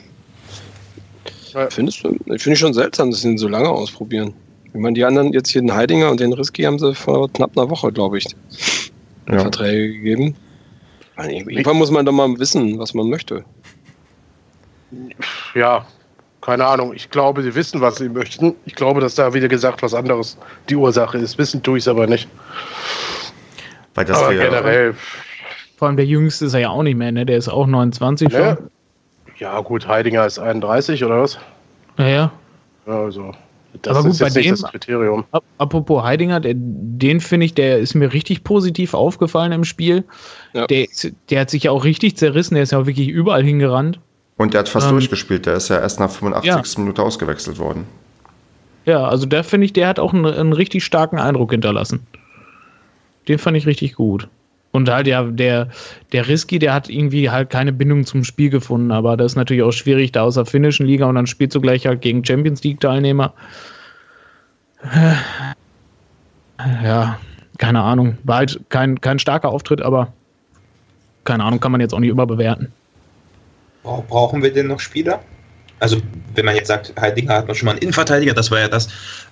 Findest 1.70 2.04
du? 2.04 2.16
Ich 2.26 2.42
finde 2.42 2.58
schon 2.58 2.74
seltsam, 2.74 3.10
dass 3.10 3.22
sie 3.22 3.28
ihn 3.28 3.38
so 3.38 3.48
lange 3.48 3.68
ausprobieren. 3.68 4.34
Ich 4.64 4.74
meine, 4.74 4.94
die 4.94 5.04
anderen, 5.04 5.32
jetzt 5.32 5.50
hier 5.50 5.62
den 5.62 5.74
Heidinger 5.74 6.10
und 6.10 6.20
den 6.20 6.32
Risky 6.32 6.62
haben 6.62 6.78
sie 6.78 6.94
vor 6.94 7.28
knapp 7.32 7.56
einer 7.56 7.68
Woche, 7.68 7.90
glaube 7.90 8.18
ich, 8.18 8.26
ja. 9.28 9.40
Verträge 9.40 9.92
gegeben. 9.94 10.36
Irgendwann 11.18 11.76
muss 11.76 11.90
man 11.90 12.06
doch 12.06 12.12
mal 12.12 12.38
wissen, 12.38 12.78
was 12.78 12.94
man 12.94 13.08
möchte. 13.10 13.44
Ja, 15.54 15.84
keine 16.40 16.64
Ahnung. 16.66 16.94
Ich 16.94 17.10
glaube, 17.10 17.42
sie 17.42 17.54
wissen, 17.54 17.80
was 17.80 17.96
sie 17.96 18.08
möchten. 18.08 18.54
Ich 18.64 18.74
glaube, 18.74 19.00
dass 19.00 19.16
da 19.16 19.34
wieder 19.34 19.48
gesagt 19.48 19.82
was 19.82 19.92
anderes 19.92 20.38
die 20.68 20.76
Ursache 20.76 21.18
ist. 21.18 21.36
Wissen 21.36 21.62
tue 21.62 21.78
ich 21.78 21.84
es 21.84 21.88
aber 21.88 22.06
nicht. 22.06 22.28
Weil 24.00 24.06
das 24.06 24.22
aber 24.22 24.34
generell. 24.34 24.94
Vor 25.76 25.88
allem 25.88 25.96
der 25.98 26.06
Jüngste 26.06 26.46
ist 26.46 26.54
er 26.54 26.60
ja 26.60 26.70
auch 26.70 26.82
nicht 26.82 26.96
mehr, 26.96 27.12
ne? 27.12 27.26
Der 27.26 27.36
ist 27.36 27.48
auch 27.48 27.66
29 27.66 28.30
ne? 28.30 28.56
Ja, 29.36 29.60
gut, 29.60 29.86
Heidinger 29.86 30.24
ist 30.24 30.38
31 30.38 31.04
oder 31.04 31.22
was? 31.22 31.38
Naja. 31.98 32.32
Ja, 32.86 33.02
also. 33.02 33.32
Das 33.82 33.96
aber 33.96 34.04
gut, 34.04 34.12
ist 34.12 34.20
jetzt 34.20 34.34
bei 34.34 34.42
dem, 34.42 34.50
das 34.50 34.62
Kriterium. 34.62 35.24
Apropos 35.58 36.02
Heidinger, 36.02 36.40
der, 36.40 36.54
den 36.56 37.20
finde 37.20 37.46
ich, 37.46 37.54
der 37.54 37.78
ist 37.78 37.94
mir 37.94 38.12
richtig 38.12 38.42
positiv 38.42 38.94
aufgefallen 38.94 39.52
im 39.52 39.64
Spiel. 39.64 40.04
Ja. 40.54 40.66
Der, 40.66 40.86
der 41.28 41.40
hat 41.40 41.50
sich 41.50 41.64
ja 41.64 41.70
auch 41.70 41.84
richtig 41.84 42.16
zerrissen, 42.16 42.54
der 42.54 42.62
ist 42.64 42.72
ja 42.72 42.78
auch 42.78 42.86
wirklich 42.86 43.08
überall 43.08 43.44
hingerannt. 43.44 44.00
Und 44.38 44.54
der 44.54 44.60
hat 44.60 44.70
fast 44.70 44.86
ähm, 44.86 44.92
durchgespielt. 44.92 45.44
Der 45.44 45.54
ist 45.54 45.68
ja 45.68 45.78
erst 45.78 46.00
nach 46.00 46.10
85. 46.10 46.48
Ja. 46.48 46.80
Minute 46.80 47.02
ausgewechselt 47.02 47.58
worden. 47.58 47.86
Ja, 48.86 49.06
also 49.06 49.26
der 49.26 49.44
finde 49.44 49.66
ich, 49.66 49.72
der 49.72 49.86
hat 49.86 49.98
auch 49.98 50.14
einen, 50.14 50.24
einen, 50.24 50.52
richtig 50.52 50.84
starken 50.84 51.18
Eindruck 51.18 51.52
hinterlassen. 51.52 52.06
Den 53.30 53.38
fand 53.38 53.56
ich 53.56 53.64
richtig 53.64 53.94
gut. 53.94 54.28
Und 54.72 54.88
halt 54.88 55.06
ja, 55.06 55.22
der, 55.22 55.68
der 56.12 56.26
Risky, 56.26 56.58
der 56.58 56.74
hat 56.74 56.90
irgendwie 56.90 57.30
halt 57.30 57.48
keine 57.48 57.72
Bindung 57.72 58.04
zum 58.04 58.24
Spiel 58.24 58.50
gefunden, 58.50 58.90
aber 58.90 59.16
das 59.16 59.32
ist 59.32 59.36
natürlich 59.36 59.62
auch 59.62 59.72
schwierig, 59.72 60.10
da 60.10 60.22
aus 60.22 60.34
der 60.34 60.46
finnischen 60.46 60.84
Liga 60.84 61.06
und 61.06 61.14
dann 61.14 61.28
spielst 61.28 61.54
du 61.54 61.60
gleich 61.60 61.86
halt 61.86 62.00
gegen 62.00 62.24
Champions 62.24 62.64
League-Teilnehmer. 62.64 63.32
Ja, 66.82 67.20
keine 67.58 67.82
Ahnung. 67.82 68.18
War 68.24 68.38
halt 68.38 68.60
kein, 68.68 69.00
kein 69.00 69.20
starker 69.20 69.50
Auftritt, 69.50 69.80
aber 69.80 70.12
keine 71.22 71.44
Ahnung, 71.44 71.60
kann 71.60 71.70
man 71.70 71.80
jetzt 71.80 71.94
auch 71.94 72.00
nicht 72.00 72.10
überbewerten. 72.10 72.72
Brauchen 73.84 74.42
wir 74.42 74.52
denn 74.52 74.66
noch 74.66 74.80
Spieler? 74.80 75.20
Also, 75.80 75.96
wenn 76.34 76.44
man 76.44 76.54
jetzt 76.54 76.68
sagt, 76.68 76.92
Heidinger 77.00 77.34
hat 77.34 77.48
noch 77.48 77.54
schon 77.54 77.66
mal 77.66 77.72
einen 77.72 77.80
Innenverteidiger, 77.80 78.34
das 78.34 78.50
war 78.50 78.60
ja 78.60 78.68
das, 78.68 78.88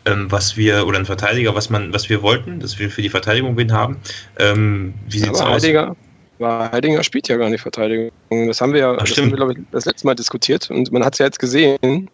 ähm, 0.07 0.31
was 0.31 0.57
wir, 0.57 0.87
oder 0.87 0.97
einen 0.97 1.07
Verteidiger, 1.07 1.55
was 1.55 1.71
man, 1.71 1.93
was 1.93 2.09
wir 2.09 2.23
wollten, 2.23 2.61
dass 2.61 2.79
wir 2.79 2.91
für 2.91 3.03
die 3.03 3.09
Verteidigung 3.09 3.57
wen 3.57 3.73
haben. 3.73 3.99
Ähm, 4.39 4.95
wie 5.09 5.19
sieht's 5.19 5.41
aus? 5.41 5.63
Heidinger, 5.63 5.95
war 6.39 6.73
Heidinger 6.73 7.03
spielt 7.05 7.29
ja 7.29 7.37
gar 7.37 7.51
nicht 7.51 7.61
Verteidigung. 7.61 8.11
Das 8.31 8.61
haben 8.61 8.73
wir 8.73 8.81
ja, 8.81 8.93
Ach, 8.95 9.05
das, 9.05 9.17
haben 9.17 9.31
wir, 9.31 9.37
glaube 9.37 9.53
ich, 9.53 9.59
das 9.73 9.85
letzte 9.85 10.07
Mal 10.07 10.15
diskutiert 10.15 10.71
und 10.71 10.91
man 10.93 11.05
hat 11.05 11.15
es 11.15 11.19
ja 11.19 11.27
jetzt 11.27 11.39
gesehen. 11.39 12.11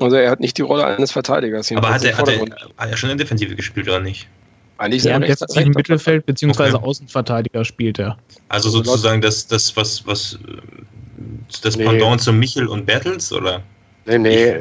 Also 0.00 0.16
er 0.16 0.30
hat 0.30 0.40
nicht 0.40 0.58
die 0.58 0.62
Rolle 0.62 0.84
eines 0.84 1.12
Verteidigers. 1.12 1.70
Aber 1.72 1.92
hat 1.92 2.04
er, 2.04 2.16
hat, 2.16 2.28
er, 2.28 2.40
hat 2.40 2.90
er 2.90 2.96
schon 2.96 3.10
in 3.10 3.18
der 3.18 3.24
Defensive 3.24 3.54
gespielt 3.54 3.88
oder 3.88 4.00
nicht? 4.00 4.26
Eigentlich 4.78 5.04
ja, 5.04 5.20
jetzt 5.20 5.56
im 5.56 5.70
Mittelfeld 5.70 6.26
bzw. 6.26 6.50
okay. 6.50 6.72
Außenverteidiger 6.72 7.64
spielt 7.64 8.00
er. 8.00 8.18
Also 8.48 8.68
sozusagen 8.68 9.20
das, 9.20 9.46
das 9.46 9.76
was, 9.76 10.04
was 10.06 10.38
das 11.62 11.76
nee. 11.76 11.84
Pendant 11.84 12.20
zu 12.20 12.32
Michel 12.32 12.66
und 12.66 12.86
Battles, 12.86 13.32
oder? 13.32 13.62
Nee, 14.06 14.18
nee. 14.18 14.54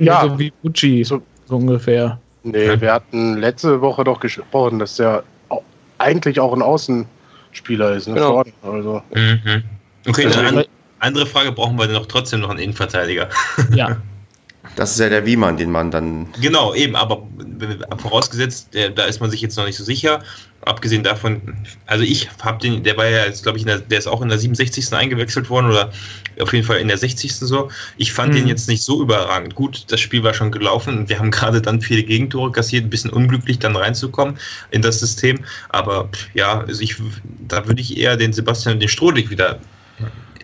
Ja, 0.00 0.28
so 0.28 0.38
wie 0.38 0.52
Gucci, 0.62 1.04
so, 1.04 1.20
so 1.46 1.56
ungefähr. 1.56 2.18
Nee, 2.42 2.66
ja. 2.66 2.80
wir 2.80 2.92
hatten 2.92 3.36
letzte 3.38 3.80
Woche 3.80 4.04
doch 4.04 4.20
gesprochen, 4.20 4.78
dass 4.78 4.96
der 4.96 5.24
eigentlich 5.98 6.38
auch 6.38 6.52
ein 6.52 6.62
Außenspieler 6.62 7.92
ist, 7.92 8.08
ne? 8.08 8.14
Genau. 8.14 8.44
Also. 8.62 9.02
Mhm. 9.14 9.62
Okay, 10.06 10.26
eine 10.26 10.66
andere 11.00 11.26
Frage, 11.26 11.52
brauchen 11.52 11.76
wir 11.78 11.86
denn 11.86 11.96
noch 11.96 12.06
trotzdem 12.06 12.40
noch 12.40 12.50
einen 12.50 12.60
Innenverteidiger? 12.60 13.28
Ja. 13.74 13.96
Das 14.76 14.92
ist 14.92 15.00
ja 15.00 15.08
der 15.08 15.24
Wiemann, 15.24 15.56
den 15.56 15.70
man 15.70 15.90
dann. 15.90 16.28
Genau, 16.38 16.74
eben, 16.74 16.96
aber 16.96 17.26
vorausgesetzt, 17.96 18.74
der, 18.74 18.90
da 18.90 19.04
ist 19.04 19.20
man 19.20 19.30
sich 19.30 19.40
jetzt 19.40 19.56
noch 19.56 19.64
nicht 19.64 19.76
so 19.76 19.84
sicher. 19.84 20.22
Abgesehen 20.66 21.02
davon, 21.02 21.56
also 21.86 22.04
ich 22.04 22.28
habe 22.42 22.58
den, 22.60 22.82
der 22.82 22.96
war 22.96 23.06
ja 23.06 23.24
jetzt, 23.24 23.42
glaube 23.42 23.56
ich, 23.56 23.64
der, 23.64 23.78
der, 23.78 23.98
ist 23.98 24.06
auch 24.06 24.20
in 24.20 24.28
der 24.28 24.38
67. 24.38 24.92
eingewechselt 24.92 25.48
worden 25.48 25.70
oder 25.70 25.92
auf 26.40 26.52
jeden 26.52 26.66
Fall 26.66 26.78
in 26.78 26.88
der 26.88 26.98
60. 26.98 27.34
so. 27.36 27.70
Ich 27.96 28.12
fand 28.12 28.32
mhm. 28.32 28.38
den 28.38 28.48
jetzt 28.48 28.68
nicht 28.68 28.82
so 28.82 29.00
überragend. 29.00 29.54
Gut, 29.54 29.84
das 29.88 30.00
Spiel 30.00 30.22
war 30.22 30.34
schon 30.34 30.52
gelaufen 30.52 30.98
und 30.98 31.08
wir 31.08 31.18
haben 31.18 31.30
gerade 31.30 31.62
dann 31.62 31.80
viele 31.80 32.02
Gegentore 32.02 32.52
kassiert, 32.52 32.84
ein 32.84 32.90
bisschen 32.90 33.10
unglücklich 33.10 33.58
dann 33.58 33.76
reinzukommen 33.76 34.36
in 34.72 34.82
das 34.82 35.00
System. 35.00 35.38
Aber 35.70 36.10
ja, 36.34 36.60
also 36.60 36.82
ich, 36.82 36.96
da 37.48 37.66
würde 37.66 37.80
ich 37.80 37.96
eher 37.96 38.18
den 38.18 38.34
Sebastian 38.34 38.74
und 38.74 38.80
den 38.80 38.90
Strohlig 38.90 39.30
wieder 39.30 39.58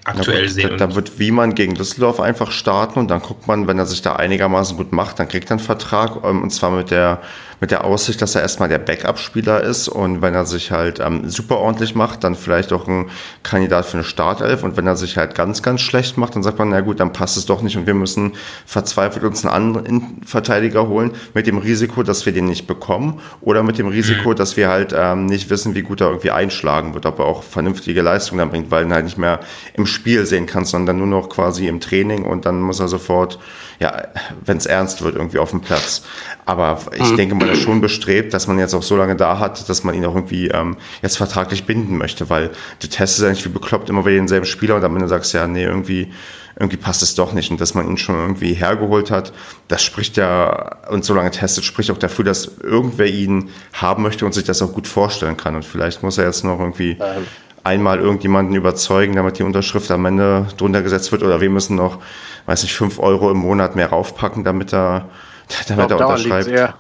aktuell 0.05 0.47
gut, 0.47 0.51
sehen. 0.55 0.71
Da, 0.71 0.89
da 0.89 0.95
wird 0.95 1.19
Wiemann 1.19 1.55
gegen 1.55 1.75
Düsseldorf 1.75 2.21
einfach 2.21 2.51
starten 2.51 2.99
und 2.99 3.09
dann 3.09 3.21
guckt 3.21 3.47
man, 3.47 3.67
wenn 3.67 3.79
er 3.79 3.87
sich 3.87 4.03
da 4.03 4.17
einigermaßen 4.17 4.77
gut 4.77 4.93
macht, 4.93 5.19
dann 5.19 5.29
kriegt 5.29 5.51
er 5.51 5.53
einen 5.53 5.61
Vertrag 5.61 6.25
ähm, 6.25 6.43
und 6.43 6.51
zwar 6.51 6.71
mit 6.71 6.91
der 6.91 7.21
mit 7.63 7.71
der 7.71 7.85
Aussicht, 7.85 8.21
dass 8.21 8.35
er 8.35 8.43
erstmal 8.43 8.69
der 8.69 8.81
Backup-Spieler 8.81 9.63
ist 9.63 9.87
und 9.87 10.21
wenn 10.21 10.35
er 10.35 10.47
sich 10.47 10.73
halt 10.73 10.99
ähm, 10.99 11.31
super 11.31 11.59
ordentlich 11.59 11.95
macht, 11.95 12.25
dann 12.25 12.35
vielleicht 12.35 12.73
auch 12.73 12.89
ein 12.89 13.09
Kandidat 13.45 13.87
für 13.87 13.99
eine 13.99 14.05
Startelf 14.05 14.65
und 14.65 14.77
wenn 14.77 14.89
er 14.89 14.97
sich 14.97 15.17
halt 15.17 15.37
ganz, 15.37 15.63
ganz 15.63 15.81
schlecht 15.81 16.19
macht, 16.19 16.35
dann 16.35 16.43
sagt 16.43 16.59
man, 16.59 16.71
na 16.71 16.81
gut, 16.81 16.99
dann 16.99 17.13
passt 17.13 17.37
es 17.37 17.47
doch 17.47 17.63
nicht 17.63 17.77
und 17.77 17.87
wir 17.87 17.95
müssen 17.95 18.33
verzweifelt 18.67 19.25
uns 19.25 19.45
einen 19.45 19.55
anderen 19.55 20.23
Verteidiger 20.27 20.89
holen 20.89 21.13
mit 21.35 21.47
dem 21.47 21.57
Risiko, 21.57 22.03
dass 22.03 22.27
wir 22.27 22.33
den 22.33 22.47
nicht 22.47 22.67
bekommen 22.67 23.21
oder 23.41 23.63
mit 23.63 23.79
dem 23.79 23.87
Risiko, 23.87 24.31
mhm. 24.31 24.35
dass 24.35 24.57
wir 24.57 24.69
halt 24.69 24.93
ähm, 24.93 25.27
nicht 25.27 25.49
wissen, 25.49 25.77
wie 25.77 25.83
gut 25.83 26.01
er 26.01 26.09
irgendwie 26.09 26.33
einschlagen 26.33 26.95
wird, 26.95 27.07
ob 27.07 27.21
er 27.21 27.27
auch 27.27 27.45
vernünftige 27.45 28.03
Leistungen 28.03 28.41
dann 28.41 28.51
bringt, 28.51 28.73
weil 28.73 28.87
er 28.87 28.95
halt 28.97 29.05
nicht 29.05 29.19
mehr 29.19 29.39
im 29.75 29.87
Spiel 29.87 30.27
sehen 30.27 30.47
kann, 30.47 30.65
sondern 30.65 30.99
nur 30.99 31.07
noch 31.07 31.29
quasi 31.29 31.69
im 31.69 31.79
Training 31.79 32.25
und 32.25 32.45
dann 32.45 32.61
muss 32.61 32.81
er 32.81 32.89
sofort, 32.89 33.39
ja, 33.81 34.03
wenn 34.45 34.57
es 34.57 34.67
ernst 34.67 35.03
wird, 35.03 35.17
irgendwie 35.17 35.39
auf 35.39 35.51
dem 35.51 35.61
Platz. 35.61 36.03
Aber 36.45 36.81
ich 36.95 37.11
mhm. 37.11 37.17
denke 37.17 37.47
er 37.47 37.53
ist 37.53 37.63
schon 37.63 37.81
bestrebt, 37.81 38.35
dass 38.35 38.47
man 38.47 38.59
jetzt 38.59 38.75
auch 38.75 38.83
so 38.83 38.97
lange 38.97 39.17
da 39.17 39.39
hat, 39.39 39.69
dass 39.69 39.85
man 39.85 39.95
ihn 39.95 40.05
auch 40.05 40.15
irgendwie 40.15 40.49
ähm, 40.49 40.77
jetzt 41.03 41.17
vertraglich 41.17 41.65
binden 41.65 41.97
möchte, 41.97 42.31
weil 42.31 42.51
du 42.81 42.89
testest 42.89 43.25
eigentlich 43.25 43.45
wie 43.45 43.51
bekloppt 43.51 43.91
immer 43.91 44.05
wieder 44.05 44.17
denselben 44.17 44.47
Spieler 44.47 44.77
und 44.77 44.85
am 44.85 44.95
Ende 44.95 45.09
sagst 45.09 45.33
du 45.33 45.39
ja, 45.39 45.47
nee, 45.47 45.65
irgendwie, 45.65 46.13
irgendwie 46.59 46.77
passt 46.77 47.03
es 47.03 47.15
doch 47.15 47.33
nicht. 47.33 47.51
Und 47.51 47.61
dass 47.61 47.75
man 47.75 47.89
ihn 47.89 47.97
schon 47.97 48.17
irgendwie 48.17 48.55
hergeholt 48.55 49.11
hat, 49.11 49.33
das 49.69 49.83
spricht 49.83 50.17
ja, 50.17 50.77
und 50.91 51.05
so 51.05 51.15
lange 51.15 51.31
testet, 51.31 51.65
spricht 51.65 51.91
auch 51.91 51.99
dafür, 51.99 52.25
dass 52.25 52.51
irgendwer 52.63 53.07
ihn 53.07 53.51
haben 53.73 54.03
möchte 54.03 54.27
und 54.27 54.35
sich 54.35 54.45
das 54.45 54.63
auch 54.63 54.73
gut 54.73 54.87
vorstellen 54.87 55.37
kann. 55.37 55.55
Und 55.57 55.65
vielleicht 55.65 56.03
muss 56.03 56.19
er 56.19 56.27
jetzt 56.27 56.45
noch 56.45 56.59
irgendwie 56.59 56.93
ähm. 57.01 57.27
Einmal 57.65 58.01
irgendjemanden 58.01 58.55
überzeugen, 58.55 59.15
damit 59.15 59.39
die 59.39 59.43
Unterschrift 59.43 59.91
am 59.91 60.05
Ende 60.05 60.47
drunter 60.57 60.83
gesetzt 60.83 61.13
wird. 61.13 61.23
Oder 61.23 61.41
wir 61.41 61.51
müssen 61.51 61.77
noch, 61.77 61.99
weiß 62.47 62.63
nicht, 62.63 62.75
fünf 62.75 62.99
Euro 62.99 63.31
im 63.31 63.39
Monat 63.39 63.77
mehr 63.77 63.89
raufpacken, 63.89 64.45
damit 64.45 64.73
er 64.73 65.09
damit 65.69 65.91
er 65.91 66.01
unterschreibt. 66.01 66.49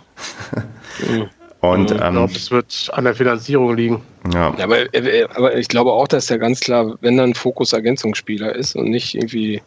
Und, 1.60 1.92
ich 1.92 1.96
glaube, 1.96 2.18
ähm, 2.18 2.28
das 2.32 2.50
wird 2.50 2.90
an 2.92 3.04
der 3.04 3.14
Finanzierung 3.14 3.76
liegen. 3.76 4.02
Ja. 4.32 4.52
ja 4.58 4.64
aber, 4.64 4.92
äh, 4.92 5.24
aber, 5.32 5.56
ich 5.56 5.68
glaube 5.68 5.92
auch, 5.92 6.08
dass 6.08 6.28
ja 6.28 6.36
ganz 6.36 6.58
klar, 6.58 6.96
wenn 7.02 7.16
dann 7.16 7.34
Fokus 7.34 7.72
Ergänzungsspieler 7.72 8.56
ist 8.56 8.74
und 8.74 8.90
nicht 8.90 9.14
irgendwie 9.14 9.62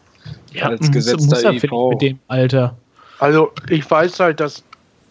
ja, 0.52 0.66
als 0.66 0.90
gesetzter 0.92 1.52
muss, 1.52 1.62
muss 1.62 1.90
Mit 1.92 2.02
dem 2.02 2.18
Alter. 2.28 2.76
Also 3.18 3.50
ich 3.70 3.90
weiß 3.90 4.20
halt, 4.20 4.40
dass 4.40 4.62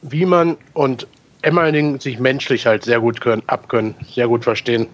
Wiemann 0.04 0.58
und 0.74 1.08
Emmerling 1.42 2.00
sich 2.00 2.20
menschlich 2.20 2.68
halt 2.68 2.84
sehr 2.84 3.00
gut 3.00 3.20
können, 3.20 3.42
abkönnen, 3.48 3.96
sehr 4.08 4.28
gut 4.28 4.44
verstehen. 4.44 4.86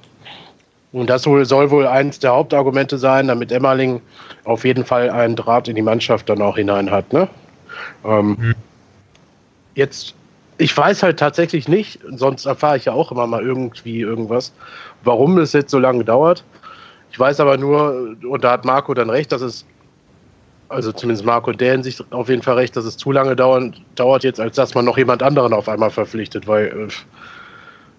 Und 0.94 1.10
das 1.10 1.24
soll, 1.24 1.72
wohl 1.72 1.88
eines 1.88 2.20
der 2.20 2.32
Hauptargumente 2.32 2.98
sein, 2.98 3.28
damit 3.28 3.52
Emmerling 3.52 4.02
auf 4.44 4.66
jeden 4.66 4.84
Fall 4.84 5.10
einen 5.10 5.36
Draht 5.36 5.68
in 5.68 5.76
die 5.76 5.82
Mannschaft 5.82 6.28
dann 6.28 6.42
auch 6.42 6.58
hinein 6.58 6.92
hat. 6.92 7.14
Ne? 7.14 7.30
Ähm, 8.04 8.38
mhm. 8.40 8.56
Jetzt, 9.76 10.16
ich 10.58 10.76
weiß 10.76 11.02
halt 11.02 11.18
tatsächlich 11.18 11.70
nicht, 11.70 12.00
sonst 12.16 12.46
erfahre 12.46 12.76
ich 12.76 12.86
ja 12.86 12.94
auch 12.94 13.12
immer 13.12 13.26
mal 13.26 13.42
irgendwie 13.42 14.02
irgendwas, 14.02 14.52
warum 15.04 15.38
es 15.38 15.54
jetzt 15.54 15.72
so 15.72 15.80
lange 15.80 16.04
dauert. 16.04 16.44
Ich 17.12 17.20
weiß 17.20 17.40
aber 17.40 17.58
nur, 17.58 18.16
und 18.28 18.44
da 18.44 18.52
hat 18.52 18.66
Marco 18.66 18.94
dann 18.94 19.10
recht, 19.10 19.32
dass 19.32 19.42
es, 19.42 19.66
also 20.68 20.92
zumindest 20.92 21.26
Marco 21.26 21.52
in 21.52 21.58
der 21.58 21.72
Hinsicht 21.72 22.04
auf 22.12 22.28
jeden 22.28 22.42
Fall 22.42 22.56
recht, 22.56 22.76
dass 22.76 22.84
es 22.84 22.98
zu 22.98 23.14
lange 23.14 23.36
dauert, 23.38 23.82
dauert 23.96 24.24
jetzt, 24.26 24.42
als 24.42 24.58
dass 24.58 24.74
man 24.74 24.86
noch 24.86 24.98
jemand 24.98 25.24
anderen 25.24 25.54
auf 25.54 25.70
einmal 25.70 25.90
verpflichtet, 25.90 26.48
weil 26.48 26.68
äh, 26.68 26.88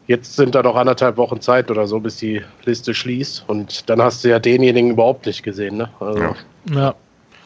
jetzt 0.06 0.36
sind 0.36 0.54
da 0.54 0.62
noch 0.62 0.76
anderthalb 0.76 1.16
Wochen 1.16 1.40
Zeit 1.40 1.70
oder 1.70 1.86
so, 1.86 2.00
bis 2.00 2.16
die 2.16 2.42
Liste 2.64 2.94
schließt 2.94 3.44
und 3.46 3.88
dann 3.88 4.00
hast 4.02 4.24
du 4.24 4.28
ja 4.28 4.38
denjenigen 4.38 4.90
überhaupt 4.90 5.26
nicht 5.26 5.42
gesehen. 5.42 5.76
Ne? 5.76 5.90
Also, 6.00 6.18
ja. 6.18 6.34
ja. 6.74 6.94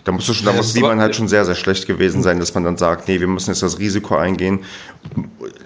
Da 0.04 0.12
muss, 0.12 0.24
schon, 0.24 0.46
da 0.46 0.52
muss 0.52 0.72
Wiemann 0.76 1.00
halt 1.00 1.16
schon 1.16 1.26
sehr, 1.26 1.44
sehr 1.44 1.56
schlecht 1.56 1.88
gewesen 1.88 2.22
sein, 2.22 2.38
dass 2.38 2.54
man 2.54 2.62
dann 2.62 2.76
sagt, 2.76 3.08
nee, 3.08 3.18
wir 3.18 3.26
müssen 3.26 3.50
jetzt 3.50 3.64
das 3.64 3.80
Risiko 3.80 4.14
eingehen, 4.14 4.60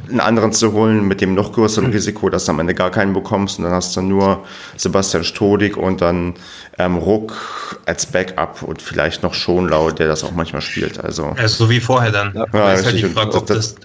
einen 0.08 0.20
anderen 0.20 0.54
zu 0.54 0.72
holen 0.72 1.06
mit 1.06 1.20
dem 1.20 1.34
noch 1.34 1.52
größeren 1.52 1.88
mhm. 1.88 1.92
Risiko, 1.92 2.30
dass 2.30 2.46
du 2.46 2.52
am 2.52 2.58
Ende 2.58 2.74
gar 2.74 2.90
keinen 2.90 3.12
bekommst 3.12 3.58
und 3.58 3.64
dann 3.64 3.74
hast 3.74 3.94
du 3.98 4.00
nur 4.00 4.42
Sebastian 4.78 5.24
Stodig 5.24 5.76
und 5.76 6.00
dann 6.00 6.36
ähm, 6.78 6.96
Ruck 6.96 7.80
als 7.84 8.06
Backup 8.06 8.62
und 8.62 8.80
vielleicht 8.80 9.22
noch 9.22 9.34
Schonlau, 9.34 9.90
der 9.90 10.08
das 10.08 10.24
auch 10.24 10.32
manchmal 10.32 10.62
spielt. 10.62 10.98
Also, 11.04 11.34
ja, 11.36 11.46
so 11.46 11.68
wie 11.68 11.80
vorher 11.80 12.10
dann. 12.10 12.32
Ja, 12.34 12.46
ja 12.54 12.72
ist 12.72 12.86
halt 12.86 12.96
die 12.96 13.04
Frage, 13.04 13.34
ob 13.34 13.44
das, 13.44 13.76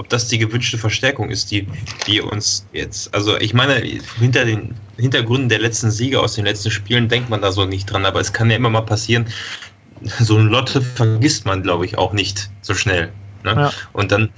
ob 0.00 0.08
das 0.08 0.28
die 0.28 0.38
gewünschte 0.38 0.78
Verstärkung 0.78 1.28
ist, 1.28 1.50
die, 1.50 1.66
die 2.06 2.22
uns 2.22 2.66
jetzt, 2.72 3.14
also 3.14 3.36
ich 3.36 3.52
meine, 3.52 3.74
hinter 4.18 4.46
den 4.46 4.74
Hintergründen 4.96 5.50
der 5.50 5.58
letzten 5.58 5.90
Siege 5.90 6.20
aus 6.20 6.34
den 6.34 6.46
letzten 6.46 6.70
Spielen 6.70 7.08
denkt 7.08 7.28
man 7.28 7.42
da 7.42 7.52
so 7.52 7.66
nicht 7.66 7.84
dran, 7.84 8.06
aber 8.06 8.18
es 8.18 8.32
kann 8.32 8.48
ja 8.48 8.56
immer 8.56 8.70
mal 8.70 8.80
passieren, 8.80 9.26
so 10.18 10.38
ein 10.38 10.46
Lotte 10.46 10.80
vergisst 10.80 11.44
man, 11.44 11.62
glaube 11.62 11.84
ich, 11.84 11.98
auch 11.98 12.14
nicht 12.14 12.48
so 12.62 12.72
schnell. 12.72 13.12
Ne? 13.44 13.52
Ja. 13.52 13.72
Und 13.92 14.10
dann 14.10 14.30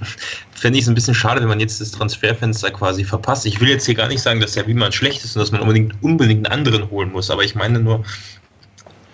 fände 0.51 0.77
ich 0.77 0.83
es 0.83 0.89
ein 0.89 0.95
bisschen 0.95 1.15
schade, 1.15 1.39
wenn 1.39 1.47
man 1.47 1.61
jetzt 1.61 1.79
das 1.79 1.91
Transferfenster 1.91 2.69
quasi 2.71 3.05
verpasst. 3.05 3.45
Ich 3.45 3.61
will 3.61 3.69
jetzt 3.69 3.85
hier 3.85 3.95
gar 3.95 4.09
nicht 4.09 4.21
sagen, 4.21 4.41
dass 4.41 4.53
der 4.53 4.67
Wiemann 4.67 4.91
schlecht 4.91 5.23
ist 5.23 5.37
und 5.37 5.39
dass 5.39 5.53
man 5.53 5.61
unbedingt, 5.61 5.95
unbedingt 6.03 6.45
einen 6.45 6.53
anderen 6.53 6.89
holen 6.89 7.13
muss, 7.13 7.29
aber 7.29 7.45
ich 7.45 7.55
meine 7.55 7.79
nur, 7.79 8.03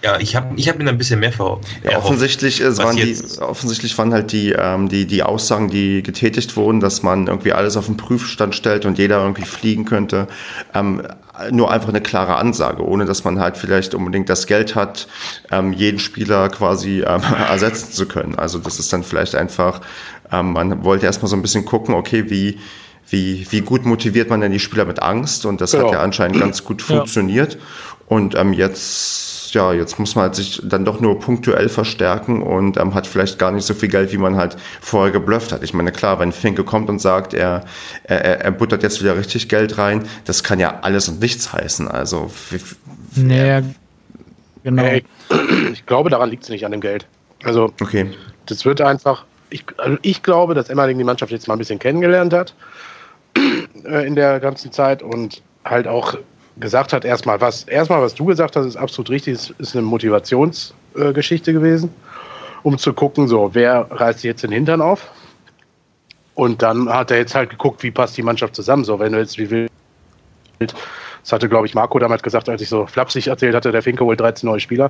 ja, 0.01 0.17
ich 0.19 0.35
habe 0.35 0.55
ich 0.55 0.69
hab 0.69 0.77
mir 0.77 0.87
ein 0.87 0.97
bisschen 0.97 1.19
mehr 1.19 1.33
vor. 1.33 1.59
Ja, 1.83 1.97
offensichtlich, 1.97 2.61
äh, 2.61 2.77
waren 2.77 2.95
die, 2.95 3.17
offensichtlich 3.39 3.97
waren 3.97 4.13
halt 4.13 4.31
die, 4.31 4.51
ähm, 4.51 4.87
die, 4.87 5.05
die 5.05 5.23
Aussagen, 5.23 5.69
die 5.69 6.01
getätigt 6.03 6.55
wurden, 6.55 6.79
dass 6.79 7.03
man 7.03 7.27
irgendwie 7.27 7.51
alles 7.51 7.75
auf 7.75 7.87
den 7.87 7.97
Prüfstand 7.97 8.55
stellt 8.55 8.85
und 8.85 8.97
jeder 8.97 9.21
irgendwie 9.21 9.43
fliegen 9.43 9.83
könnte, 9.83 10.27
ähm, 10.73 11.03
nur 11.51 11.71
einfach 11.71 11.89
eine 11.89 12.01
klare 12.01 12.37
Ansage, 12.37 12.85
ohne 12.85 13.05
dass 13.05 13.25
man 13.25 13.39
halt 13.39 13.57
vielleicht 13.57 13.93
unbedingt 13.93 14.29
das 14.29 14.47
Geld 14.47 14.75
hat, 14.75 15.07
ähm, 15.51 15.73
jeden 15.73 15.99
Spieler 15.99 16.47
quasi 16.47 17.01
ähm, 17.01 17.21
ersetzen 17.49 17.91
zu 17.91 18.05
können. 18.07 18.35
Also 18.35 18.57
das 18.57 18.79
ist 18.79 18.93
dann 18.93 19.03
vielleicht 19.03 19.35
einfach, 19.35 19.81
ähm, 20.31 20.53
man 20.53 20.83
wollte 20.85 21.07
erstmal 21.07 21.29
so 21.29 21.35
ein 21.35 21.41
bisschen 21.41 21.65
gucken, 21.65 21.93
okay, 21.93 22.29
wie, 22.29 22.57
wie, 23.09 23.45
wie 23.49 23.61
gut 23.61 23.85
motiviert 23.85 24.29
man 24.29 24.39
denn 24.39 24.53
die 24.53 24.59
Spieler 24.59 24.85
mit 24.85 25.01
Angst? 25.01 25.45
Und 25.45 25.59
das 25.59 25.71
genau. 25.71 25.87
hat 25.87 25.93
ja 25.93 25.99
anscheinend 26.01 26.39
ganz 26.39 26.63
gut 26.63 26.81
funktioniert. 26.81 27.55
Ja. 27.55 27.59
Und 28.07 28.35
ähm, 28.35 28.53
jetzt 28.53 29.28
ja, 29.53 29.73
jetzt 29.73 29.99
muss 29.99 30.15
man 30.15 30.23
halt 30.23 30.35
sich 30.35 30.61
dann 30.63 30.85
doch 30.85 30.99
nur 30.99 31.19
punktuell 31.19 31.69
verstärken 31.69 32.41
und 32.41 32.77
ähm, 32.77 32.93
hat 32.93 33.07
vielleicht 33.07 33.39
gar 33.39 33.51
nicht 33.51 33.65
so 33.65 33.73
viel 33.73 33.89
Geld, 33.89 34.11
wie 34.11 34.17
man 34.17 34.35
halt 34.35 34.57
vorher 34.81 35.11
geblufft 35.11 35.51
hat. 35.51 35.63
Ich 35.63 35.73
meine, 35.73 35.91
klar, 35.91 36.19
wenn 36.19 36.31
Finke 36.31 36.63
kommt 36.63 36.89
und 36.89 36.99
sagt, 36.99 37.33
er, 37.33 37.65
er, 38.03 38.41
er 38.41 38.51
buttert 38.51 38.83
jetzt 38.83 39.01
wieder 39.01 39.17
richtig 39.17 39.49
Geld 39.49 39.77
rein, 39.77 40.07
das 40.25 40.43
kann 40.43 40.59
ja 40.59 40.79
alles 40.81 41.07
und 41.09 41.19
nichts 41.19 41.53
heißen. 41.53 41.87
Also, 41.87 42.31
naja, 43.15 43.61
genau. 44.63 44.83
Hey, 44.83 45.03
ich 45.71 45.85
glaube, 45.85 46.09
daran 46.09 46.29
liegt 46.29 46.43
es 46.43 46.49
nicht 46.49 46.65
an 46.65 46.71
dem 46.71 46.81
Geld. 46.81 47.05
Also, 47.43 47.73
okay. 47.81 48.11
das 48.45 48.65
wird 48.65 48.81
einfach, 48.81 49.25
ich, 49.49 49.63
also 49.77 49.97
ich 50.01 50.23
glaube, 50.23 50.53
dass 50.53 50.69
Emmerding 50.69 50.97
die 50.97 51.03
Mannschaft 51.03 51.31
jetzt 51.31 51.47
mal 51.47 51.55
ein 51.55 51.59
bisschen 51.59 51.79
kennengelernt 51.79 52.33
hat 52.33 52.53
äh, 53.85 54.05
in 54.05 54.15
der 54.15 54.39
ganzen 54.39 54.71
Zeit 54.71 55.01
und 55.01 55.41
halt 55.63 55.87
auch 55.87 56.15
gesagt 56.59 56.93
hat, 56.93 57.05
erstmal 57.05 57.39
was, 57.41 57.63
erstmal 57.63 58.01
was 58.01 58.15
du 58.15 58.25
gesagt 58.25 58.55
hast, 58.55 58.65
ist 58.65 58.75
absolut 58.75 59.09
richtig, 59.09 59.35
es 59.35 59.53
ist 59.57 59.75
eine 59.75 59.85
Motivationsgeschichte 59.85 61.51
äh, 61.51 61.53
gewesen, 61.53 61.93
um 62.63 62.77
zu 62.77 62.93
gucken, 62.93 63.27
so, 63.27 63.51
wer 63.53 63.87
reißt 63.89 64.23
jetzt 64.23 64.43
den 64.43 64.51
Hintern 64.51 64.81
auf? 64.81 65.09
Und 66.35 66.61
dann 66.61 66.89
hat 66.89 67.11
er 67.11 67.17
jetzt 67.17 67.35
halt 67.35 67.49
geguckt, 67.49 67.83
wie 67.83 67.91
passt 67.91 68.15
die 68.15 68.23
Mannschaft 68.23 68.55
zusammen. 68.55 68.85
So, 68.85 68.99
wenn 68.99 69.11
du 69.11 69.19
jetzt 69.19 69.37
wie 69.37 69.49
wild, 69.49 69.69
das 70.59 71.33
hatte, 71.33 71.49
glaube 71.49 71.67
ich, 71.67 71.75
Marco 71.75 71.99
damals 71.99 72.23
gesagt, 72.23 72.47
als 72.47 72.61
ich 72.61 72.69
so 72.69 72.85
flapsig 72.87 73.27
erzählt 73.27 73.53
hatte, 73.53 73.71
der 73.71 73.81
Finke 73.81 74.05
holt 74.05 74.19
13 74.19 74.49
neue 74.49 74.59
Spieler. 74.59 74.89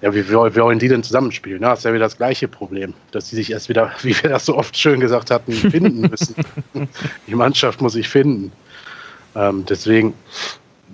Ja, 0.00 0.14
wie, 0.14 0.26
wie 0.28 0.34
wollen 0.34 0.78
die 0.78 0.88
denn 0.88 1.02
zusammenspielen? 1.02 1.60
Na, 1.60 1.74
ist 1.74 1.84
ja 1.84 1.92
wieder 1.92 2.06
das 2.06 2.16
gleiche 2.16 2.48
Problem, 2.48 2.94
dass 3.10 3.28
die 3.28 3.36
sich 3.36 3.52
erst 3.52 3.68
wieder, 3.68 3.92
wie 4.02 4.14
wir 4.22 4.30
das 4.30 4.46
so 4.46 4.56
oft 4.56 4.76
schön 4.76 5.00
gesagt 5.00 5.30
hatten, 5.30 5.52
finden 5.52 6.08
müssen. 6.08 6.34
die 7.26 7.34
Mannschaft 7.34 7.82
muss 7.82 7.92
sich 7.92 8.08
finden. 8.08 8.50
Ähm, 9.36 9.66
deswegen, 9.68 10.14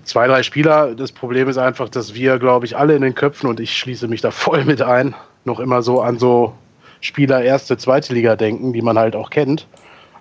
zwei, 0.04 0.26
drei 0.26 0.42
Spieler. 0.42 0.94
Das 0.94 1.12
Problem 1.12 1.48
ist 1.48 1.58
einfach, 1.58 1.88
dass 1.88 2.14
wir, 2.14 2.38
glaube 2.38 2.66
ich, 2.66 2.76
alle 2.76 2.94
in 2.94 3.02
den 3.02 3.14
Köpfen, 3.14 3.48
und 3.48 3.60
ich 3.60 3.76
schließe 3.76 4.08
mich 4.08 4.20
da 4.20 4.30
voll 4.30 4.64
mit 4.64 4.82
ein, 4.82 5.14
noch 5.44 5.60
immer 5.60 5.82
so 5.82 6.00
an 6.00 6.18
so 6.18 6.54
Spieler 7.00 7.42
erste, 7.42 7.76
zweite 7.76 8.14
Liga 8.14 8.36
denken, 8.36 8.72
die 8.72 8.82
man 8.82 8.98
halt 8.98 9.14
auch 9.14 9.30
kennt. 9.30 9.66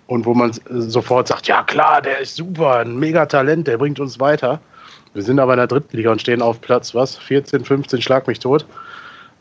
Und 0.07 0.25
wo 0.25 0.33
man 0.33 0.51
sofort 0.69 1.29
sagt, 1.29 1.47
ja 1.47 1.63
klar, 1.63 2.01
der 2.01 2.19
ist 2.19 2.35
super, 2.35 2.79
ein 2.79 2.97
Megatalent, 2.97 3.67
der 3.67 3.77
bringt 3.77 3.99
uns 3.99 4.19
weiter. 4.19 4.59
Wir 5.13 5.23
sind 5.23 5.39
aber 5.39 5.53
in 5.53 5.57
der 5.57 5.67
dritten 5.67 5.95
Liga 5.95 6.11
und 6.11 6.19
stehen 6.19 6.41
auf 6.41 6.59
Platz, 6.59 6.93
was? 6.93 7.15
14, 7.15 7.63
15, 7.63 8.01
schlag 8.01 8.27
mich 8.27 8.39
tot. 8.39 8.65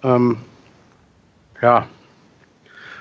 Ähm, 0.04 0.38
ja, 1.60 1.86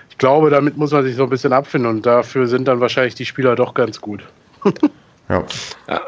ich 0.10 0.18
glaube, 0.18 0.50
damit 0.50 0.78
muss 0.78 0.92
man 0.92 1.04
sich 1.04 1.16
so 1.16 1.24
ein 1.24 1.30
bisschen 1.30 1.54
abfinden 1.54 1.90
und 1.90 2.06
dafür 2.06 2.48
sind 2.48 2.68
dann 2.68 2.80
wahrscheinlich 2.80 3.16
die 3.16 3.26
Spieler 3.26 3.56
doch 3.56 3.74
ganz 3.74 4.02
gut. 4.02 4.24
Ja. 5.32 5.46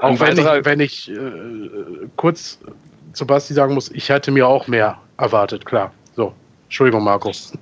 Auch 0.01 0.19
wenn 0.19 0.37
ich, 0.37 0.45
wenn 0.45 0.79
ich 0.81 1.09
äh, 1.09 1.17
kurz 2.17 2.59
zu 3.13 3.25
Basti 3.25 3.53
sagen 3.53 3.73
muss, 3.73 3.89
ich 3.91 4.09
hätte 4.09 4.31
mir 4.31 4.45
auch 4.45 4.67
mehr 4.67 4.97
erwartet, 5.17 5.65
klar. 5.65 5.93
So, 6.15 6.33
Entschuldigung, 6.65 7.03
Markus. 7.05 7.53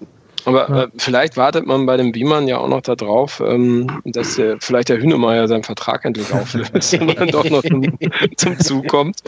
Aber 0.45 0.69
ja. 0.69 0.83
äh, 0.83 0.87
vielleicht 0.97 1.37
wartet 1.37 1.65
man 1.65 1.85
bei 1.85 1.97
dem 1.97 2.11
Beamern 2.11 2.47
ja 2.47 2.57
auch 2.57 2.67
noch 2.67 2.81
darauf, 2.81 3.41
ähm, 3.45 4.01
dass 4.05 4.35
der, 4.35 4.57
vielleicht 4.59 4.89
der 4.89 4.97
Hühnemeier 4.97 5.47
seinen 5.47 5.63
Vertrag 5.63 6.05
endlich 6.05 6.31
auflöst 6.33 6.93
und 6.99 7.19
dann 7.19 7.29
doch 7.29 7.49
noch 7.49 7.63
zum, 7.63 7.97
zum 8.37 8.59
Zug 8.59 8.87
kommt. 8.87 9.21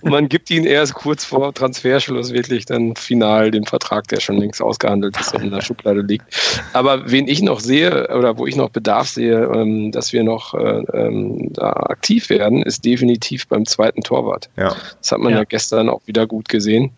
Und 0.00 0.10
man 0.10 0.28
gibt 0.28 0.50
ihn 0.50 0.64
erst 0.64 0.94
kurz 0.94 1.24
vor 1.24 1.52
Transferschluss 1.54 2.32
wirklich 2.32 2.66
dann 2.66 2.96
final 2.96 3.50
den 3.50 3.64
Vertrag, 3.64 4.08
der 4.08 4.20
schon 4.20 4.38
längst 4.38 4.60
ausgehandelt 4.60 5.18
ist 5.18 5.34
und 5.34 5.44
in 5.44 5.50
der 5.50 5.62
Schublade 5.62 6.02
liegt. 6.02 6.24
Aber 6.72 7.10
wen 7.10 7.28
ich 7.28 7.42
noch 7.42 7.60
sehe 7.60 8.08
oder 8.14 8.36
wo 8.38 8.46
ich 8.46 8.56
noch 8.56 8.70
Bedarf 8.70 9.08
sehe, 9.08 9.50
ähm, 9.54 9.92
dass 9.92 10.12
wir 10.12 10.24
noch 10.24 10.54
äh, 10.54 10.82
ähm, 10.92 11.52
da 11.52 11.72
aktiv 11.72 12.28
werden, 12.28 12.62
ist 12.62 12.84
definitiv 12.84 13.46
beim 13.48 13.66
zweiten 13.66 14.02
Torwart. 14.02 14.48
Ja. 14.56 14.74
Das 15.00 15.12
hat 15.12 15.20
man 15.20 15.32
ja, 15.32 15.38
ja 15.38 15.44
gestern 15.44 15.88
auch 15.88 16.02
wieder 16.06 16.26
gut 16.26 16.48
gesehen. 16.48 16.92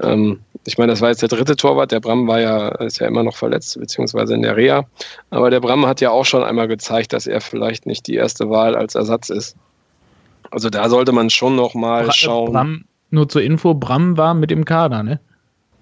Ähm, 0.00 0.40
ich 0.64 0.78
meine, 0.78 0.92
das 0.92 1.00
war 1.00 1.08
jetzt 1.08 1.22
der 1.22 1.28
dritte 1.28 1.56
Torwart. 1.56 1.92
Der 1.92 2.00
Bram 2.00 2.26
war 2.26 2.40
ja, 2.40 2.68
ist 2.76 3.00
ja 3.00 3.08
immer 3.08 3.22
noch 3.22 3.36
verletzt, 3.36 3.78
beziehungsweise 3.78 4.34
in 4.34 4.42
der 4.42 4.56
Reha. 4.56 4.84
Aber 5.30 5.50
der 5.50 5.60
Bram 5.60 5.86
hat 5.86 6.00
ja 6.00 6.10
auch 6.10 6.24
schon 6.24 6.44
einmal 6.44 6.68
gezeigt, 6.68 7.12
dass 7.12 7.26
er 7.26 7.40
vielleicht 7.40 7.86
nicht 7.86 8.06
die 8.06 8.14
erste 8.14 8.48
Wahl 8.48 8.76
als 8.76 8.94
Ersatz 8.94 9.28
ist. 9.28 9.56
Also 10.50 10.70
da 10.70 10.88
sollte 10.88 11.12
man 11.12 11.30
schon 11.30 11.56
noch 11.56 11.74
mal 11.74 12.04
Bra 12.04 12.12
schauen. 12.12 12.52
Bram, 12.52 12.84
nur 13.10 13.28
zur 13.28 13.42
Info, 13.42 13.74
Bram 13.74 14.16
war 14.16 14.34
mit 14.34 14.52
im 14.52 14.64
Kader, 14.64 15.02
ne? 15.02 15.20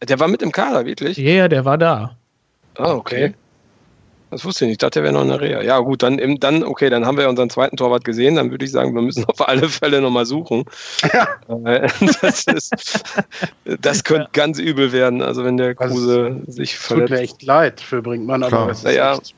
Der 0.03 0.19
war 0.19 0.29
mit 0.29 0.43
im 0.43 0.53
Kader, 0.53 0.87
wirklich? 0.87 1.19
Ja, 1.19 1.31
yeah, 1.31 1.49
der 1.49 1.65
war 1.65 1.77
da. 1.77 2.17
Ah, 2.77 2.95
okay. 2.95 3.35
Das 4.31 4.45
wusste 4.45 4.64
ich 4.64 4.68
nicht. 4.68 4.74
Ich 4.74 4.78
dachte, 4.78 5.01
der 5.01 5.05
wäre 5.05 5.12
noch 5.12 5.22
in 5.22 5.28
der 5.28 5.41
Reha. 5.41 5.62
Ja, 5.62 5.81
gut, 5.81 6.03
dann, 6.03 6.18
dann, 6.39 6.62
okay, 6.62 6.89
dann 6.89 7.05
haben 7.05 7.18
wir 7.18 7.28
unseren 7.28 7.51
zweiten 7.51 7.76
Torwart 7.76 8.05
gesehen. 8.05 8.37
Dann 8.37 8.51
würde 8.53 8.64
ich 8.64 8.70
sagen, 8.70 8.95
wir 8.95 9.03
müssen 9.03 9.24
auf 9.28 9.47
alle 9.47 9.68
Fälle 9.68 10.01
nochmal 10.01 10.24
suchen. 10.24 10.64
Ja. 11.12 11.28
Äh, 11.64 11.89
das, 12.22 12.45
ist, 12.45 13.03
das 13.64 14.05
könnte 14.05 14.24
ja. 14.24 14.31
ganz 14.33 14.59
übel 14.59 14.93
werden, 14.93 15.20
also 15.20 15.45
wenn 15.45 15.57
der 15.57 15.74
Kruse 15.74 16.37
also, 16.39 16.53
sich 16.53 16.78
verletzt. 16.78 17.09
Tut 17.09 17.16
mir 17.16 17.22
echt 17.22 17.43
leid 17.43 17.81
für 17.81 18.03
Brinkmann, 18.03 18.45
aber 18.45 18.66
das, 18.66 18.85
ja. 18.85 19.14
echt, 19.14 19.35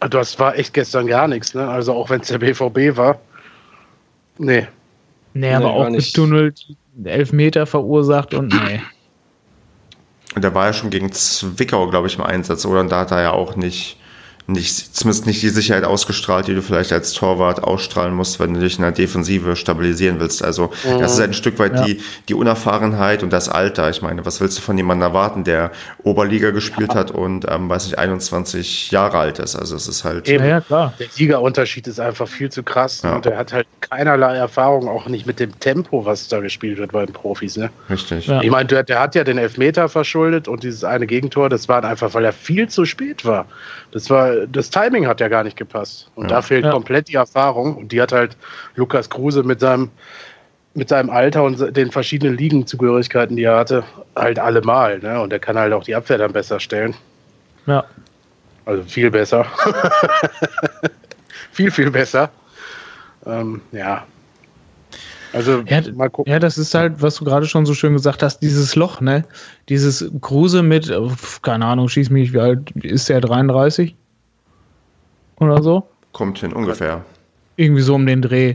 das 0.00 0.38
war 0.38 0.56
echt 0.56 0.74
gestern 0.74 1.06
gar 1.06 1.28
nichts. 1.28 1.54
Ne? 1.54 1.68
Also 1.68 1.94
auch 1.94 2.10
wenn 2.10 2.20
es 2.20 2.28
der 2.28 2.38
BVB 2.38 2.96
war. 2.96 3.20
Nee. 4.38 4.66
Nee, 5.34 5.52
aber 5.52 5.66
nee, 5.90 5.98
auch 5.98 6.04
getunnelt, 6.04 6.66
elf 7.04 7.32
Meter 7.32 7.66
verursacht 7.66 8.34
und 8.34 8.48
nee. 8.48 8.80
Und 10.34 10.42
der 10.42 10.54
war 10.54 10.66
ja 10.66 10.72
schon 10.72 10.90
gegen 10.90 11.12
Zwickau, 11.12 11.88
glaube 11.88 12.06
ich, 12.06 12.16
im 12.16 12.22
Einsatz, 12.22 12.64
oder? 12.64 12.80
Und 12.80 12.90
da 12.90 13.00
hat 13.00 13.10
er 13.10 13.22
ja 13.22 13.30
auch 13.32 13.56
nicht 13.56 13.99
nicht, 14.52 14.96
zumindest 14.96 15.26
nicht 15.26 15.42
die 15.42 15.48
Sicherheit 15.48 15.84
ausgestrahlt, 15.84 16.46
die 16.46 16.54
du 16.54 16.62
vielleicht 16.62 16.92
als 16.92 17.12
Torwart 17.12 17.62
ausstrahlen 17.62 18.14
musst, 18.14 18.40
wenn 18.40 18.54
du 18.54 18.60
dich 18.60 18.76
in 18.76 18.82
der 18.82 18.92
Defensive 18.92 19.56
stabilisieren 19.56 20.20
willst. 20.20 20.42
Also 20.42 20.70
mhm. 20.84 21.00
das 21.00 21.14
ist 21.14 21.20
ein 21.20 21.32
Stück 21.32 21.58
weit 21.58 21.74
ja. 21.74 21.84
die, 21.84 22.00
die 22.28 22.34
Unerfahrenheit 22.34 23.22
und 23.22 23.32
das 23.32 23.48
Alter. 23.48 23.90
Ich 23.90 24.02
meine, 24.02 24.24
was 24.26 24.40
willst 24.40 24.58
du 24.58 24.62
von 24.62 24.76
jemandem 24.76 25.08
erwarten, 25.08 25.44
der 25.44 25.70
Oberliga 26.02 26.50
gespielt 26.50 26.92
ja. 26.94 27.00
hat 27.00 27.10
und, 27.10 27.46
ähm, 27.48 27.68
weiß 27.68 27.86
nicht, 27.86 27.98
21 27.98 28.90
Jahre 28.90 29.18
alt 29.18 29.38
ist? 29.38 29.56
Also 29.56 29.76
es 29.76 29.88
ist 29.88 30.04
halt... 30.04 30.28
Eben, 30.28 30.44
ja, 30.44 30.60
klar. 30.60 30.94
Der 30.98 31.08
Siegerunterschied 31.08 31.86
ist 31.86 32.00
einfach 32.00 32.28
viel 32.28 32.50
zu 32.50 32.62
krass 32.62 33.02
ja. 33.02 33.14
und 33.14 33.26
er 33.26 33.36
hat 33.36 33.52
halt 33.52 33.66
keinerlei 33.80 34.36
Erfahrung, 34.36 34.88
auch 34.88 35.08
nicht 35.08 35.26
mit 35.26 35.40
dem 35.40 35.58
Tempo, 35.60 36.04
was 36.04 36.28
da 36.28 36.40
gespielt 36.40 36.78
wird 36.78 36.92
bei 36.92 37.04
den 37.04 37.12
Profis. 37.12 37.56
Ne? 37.56 37.70
Richtig. 37.88 38.28
Ich 38.28 38.50
meine, 38.50 38.66
der, 38.66 38.82
der 38.82 39.00
hat 39.00 39.14
ja 39.14 39.24
den 39.24 39.38
Elfmeter 39.38 39.88
verschuldet 39.88 40.48
und 40.48 40.62
dieses 40.62 40.84
eine 40.84 41.06
Gegentor, 41.06 41.48
das 41.48 41.68
war 41.68 41.82
einfach, 41.84 42.14
weil 42.14 42.24
er 42.24 42.32
viel 42.32 42.68
zu 42.68 42.84
spät 42.84 43.24
war. 43.24 43.46
Das 43.92 44.08
war 44.10 44.46
das 44.46 44.70
Timing 44.70 45.06
hat 45.06 45.20
ja 45.20 45.28
gar 45.28 45.44
nicht 45.44 45.56
gepasst. 45.56 46.10
Und 46.14 46.24
ja. 46.24 46.36
da 46.36 46.42
fehlt 46.42 46.64
ja. 46.64 46.70
komplett 46.70 47.08
die 47.08 47.14
Erfahrung. 47.14 47.76
Und 47.76 47.92
die 47.92 48.00
hat 48.00 48.12
halt 48.12 48.36
Lukas 48.76 49.10
Kruse 49.10 49.42
mit 49.42 49.60
seinem, 49.60 49.90
mit 50.74 50.88
seinem 50.88 51.10
Alter 51.10 51.44
und 51.44 51.76
den 51.76 51.90
verschiedenen 51.90 52.36
Ligenzugehörigkeiten, 52.36 53.36
die 53.36 53.44
er 53.44 53.56
hatte, 53.56 53.84
halt 54.16 54.38
allemal. 54.38 54.98
Ne? 55.00 55.20
Und 55.20 55.32
er 55.32 55.38
kann 55.38 55.58
halt 55.58 55.72
auch 55.72 55.84
die 55.84 55.94
Abwehr 55.94 56.18
dann 56.18 56.32
besser 56.32 56.60
stellen. 56.60 56.94
Ja. 57.66 57.84
Also 58.64 58.82
viel 58.84 59.10
besser. 59.10 59.46
viel, 61.52 61.70
viel 61.70 61.90
besser. 61.90 62.30
Ähm, 63.26 63.60
ja. 63.72 64.04
Also 65.32 65.62
ja, 65.66 65.80
mal 65.94 66.08
gucken. 66.08 66.32
Ja, 66.32 66.38
das 66.38 66.58
ist 66.58 66.74
halt, 66.74 67.00
was 67.00 67.16
du 67.16 67.24
gerade 67.24 67.46
schon 67.46 67.66
so 67.66 67.74
schön 67.74 67.92
gesagt 67.92 68.22
hast, 68.22 68.40
dieses 68.40 68.74
Loch, 68.74 69.00
ne? 69.00 69.24
Dieses 69.68 70.10
Kruse 70.20 70.62
mit, 70.62 70.92
keine 71.42 71.66
Ahnung, 71.66 71.88
schieß 71.88 72.10
mich, 72.10 72.32
wie 72.32 72.40
alt 72.40 72.70
ist 72.82 73.08
der? 73.08 73.20
33? 73.20 73.94
oder 75.40 75.62
so. 75.62 75.88
Kommt 76.12 76.38
hin, 76.38 76.52
ungefähr. 76.52 77.04
Irgendwie 77.56 77.82
so 77.82 77.94
um 77.94 78.06
den 78.06 78.22
Dreh. 78.22 78.54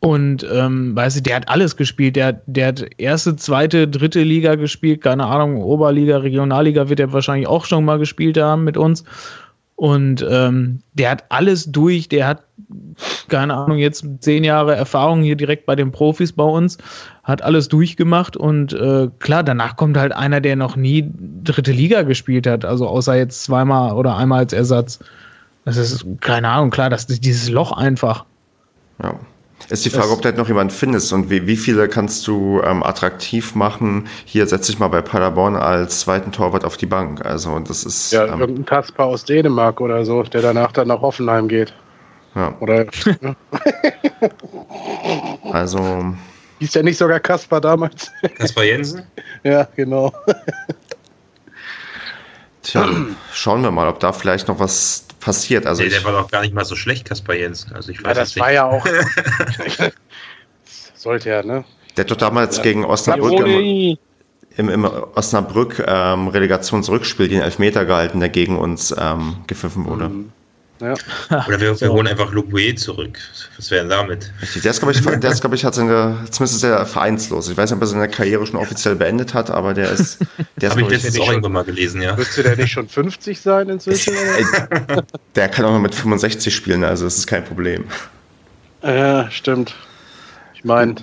Und 0.00 0.46
ähm, 0.52 0.94
weißt 0.94 1.18
du, 1.18 1.22
der 1.22 1.36
hat 1.36 1.48
alles 1.48 1.76
gespielt. 1.76 2.16
Der, 2.16 2.40
der 2.46 2.68
hat 2.68 2.86
erste, 2.98 3.36
zweite, 3.36 3.88
dritte 3.88 4.22
Liga 4.22 4.54
gespielt, 4.54 5.00
keine 5.00 5.24
Ahnung, 5.26 5.62
Oberliga, 5.62 6.18
Regionalliga 6.18 6.88
wird 6.88 7.00
er 7.00 7.12
wahrscheinlich 7.12 7.48
auch 7.48 7.64
schon 7.64 7.84
mal 7.84 7.98
gespielt 7.98 8.38
haben 8.38 8.64
mit 8.64 8.76
uns. 8.76 9.04
Und 9.76 10.26
ähm, 10.28 10.80
der 10.94 11.10
hat 11.10 11.24
alles 11.28 11.70
durch, 11.70 12.08
der 12.08 12.26
hat, 12.26 12.44
keine 13.28 13.54
Ahnung, 13.54 13.76
jetzt 13.76 14.06
zehn 14.20 14.42
Jahre 14.42 14.74
Erfahrung 14.74 15.22
hier 15.22 15.36
direkt 15.36 15.66
bei 15.66 15.76
den 15.76 15.92
Profis 15.92 16.32
bei 16.32 16.44
uns, 16.44 16.78
hat 17.24 17.42
alles 17.42 17.68
durchgemacht 17.68 18.38
und 18.38 18.72
äh, 18.72 19.08
klar, 19.18 19.42
danach 19.42 19.76
kommt 19.76 19.98
halt 19.98 20.12
einer, 20.12 20.40
der 20.40 20.56
noch 20.56 20.76
nie 20.76 21.12
dritte 21.44 21.72
Liga 21.72 22.02
gespielt 22.02 22.46
hat, 22.46 22.64
also 22.64 22.88
außer 22.88 23.16
jetzt 23.16 23.44
zweimal 23.44 23.92
oder 23.92 24.16
einmal 24.16 24.38
als 24.40 24.54
Ersatz. 24.54 24.98
Das 25.66 25.76
ist, 25.76 26.06
keine 26.22 26.48
Ahnung, 26.48 26.70
klar, 26.70 26.88
das 26.88 27.04
ist 27.04 27.24
dieses 27.24 27.50
Loch 27.50 27.72
einfach. 27.72 28.24
Ja. 29.02 29.14
Ist 29.68 29.84
die 29.84 29.90
Frage, 29.90 30.10
ob 30.12 30.22
du 30.22 30.26
halt 30.26 30.36
noch 30.36 30.46
jemanden 30.46 30.72
findest 30.72 31.12
und 31.12 31.28
wie, 31.28 31.46
wie 31.48 31.56
viele 31.56 31.88
kannst 31.88 32.26
du 32.28 32.60
ähm, 32.62 32.84
attraktiv 32.84 33.56
machen? 33.56 34.06
Hier 34.24 34.46
setze 34.46 34.70
ich 34.70 34.78
mal 34.78 34.88
bei 34.88 35.02
Paderborn 35.02 35.56
als 35.56 36.00
zweiten 36.00 36.30
Torwart 36.30 36.64
auf 36.64 36.76
die 36.76 36.86
Bank. 36.86 37.24
Also 37.26 37.58
das 37.58 37.84
ist. 37.84 38.12
Ja, 38.12 38.26
ähm, 38.26 38.40
irgendein 38.40 38.64
Kasper 38.64 39.06
aus 39.06 39.24
Dänemark 39.24 39.80
oder 39.80 40.04
so, 40.04 40.22
der 40.22 40.42
danach 40.42 40.70
dann 40.72 40.88
nach 40.88 41.00
Hoffenheim 41.00 41.48
geht. 41.48 41.74
Ja. 42.36 42.54
Oder. 42.60 42.86
also. 45.52 46.14
Hieß 46.60 46.70
der 46.70 46.84
nicht 46.84 46.98
sogar 46.98 47.18
Kasper 47.18 47.60
damals? 47.60 48.10
Kasper 48.36 48.62
Jensen? 48.62 49.02
ja, 49.42 49.66
genau. 49.74 50.12
Tja, 52.62 52.88
schauen 53.32 53.62
wir 53.62 53.70
mal, 53.70 53.88
ob 53.88 54.00
da 54.00 54.12
vielleicht 54.12 54.48
noch 54.48 54.58
was 54.58 55.05
passiert. 55.26 55.66
Also 55.66 55.82
nee, 55.82 55.88
der 55.88 56.04
war 56.04 56.12
doch 56.12 56.30
gar 56.30 56.42
nicht 56.42 56.54
mal 56.54 56.64
so 56.64 56.76
schlecht, 56.76 57.08
Kaspar 57.08 57.34
Jens. 57.34 57.66
Also 57.74 57.90
ich 57.90 57.98
weiß 57.98 58.16
ja, 58.16 58.22
das 58.22 58.38
war 58.38 58.52
ja 58.52 58.64
auch. 58.64 58.86
sollte 60.94 61.30
ja, 61.30 61.42
ne? 61.42 61.64
Der 61.96 62.04
hat 62.04 62.10
doch 62.12 62.16
damals 62.16 62.58
ja. 62.58 62.62
gegen 62.62 62.84
Osnabrück 62.84 63.40
im, 63.40 63.98
im, 64.56 64.68
im 64.68 64.84
Osnabrück 64.84 65.84
ähm, 65.84 66.28
Relegationsrückspiel 66.28 67.26
den 67.26 67.42
Elfmeter 67.42 67.84
gehalten, 67.84 68.20
der 68.20 68.28
gegen 68.28 68.56
uns 68.56 68.94
ähm, 68.96 69.38
gepfiffen 69.48 69.86
wurde. 69.86 70.10
Mhm. 70.10 70.32
Ja. 70.80 70.94
Oder 71.46 71.60
wir, 71.60 71.80
wir 71.80 71.90
holen 71.90 72.06
einfach 72.06 72.32
Luque 72.32 72.74
zurück. 72.74 73.18
Was 73.56 73.70
wäre 73.70 73.82
denn 73.82 73.90
damit? 73.90 74.30
Der 74.62 74.70
ist, 74.70 74.80
glaube 74.80 74.92
ich, 74.92 75.00
der 75.20 75.30
ist, 75.30 75.40
glaube 75.40 75.56
ich, 75.56 75.64
hat 75.64 75.74
seine, 75.74 76.24
zumindest 76.30 76.60
sehr 76.60 76.84
vereinslos. 76.86 77.48
Ich 77.48 77.56
weiß 77.56 77.70
nicht, 77.70 77.76
ob 77.76 77.82
er 77.82 77.86
seine 77.86 78.08
Karriere 78.08 78.46
schon 78.46 78.56
offiziell 78.56 78.94
beendet 78.94 79.34
hat, 79.34 79.50
aber 79.50 79.74
der 79.74 79.90
ist. 79.90 80.18
Der 80.60 80.70
Habe 80.70 80.82
ich 80.82 80.88
letztens 80.88 81.18
auch 81.18 81.28
irgendwann 81.28 81.52
mal 81.52 81.64
gelesen, 81.64 82.02
ja. 82.02 82.14
Müsste 82.16 82.42
der 82.42 82.56
nicht 82.56 82.72
schon 82.72 82.88
50 82.88 83.40
sein 83.40 83.68
inzwischen? 83.68 84.14
der 85.34 85.48
kann 85.48 85.64
auch 85.64 85.72
noch 85.72 85.80
mit 85.80 85.94
65 85.94 86.54
spielen, 86.54 86.84
also 86.84 87.04
das 87.04 87.16
ist 87.16 87.26
kein 87.26 87.44
Problem. 87.44 87.84
Ja, 88.82 89.30
stimmt. 89.30 89.74
Ich 90.54 90.64
meine. 90.64 90.96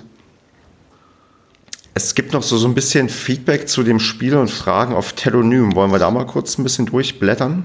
Es 1.96 2.14
gibt 2.16 2.32
noch 2.32 2.42
so, 2.42 2.56
so 2.58 2.66
ein 2.66 2.74
bisschen 2.74 3.08
Feedback 3.08 3.68
zu 3.68 3.84
dem 3.84 4.00
Spiel 4.00 4.34
und 4.36 4.50
Fragen 4.50 4.94
auf 4.94 5.12
Telonym. 5.12 5.76
Wollen 5.76 5.92
wir 5.92 6.00
da 6.00 6.10
mal 6.10 6.26
kurz 6.26 6.58
ein 6.58 6.64
bisschen 6.64 6.86
durchblättern? 6.86 7.64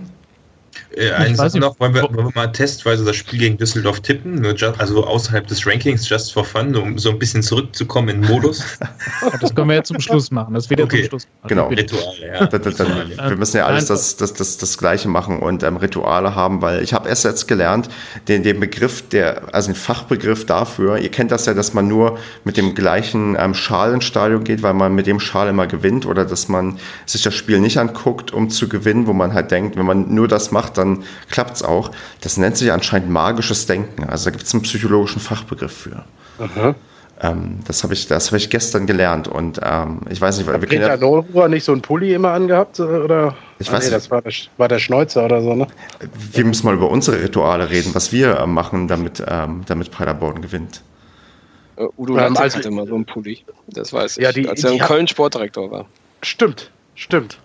Äh, 0.95 1.11
eine 1.11 1.35
Sache 1.35 1.59
noch, 1.59 1.79
wollen 1.79 1.93
wir, 1.93 2.03
wollen 2.03 2.15
wir, 2.15 2.31
mal 2.33 2.47
testweise 2.47 3.05
das 3.05 3.15
Spiel 3.15 3.39
gegen 3.39 3.57
Düsseldorf 3.57 3.99
tippen, 4.01 4.45
also 4.77 5.05
außerhalb 5.05 5.47
des 5.47 5.65
Rankings, 5.65 6.07
just 6.07 6.33
for 6.33 6.43
fun, 6.43 6.75
um 6.75 6.97
so 6.97 7.11
ein 7.11 7.19
bisschen 7.19 7.41
zurückzukommen 7.43 8.09
in 8.09 8.21
den 8.21 8.31
Modus. 8.31 8.63
das 9.41 9.53
können 9.53 9.69
wir 9.69 9.75
ja 9.75 9.83
zum 9.83 9.99
Schluss 9.99 10.31
machen. 10.31 10.53
Das 10.53 10.69
wird 10.69 10.81
okay. 10.81 11.01
zum 11.01 11.09
Schluss 11.09 11.27
machen. 11.41 11.49
Genau. 11.49 11.67
Rituale, 11.67 12.27
ja. 12.27 12.45
Dann, 12.45 12.61
dann, 12.61 13.29
wir 13.29 13.35
müssen 13.37 13.57
ja 13.57 13.65
alles 13.65 13.85
das, 13.85 14.17
das, 14.17 14.33
das, 14.33 14.57
das 14.57 14.77
Gleiche 14.77 15.07
machen 15.07 15.39
und 15.39 15.63
ähm, 15.63 15.77
Rituale 15.77 16.35
haben, 16.35 16.61
weil 16.61 16.83
ich 16.83 16.93
habe 16.93 17.07
erst 17.09 17.25
jetzt 17.25 17.47
gelernt, 17.47 17.89
den, 18.27 18.43
den 18.43 18.59
Begriff, 18.59 19.07
der, 19.09 19.53
also 19.53 19.71
den 19.71 19.75
Fachbegriff 19.75 20.45
dafür, 20.45 20.97
ihr 20.97 21.09
kennt 21.09 21.31
das 21.31 21.45
ja, 21.45 21.53
dass 21.53 21.73
man 21.73 21.87
nur 21.87 22.17
mit 22.43 22.57
dem 22.57 22.75
gleichen 22.75 23.37
ähm, 23.39 23.53
Schal 23.53 23.93
ins 23.93 24.05
Stadion 24.05 24.43
geht, 24.43 24.63
weil 24.63 24.73
man 24.73 24.93
mit 24.93 25.07
dem 25.07 25.19
Schal 25.19 25.47
immer 25.47 25.67
gewinnt 25.67 26.05
oder 26.05 26.25
dass 26.25 26.47
man 26.47 26.77
sich 27.05 27.23
das 27.23 27.33
Spiel 27.33 27.59
nicht 27.59 27.77
anguckt, 27.77 28.33
um 28.33 28.49
zu 28.49 28.67
gewinnen, 28.67 29.07
wo 29.07 29.13
man 29.13 29.33
halt 29.33 29.51
denkt, 29.51 29.77
wenn 29.77 29.85
man 29.85 30.13
nur 30.13 30.27
das 30.27 30.51
macht, 30.51 30.58
dann 30.67 31.03
klappt 31.29 31.55
es 31.55 31.63
auch. 31.63 31.91
Das 32.19 32.35
nennt 32.35 32.57
sich 32.57 32.73
anscheinend 32.73 33.09
magisches 33.09 33.65
Denken. 33.65 34.03
Also 34.03 34.25
da 34.25 34.31
gibt 34.31 34.43
es 34.43 34.53
einen 34.53 34.63
psychologischen 34.63 35.21
Fachbegriff 35.21 35.71
für. 35.71 36.03
Ähm, 37.21 37.59
das 37.67 37.83
habe 37.83 37.93
ich, 37.93 38.09
hab 38.09 38.33
ich 38.33 38.49
gestern 38.49 38.87
gelernt 38.87 39.27
und 39.27 39.59
ähm, 39.61 40.01
ich 40.09 40.21
weiß 40.21 40.37
nicht, 40.37 40.47
weil 40.47 40.61
wir 40.61 40.69
Peter 40.69 41.49
nicht 41.49 41.65
so 41.65 41.73
ein 41.73 41.81
Pulli 41.81 42.13
immer 42.13 42.31
angehabt 42.31 42.79
oder? 42.79 43.35
Ich 43.59 43.69
ah, 43.69 43.73
weiß 43.73 43.85
nee, 43.85 43.91
das 43.91 44.09
war 44.09 44.21
der, 44.21 44.31
war 44.55 44.69
der 44.69 44.79
Schneuzer 44.79 45.25
oder 45.25 45.41
so, 45.41 45.53
ne? 45.53 45.67
Wir 46.31 46.45
müssen 46.45 46.65
mal 46.65 46.75
über 46.75 46.89
unsere 46.89 47.21
Rituale 47.21 47.69
reden, 47.69 47.93
was 47.93 48.13
wir 48.13 48.37
äh, 48.37 48.47
machen, 48.47 48.87
damit, 48.87 49.21
ähm, 49.27 49.63
damit 49.67 49.91
Paderborn 49.91 50.41
gewinnt. 50.41 50.81
Uh, 51.77 51.89
Udo 51.97 52.17
ähm, 52.17 52.37
also, 52.37 52.57
hatte 52.57 52.69
immer 52.69 52.87
so 52.87 52.95
einen 52.95 53.05
Pulli, 53.05 53.43
das 53.67 53.91
weiß 53.91 54.17
ich, 54.17 54.23
ja, 54.23 54.31
die, 54.31 54.47
als 54.47 54.63
er 54.63 54.71
in 54.71 54.79
Köln 54.79 55.07
Sportdirektor 55.07 55.69
war. 55.71 55.85
Stimmt, 56.21 56.71
stimmt. 56.95 57.37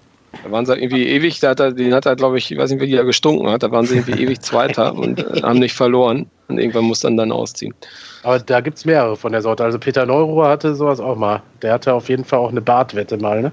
Da 0.42 0.50
waren 0.50 0.66
sie 0.66 0.74
irgendwie 0.74 1.08
ewig, 1.08 1.40
da 1.40 1.50
hat 1.50 1.60
er, 1.60 1.72
den 1.72 1.94
hat 1.94 2.06
er, 2.06 2.16
glaube 2.16 2.38
ich, 2.38 2.50
ich 2.50 2.58
weiß 2.58 2.70
nicht, 2.70 2.80
wie 2.80 2.90
der 2.90 3.04
gestunken 3.04 3.48
hat, 3.50 3.62
da 3.62 3.70
waren 3.70 3.86
sie 3.86 3.96
irgendwie 3.96 4.22
ewig 4.22 4.40
Zweiter 4.40 4.94
und 4.98 5.20
äh, 5.20 5.42
haben 5.42 5.58
nicht 5.58 5.74
verloren. 5.74 6.26
Und 6.48 6.58
irgendwann 6.58 6.84
muss 6.84 7.00
dann 7.00 7.16
dann 7.16 7.32
ausziehen. 7.32 7.74
Aber 8.22 8.38
da 8.38 8.60
gibt 8.60 8.76
es 8.76 8.84
mehrere 8.84 9.16
von 9.16 9.32
der 9.32 9.40
Sorte. 9.40 9.64
Also 9.64 9.78
Peter 9.78 10.04
Neuruhr 10.04 10.46
hatte 10.48 10.74
sowas 10.74 11.00
auch 11.00 11.16
mal. 11.16 11.42
Der 11.62 11.72
hatte 11.72 11.94
auf 11.94 12.08
jeden 12.10 12.24
Fall 12.24 12.38
auch 12.38 12.50
eine 12.50 12.60
Bartwette 12.60 13.16
mal, 13.16 13.40
ne? 13.40 13.52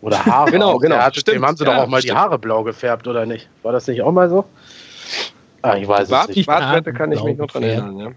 Oder 0.00 0.24
Haare. 0.26 0.52
genau, 0.52 0.78
genau. 0.78 0.96
Hatte, 0.96 1.20
stimmt. 1.20 1.36
Dem 1.36 1.46
haben 1.46 1.56
sie 1.56 1.64
ja, 1.64 1.74
doch 1.74 1.82
auch 1.82 1.88
mal 1.88 2.00
stimmt. 2.00 2.14
die 2.14 2.16
Haare 2.16 2.38
blau 2.38 2.62
gefärbt, 2.62 3.08
oder 3.08 3.26
nicht? 3.26 3.48
War 3.62 3.72
das 3.72 3.88
nicht 3.88 4.02
auch 4.02 4.12
mal 4.12 4.28
so? 4.28 4.44
Ah, 5.62 5.76
ich 5.76 5.88
weiß 5.88 6.08
Bart, 6.08 6.30
es 6.30 6.36
nicht. 6.36 6.46
Bartwette 6.46 6.92
kann 6.92 7.10
ich 7.10 7.22
mich 7.22 7.36
noch 7.36 7.48
dran 7.48 7.64
erinnern, 7.64 7.98
ja. 7.98 8.10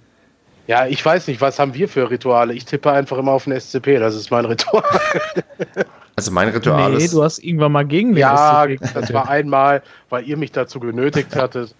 Ja, 0.67 0.85
ich 0.85 1.03
weiß 1.03 1.27
nicht, 1.27 1.41
was 1.41 1.59
haben 1.59 1.73
wir 1.73 1.89
für 1.89 2.09
Rituale? 2.09 2.53
Ich 2.53 2.65
tippe 2.65 2.91
einfach 2.91 3.17
immer 3.17 3.31
auf 3.31 3.45
den 3.45 3.59
SCP, 3.59 3.97
das 3.97 4.15
ist 4.15 4.29
mein 4.29 4.45
Ritual. 4.45 4.83
Also 6.21 6.33
mein 6.33 6.49
Ritual 6.49 6.91
nee, 6.91 7.03
ist. 7.03 7.15
du 7.15 7.23
hast 7.23 7.39
irgendwann 7.39 7.71
mal 7.71 7.83
gegen 7.83 8.11
mich. 8.11 8.19
Ja, 8.19 8.67
das 8.67 9.11
war 9.11 9.27
einmal, 9.27 9.81
weil 10.09 10.23
ihr 10.23 10.37
mich 10.37 10.51
dazu 10.51 10.79
genötigt 10.79 11.35
hattet. 11.35 11.73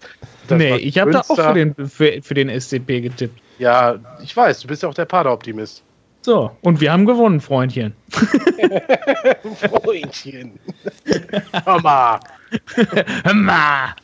nee, 0.50 0.74
ich 0.78 0.98
habe 0.98 1.12
da 1.12 1.20
auch 1.20 1.36
für 1.36 1.54
den, 1.54 1.76
für, 1.76 2.20
für 2.20 2.34
den 2.34 2.48
SCP 2.60 3.02
getippt. 3.02 3.40
Ja, 3.60 4.00
ich 4.20 4.36
weiß, 4.36 4.58
du 4.58 4.66
bist 4.66 4.82
ja 4.82 4.88
auch 4.88 4.94
der 4.94 5.04
Pader-Optimist. 5.04 5.84
So, 6.22 6.50
und 6.62 6.80
wir 6.80 6.90
haben 6.90 7.06
gewonnen, 7.06 7.40
Freundchen. 7.40 7.94
Freundchen. 9.70 10.58
Hör 11.64 11.80
mal. 11.80 12.18
Hör 13.22 13.34
mal. 13.34 13.94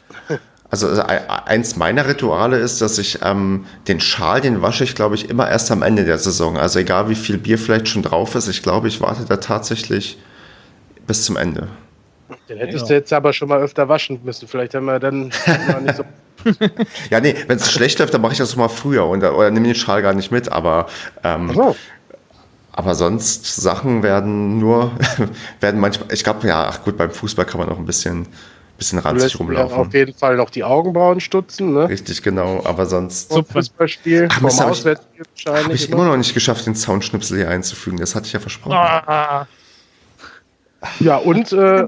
Also 0.70 0.88
äh, 0.88 1.20
eins 1.46 1.74
meiner 1.74 2.06
Rituale 2.06 2.58
ist, 2.58 2.80
dass 2.80 2.98
ich 2.98 3.18
ähm, 3.24 3.66
den 3.88 3.98
Schal, 3.98 4.40
den 4.40 4.62
wasche 4.62 4.84
ich, 4.84 4.94
glaube 4.94 5.16
ich, 5.16 5.28
immer 5.28 5.50
erst 5.50 5.72
am 5.72 5.82
Ende 5.82 6.04
der 6.04 6.18
Saison. 6.18 6.56
Also 6.58 6.78
egal 6.78 7.08
wie 7.08 7.16
viel 7.16 7.38
Bier 7.38 7.58
vielleicht 7.58 7.88
schon 7.88 8.02
drauf 8.02 8.36
ist, 8.36 8.46
ich 8.46 8.62
glaube, 8.62 8.86
ich 8.86 9.00
warte 9.00 9.24
da 9.24 9.38
tatsächlich 9.38 10.16
bis 11.08 11.24
zum 11.24 11.36
Ende. 11.36 11.66
Den 12.48 12.58
hättest 12.58 12.82
ja. 12.82 12.88
du 12.88 12.94
jetzt 12.94 13.12
aber 13.12 13.32
schon 13.32 13.48
mal 13.48 13.60
öfter 13.60 13.88
waschen 13.88 14.20
müssen. 14.22 14.46
Vielleicht 14.46 14.74
haben 14.74 14.84
wir 14.84 15.00
dann 15.00 15.22
nicht 15.82 15.96
so. 15.96 16.04
ja, 17.10 17.20
nee, 17.20 17.34
wenn 17.48 17.56
es 17.56 17.72
schlecht 17.72 17.98
läuft, 17.98 18.14
dann 18.14 18.20
mache 18.20 18.32
ich 18.32 18.38
das 18.38 18.54
mal 18.54 18.68
früher 18.68 19.06
und, 19.06 19.24
oder 19.24 19.50
nehme 19.50 19.66
den 19.66 19.74
Schal 19.74 20.02
gar 20.02 20.14
nicht 20.14 20.30
mit. 20.30 20.52
Aber, 20.52 20.86
ähm, 21.24 21.52
so. 21.52 21.74
aber 22.70 22.94
sonst 22.94 23.56
Sachen 23.56 24.04
werden 24.04 24.58
nur, 24.58 24.92
werden 25.60 25.80
manchmal, 25.80 26.12
ich 26.12 26.22
glaube, 26.22 26.46
ja, 26.46 26.68
ach 26.68 26.84
gut, 26.84 26.96
beim 26.96 27.10
Fußball 27.10 27.44
kann 27.44 27.58
man 27.58 27.68
auch 27.70 27.78
ein 27.78 27.86
bisschen 27.86 28.28
bisschen 28.76 29.00
ranzig 29.00 29.40
rumlaufen. 29.40 29.76
Auf 29.76 29.92
jeden 29.92 30.14
Fall 30.14 30.36
noch 30.36 30.50
die 30.50 30.62
Augenbrauen 30.62 31.18
stutzen, 31.18 31.74
ne? 31.74 31.88
Richtig, 31.88 32.22
genau, 32.22 32.62
aber 32.64 32.86
sonst. 32.86 33.32
Zum 33.32 33.44
Fußballspiel, 33.44 34.28
vom 34.30 34.46
Auswärtsspiel 34.46 35.24
wahrscheinlich. 35.34 35.64
Habe 35.64 35.74
ich 35.74 35.90
immer 35.90 36.04
noch 36.04 36.16
nicht 36.16 36.32
geschafft, 36.32 36.64
den 36.64 36.76
Soundschnipsel 36.76 37.38
hier 37.38 37.48
einzufügen. 37.48 37.98
Das 37.98 38.14
hatte 38.14 38.26
ich 38.26 38.32
ja 38.34 38.38
versprochen. 38.38 38.74
Ah. 38.76 39.48
Ja, 41.00 41.16
und 41.16 41.52
äh, 41.52 41.86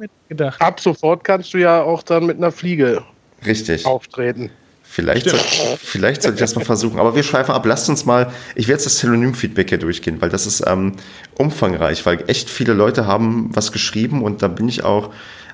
ab 0.58 0.80
sofort 0.80 1.24
kannst 1.24 1.54
du 1.54 1.58
ja 1.58 1.82
auch 1.82 2.02
dann 2.02 2.26
mit 2.26 2.38
einer 2.38 2.50
Fliege 2.50 3.02
Richtig. 3.44 3.86
auftreten. 3.86 4.50
Vielleicht, 4.82 5.30
soll, 5.30 5.38
vielleicht 5.80 6.22
sollte 6.22 6.34
ich 6.34 6.40
das 6.40 6.56
mal 6.56 6.64
versuchen. 6.64 6.98
Aber 6.98 7.14
wir 7.14 7.22
schweifen 7.22 7.52
ab. 7.52 7.64
Lasst 7.64 7.88
uns 7.88 8.06
mal, 8.06 8.32
ich 8.56 8.66
werde 8.66 8.78
jetzt 8.78 8.86
das 8.86 8.98
Telonym-Feedback 8.98 9.68
hier 9.68 9.78
durchgehen, 9.78 10.20
weil 10.20 10.30
das 10.30 10.46
ist 10.46 10.64
ähm, 10.66 10.96
umfangreich, 11.38 12.04
weil 12.06 12.24
echt 12.26 12.50
viele 12.50 12.72
Leute 12.72 13.06
haben 13.06 13.50
was 13.54 13.70
geschrieben 13.70 14.24
und 14.24 14.42
da 14.42 14.48
bin 14.48 14.68
ich 14.68 14.82
auch 14.82 15.10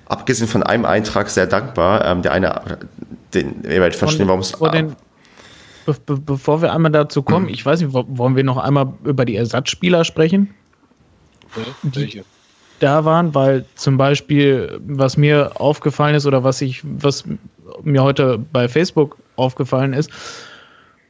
abgesehen 0.07 0.49
von 0.49 0.62
einem 0.62 0.87
Eintrag 0.87 1.28
sehr 1.28 1.47
dankbar. 1.47 2.07
Ähm, 2.07 2.22
der 2.22 2.32
eine, 2.32 2.78
den, 3.34 3.62
ihr 3.64 3.80
werdet 3.80 3.97
verstehen, 3.97 4.26
warum 4.26 4.41
es. 4.41 4.53
Be 4.53 5.95
be 6.07 6.16
bevor 6.16 6.62
wir 6.62 6.72
einmal 6.72 6.91
dazu 6.91 7.22
kommen, 7.22 7.47
hm. 7.47 7.55
ich 7.55 7.64
weiß 7.64 7.82
nicht, 7.82 7.93
wollen 7.93 8.37
wir 8.37 8.43
noch 8.43 8.57
einmal 8.57 8.95
über 9.05 9.26
die 9.26 9.37
Ersatzspieler 9.37 10.05
sprechen? 10.05 10.55
die 11.82 12.22
da 12.81 13.05
waren, 13.05 13.35
weil 13.35 13.64
zum 13.74 13.97
Beispiel, 13.97 14.81
was 14.87 15.16
mir 15.16 15.53
aufgefallen 15.61 16.14
ist 16.14 16.27
oder 16.27 16.45
was 16.45 16.61
ich, 16.61 16.83
was 16.85 17.24
mir 17.83 18.03
heute 18.03 18.39
bei 18.53 18.68
Facebook 18.68 19.16
aufgefallen 19.37 19.93
ist, 19.93 20.11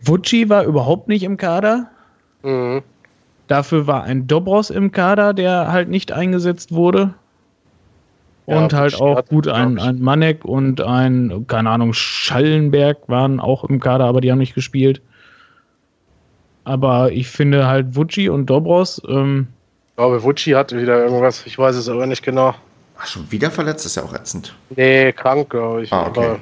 Vucci 0.01 0.49
war 0.49 0.65
überhaupt 0.65 1.09
nicht 1.09 1.23
im 1.23 1.37
Kader. 1.37 1.89
Mhm. 2.43 2.83
Dafür 3.49 3.87
war 3.87 4.05
ein 4.05 4.27
Dobros 4.27 4.71
im 4.71 4.91
Kader, 4.93 5.33
der 5.33 5.71
halt 5.71 5.89
nicht 5.89 6.13
eingesetzt 6.13 6.73
wurde 6.73 7.15
und 8.47 8.73
ja, 8.73 8.79
halt 8.79 9.01
auch 9.01 9.25
gut 9.27 9.49
ein, 9.49 9.79
ein 9.79 10.01
Manek 10.01 10.45
und 10.45 10.81
ein, 10.81 11.47
keine 11.49 11.71
Ahnung, 11.71 11.93
Schallenberg 11.93 13.09
waren 13.09 13.41
auch 13.41 13.65
im 13.65 13.81
Kader, 13.81 14.05
aber 14.05 14.21
die 14.21 14.31
haben 14.31 14.39
nicht 14.39 14.55
gespielt. 14.55 15.03
Aber 16.63 17.11
ich 17.13 17.29
finde 17.29 17.67
halt 17.67 17.97
Vucci 17.97 18.29
und 18.29 18.47
Dobros. 18.47 19.03
Ähm, 19.09 19.49
ich 19.97 19.99
glaube, 19.99 20.23
Vucci 20.23 20.51
hatte 20.51 20.79
wieder 20.79 21.03
irgendwas, 21.03 21.47
ich 21.47 21.59
weiß 21.59 21.75
es 21.75 21.89
aber 21.89 22.07
nicht 22.07 22.23
genau. 22.23 22.55
Ach, 22.99 23.07
schon 23.07 23.31
wieder 23.31 23.51
verletzt? 23.51 23.87
ist 23.87 23.97
ja 23.97 24.03
auch 24.03 24.13
ätzend. 24.13 24.55
Nee, 24.69 25.11
krank, 25.15 25.49
glaube 25.49 25.85
ich. 25.85 25.93
Ah, 25.93 26.09
okay. 26.09 26.21
Aber 26.21 26.39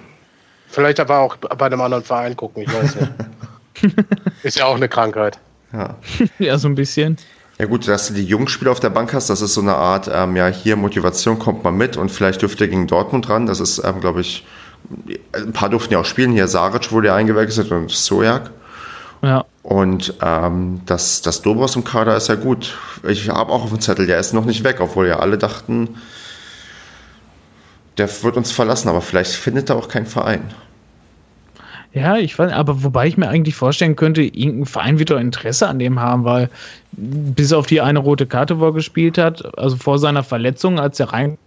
vielleicht 0.67 0.99
aber 0.99 1.21
auch 1.21 1.37
bei 1.37 1.67
einem 1.67 1.81
anderen 1.81 2.03
Verein 2.03 2.37
gucken, 2.37 2.65
ich 2.65 2.75
weiß 2.75 2.97
nicht. 2.97 3.95
ist 4.43 4.59
ja 4.59 4.65
auch 4.65 4.75
eine 4.75 4.89
Krankheit. 4.89 5.39
Ja, 5.73 5.95
ja 6.41 6.59
so 6.59 6.67
ein 6.67 6.75
bisschen. 6.75 7.17
Ja 7.61 7.67
gut, 7.67 7.87
dass 7.87 8.09
du 8.09 8.15
die 8.15 8.25
Jungspieler 8.25 8.73
auf 8.73 8.81
der 8.81 8.91
Bank 8.91 9.15
hast, 9.15 9.31
das 9.31 9.41
ist 9.41 9.55
so 9.55 9.61
eine 9.61 9.77
Art, 9.77 10.11
ähm, 10.13 10.35
ja, 10.35 10.49
hier 10.49 10.75
Motivation 10.75 11.39
kommt 11.39 11.63
man 11.63 11.77
mit 11.77 11.97
und 11.97 12.11
vielleicht 12.11 12.43
dürfte 12.43 12.65
er 12.65 12.69
gegen 12.69 12.89
Dortmund 12.89 13.29
ran. 13.29 13.47
Das 13.47 13.61
ist, 13.61 13.79
ähm, 13.85 14.01
glaube 14.01 14.21
ich, 14.21 14.45
ein 15.33 15.53
paar 15.53 15.69
durften 15.69 15.93
ja 15.93 16.01
auch 16.01 16.05
spielen. 16.05 16.33
Hier 16.33 16.49
Saric 16.49 16.91
wurde 16.91 17.07
ja 17.07 17.15
eingewechselt 17.15 17.71
und 17.71 17.93
Sojak. 17.93 18.51
Ja. 19.23 19.45
Und 19.65 20.13
ähm, 20.21 20.83
das, 20.85 21.23
das 21.23 21.41
Dobros 21.41 21.75
im 21.75 21.85
Kader 21.85 22.15
ist 22.19 22.29
ja 22.29 22.35
gut. 22.35 22.77
Ich 23.09 23.31
habe 23.31 23.51
auch 23.51 23.65
auf 23.65 23.71
dem 23.71 23.81
Zettel, 23.81 24.07
der 24.07 24.21
ist 24.21 24.35
noch 24.35 24.45
nicht 24.45 24.63
weg, 24.63 24.77
obwohl 24.79 25.09
ja 25.09 25.21
alle 25.21 25.39
dachten, 25.39 25.97
der 27.97 28.11
wird 28.23 28.37
uns 28.37 28.53
verlassen, 28.53 28.91
aber 28.91 29.01
vielleicht 29.01 29.33
findet 29.33 29.71
er 29.71 29.77
auch 29.77 29.89
keinen 29.89 30.05
Verein. 30.05 30.53
Ja, 31.95 32.19
ich 32.19 32.39
weiß, 32.39 32.53
aber 32.53 32.83
wobei 32.83 33.07
ich 33.07 33.17
mir 33.17 33.29
eigentlich 33.29 33.55
vorstellen 33.55 33.97
könnte, 33.97 34.21
irgendein 34.21 34.67
Verein 34.67 34.99
wird 34.99 35.11
doch 35.11 35.19
Interesse 35.19 35.67
an 35.67 35.79
dem 35.79 35.99
haben, 35.99 36.25
weil 36.25 36.51
bis 36.93 37.55
auf 37.55 37.67
die 37.67 37.81
eine 37.81 38.01
rote 38.01 38.27
Karte, 38.27 38.61
wo 38.61 38.67
er 38.67 38.73
gespielt 38.75 39.17
hat, 39.17 39.57
also 39.59 39.77
vor 39.77 39.99
seiner 39.99 40.25
Verletzung, 40.25 40.79
als 40.79 41.01
er 41.01 41.15
rein 41.15 41.39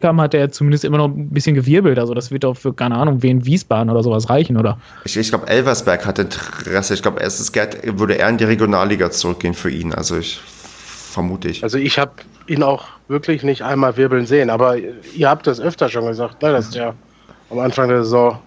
kam, 0.00 0.20
hat 0.20 0.34
er 0.34 0.50
zumindest 0.50 0.84
immer 0.84 0.98
noch 0.98 1.08
ein 1.08 1.30
bisschen 1.30 1.54
gewirbelt. 1.54 1.98
Also 1.98 2.14
das 2.14 2.30
wird 2.30 2.44
doch 2.44 2.56
für, 2.56 2.72
keine 2.72 2.96
Ahnung, 2.96 3.22
wen 3.22 3.44
Wiesbaden 3.44 3.90
oder 3.90 4.02
sowas 4.02 4.30
reichen, 4.30 4.56
oder? 4.56 4.78
Ich, 5.04 5.16
ich 5.16 5.28
glaube, 5.28 5.48
Elversberg 5.48 6.04
hat 6.06 6.18
Interesse. 6.18 6.94
Ich 6.94 7.02
glaube, 7.02 7.20
erstes 7.20 7.52
Geld 7.52 7.78
würde 7.98 8.14
eher 8.14 8.28
in 8.28 8.38
die 8.38 8.44
Regionalliga 8.44 9.10
zurückgehen 9.10 9.54
für 9.54 9.70
ihn. 9.70 9.94
Also 9.94 10.16
ich 10.18 10.40
vermute 10.40 11.48
ich. 11.48 11.62
Also 11.62 11.78
ich 11.78 11.98
habe 11.98 12.12
ihn 12.46 12.62
auch 12.62 12.86
wirklich 13.08 13.42
nicht 13.42 13.62
einmal 13.62 13.96
wirbeln 13.96 14.26
sehen, 14.26 14.50
aber 14.50 14.76
ihr 14.76 15.28
habt 15.28 15.46
das 15.46 15.60
öfter 15.60 15.88
schon 15.88 16.06
gesagt, 16.06 16.42
ne, 16.42 16.52
dass 16.52 16.70
der 16.70 16.94
am 17.50 17.58
Anfang 17.58 17.88
der 17.88 18.04
Saison 18.04 18.38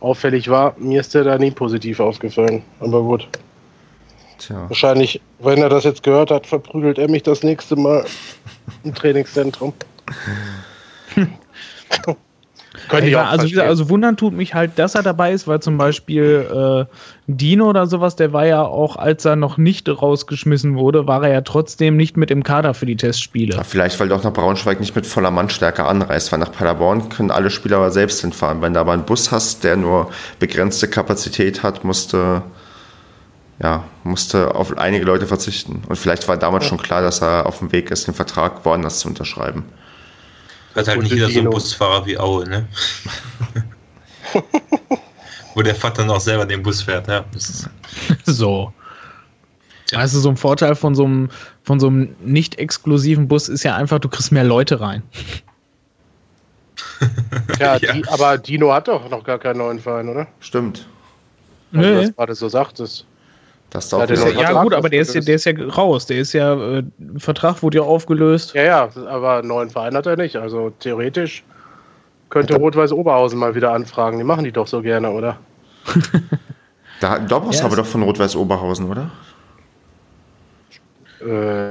auffällig 0.00 0.48
war. 0.48 0.74
Mir 0.78 1.00
ist 1.00 1.14
der 1.14 1.24
da 1.24 1.38
nie 1.38 1.50
positiv 1.50 2.00
aufgefallen. 2.00 2.62
Aber 2.80 3.02
gut. 3.02 3.28
Tja. 4.38 4.64
Wahrscheinlich, 4.68 5.20
wenn 5.40 5.58
er 5.58 5.68
das 5.68 5.84
jetzt 5.84 6.02
gehört 6.02 6.30
hat, 6.30 6.46
verprügelt 6.46 6.98
er 6.98 7.08
mich 7.10 7.22
das 7.22 7.42
nächste 7.42 7.76
Mal 7.76 8.04
im 8.84 8.94
Trainingszentrum. 8.94 9.72
Könnte 12.88 13.08
ich 13.08 13.16
auch 13.16 13.26
also, 13.26 13.48
gesagt, 13.48 13.68
also 13.68 13.88
wundern 13.88 14.16
tut 14.16 14.32
mich 14.32 14.54
halt, 14.54 14.78
dass 14.78 14.94
er 14.94 15.02
dabei 15.02 15.32
ist, 15.32 15.46
weil 15.48 15.60
zum 15.60 15.76
Beispiel 15.76 16.86
äh, 16.88 16.94
Dino 17.26 17.68
oder 17.68 17.86
sowas, 17.86 18.16
der 18.16 18.32
war 18.32 18.46
ja 18.46 18.62
auch, 18.62 18.96
als 18.96 19.24
er 19.24 19.36
noch 19.36 19.58
nicht 19.58 19.88
rausgeschmissen 19.88 20.76
wurde, 20.76 21.06
war 21.06 21.22
er 21.24 21.32
ja 21.32 21.40
trotzdem 21.40 21.96
nicht 21.96 22.16
mit 22.16 22.30
im 22.30 22.42
Kader 22.42 22.74
für 22.74 22.86
die 22.86 22.96
Testspiele. 22.96 23.56
Ja, 23.56 23.64
vielleicht, 23.64 23.98
weil 23.98 24.08
doch 24.08 24.22
nach 24.22 24.32
Braunschweig 24.32 24.80
nicht 24.80 24.94
mit 24.94 25.06
voller 25.06 25.30
Mannstärke 25.30 25.84
anreist, 25.84 26.32
weil 26.32 26.38
nach 26.38 26.52
Paderborn 26.52 27.08
können 27.08 27.30
alle 27.30 27.50
Spieler 27.50 27.78
aber 27.78 27.90
selbst 27.90 28.20
hinfahren. 28.20 28.62
Wenn 28.62 28.74
du 28.74 28.80
aber 28.80 28.92
einen 28.92 29.04
Bus 29.04 29.32
hast, 29.32 29.64
der 29.64 29.76
nur 29.76 30.10
begrenzte 30.38 30.88
Kapazität 30.88 31.62
hat, 31.62 31.84
musste 31.84 32.42
ja, 33.62 33.84
musste 34.04 34.54
auf 34.54 34.76
einige 34.78 35.04
Leute 35.04 35.26
verzichten. 35.26 35.82
Und 35.86 35.96
vielleicht 35.96 36.26
war 36.28 36.38
damals 36.38 36.64
ja. 36.64 36.70
schon 36.70 36.78
klar, 36.78 37.02
dass 37.02 37.20
er 37.20 37.44
auf 37.44 37.58
dem 37.58 37.72
Weg 37.72 37.90
ist, 37.90 38.06
den 38.06 38.14
Vertrag 38.14 38.64
woanders 38.64 39.00
zu 39.00 39.08
unterschreiben. 39.08 39.64
Hat 40.74 40.88
halt 40.88 41.02
nicht 41.02 41.12
jeder 41.12 41.28
so 41.28 41.40
ein 41.40 41.50
Busfahrer 41.50 42.06
wie 42.06 42.18
Aue, 42.18 42.48
ne? 42.48 42.68
Wo 45.54 45.62
der 45.62 45.74
Vater 45.74 46.04
noch 46.04 46.20
selber 46.20 46.46
den 46.46 46.62
Bus 46.62 46.82
fährt, 46.82 47.08
ja. 47.08 47.24
so. 48.24 48.72
Ja. 49.90 49.98
Weißt 49.98 50.14
du, 50.14 50.20
so 50.20 50.28
ein 50.28 50.36
Vorteil 50.36 50.76
von 50.76 50.94
so 50.94 51.04
einem, 51.04 51.30
von 51.64 51.80
so 51.80 51.88
einem 51.88 52.14
nicht 52.20 52.58
exklusiven 52.58 53.26
Bus 53.26 53.48
ist 53.48 53.64
ja 53.64 53.74
einfach, 53.74 53.98
du 53.98 54.08
kriegst 54.08 54.30
mehr 54.30 54.44
Leute 54.44 54.80
rein. 54.80 55.02
ja, 57.58 57.76
ja. 57.76 57.92
Die, 57.92 58.06
aber 58.08 58.38
Dino 58.38 58.72
hat 58.72 58.86
doch 58.86 59.08
noch 59.10 59.24
gar 59.24 59.38
keinen 59.38 59.58
neuen 59.58 59.80
Verein, 59.80 60.08
oder? 60.08 60.28
Stimmt. 60.38 60.86
Also, 61.72 61.88
nee. 61.88 61.98
Was 62.02 62.16
gerade 62.16 62.34
so 62.34 62.48
sagtest. 62.48 63.06
Das 63.70 63.88
ja, 63.92 64.04
ja, 64.04 64.28
ja 64.28 64.62
gut, 64.62 64.74
aber 64.74 64.88
der 64.88 65.00
ist, 65.00 65.14
ja, 65.14 65.20
der 65.20 65.36
ist 65.36 65.44
ja 65.44 65.52
raus. 65.52 66.06
Der 66.06 66.18
ist 66.18 66.32
ja, 66.32 66.54
äh, 66.54 66.82
Vertrag 67.18 67.62
wurde 67.62 67.78
ja 67.78 67.84
aufgelöst. 67.84 68.52
Ja, 68.54 68.62
ja, 68.64 68.88
aber 69.06 69.38
einen 69.38 69.48
neuen 69.48 69.70
Verein 69.70 69.94
hat 69.94 70.06
er 70.06 70.16
nicht. 70.16 70.34
Also 70.36 70.70
theoretisch 70.80 71.44
könnte 72.30 72.56
Rot-Weiß 72.56 72.92
Oberhausen 72.92 73.38
mal 73.38 73.54
wieder 73.54 73.72
anfragen. 73.72 74.18
Die 74.18 74.24
machen 74.24 74.42
die 74.42 74.50
doch 74.50 74.66
so 74.66 74.82
gerne, 74.82 75.10
oder? 75.10 75.38
da, 77.00 77.20
Dobbos 77.20 77.60
ja, 77.60 77.64
aber 77.64 77.76
doch 77.76 77.86
von 77.86 78.02
Rot-Weiß 78.02 78.34
Oberhausen, 78.34 78.90
oder? 78.90 79.10
Äh, 81.24 81.68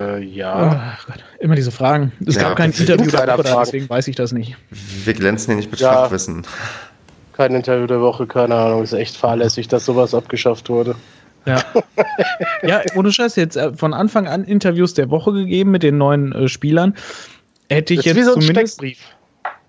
äh, 0.00 0.22
ja. 0.22 0.98
Oh 1.06 1.06
Gott, 1.12 1.24
immer 1.38 1.54
diese 1.54 1.70
Fragen. 1.70 2.12
Es 2.26 2.34
ja, 2.34 2.42
gab 2.42 2.56
kein 2.56 2.72
Interview 2.72 3.10
darüber, 3.10 3.42
deswegen 3.42 3.88
weiß 3.88 4.06
ich 4.08 4.16
das 4.16 4.32
nicht. 4.32 4.54
Wir 4.68 5.14
glänzen 5.14 5.52
ja 5.52 5.56
nicht 5.56 5.70
mit 5.70 5.80
ja. 5.80 5.92
Fachwissen 5.92 6.44
kein 7.40 7.54
Interview 7.54 7.86
der 7.86 8.02
Woche, 8.02 8.26
keine 8.26 8.54
Ahnung. 8.54 8.82
Ist 8.82 8.92
echt 8.92 9.16
fahrlässig, 9.16 9.66
dass 9.66 9.86
sowas 9.86 10.14
abgeschafft 10.14 10.68
wurde. 10.68 10.94
Ja. 11.46 11.64
ja, 12.62 12.82
ohne 12.96 13.10
Scheiß, 13.10 13.36
jetzt 13.36 13.56
äh, 13.56 13.72
von 13.72 13.94
Anfang 13.94 14.28
an 14.28 14.44
Interviews 14.44 14.92
der 14.92 15.08
Woche 15.08 15.32
gegeben 15.32 15.70
mit 15.70 15.82
den 15.82 15.96
neuen 15.96 16.32
äh, 16.32 16.48
Spielern. 16.48 16.94
Hätte 17.70 17.94
ich 17.94 18.00
das 18.00 18.06
jetzt 18.06 18.16
wie 18.16 18.22
so 18.24 18.34
ein 18.34 18.42
zumindest. 18.42 18.74
Steckbrief. 18.74 18.98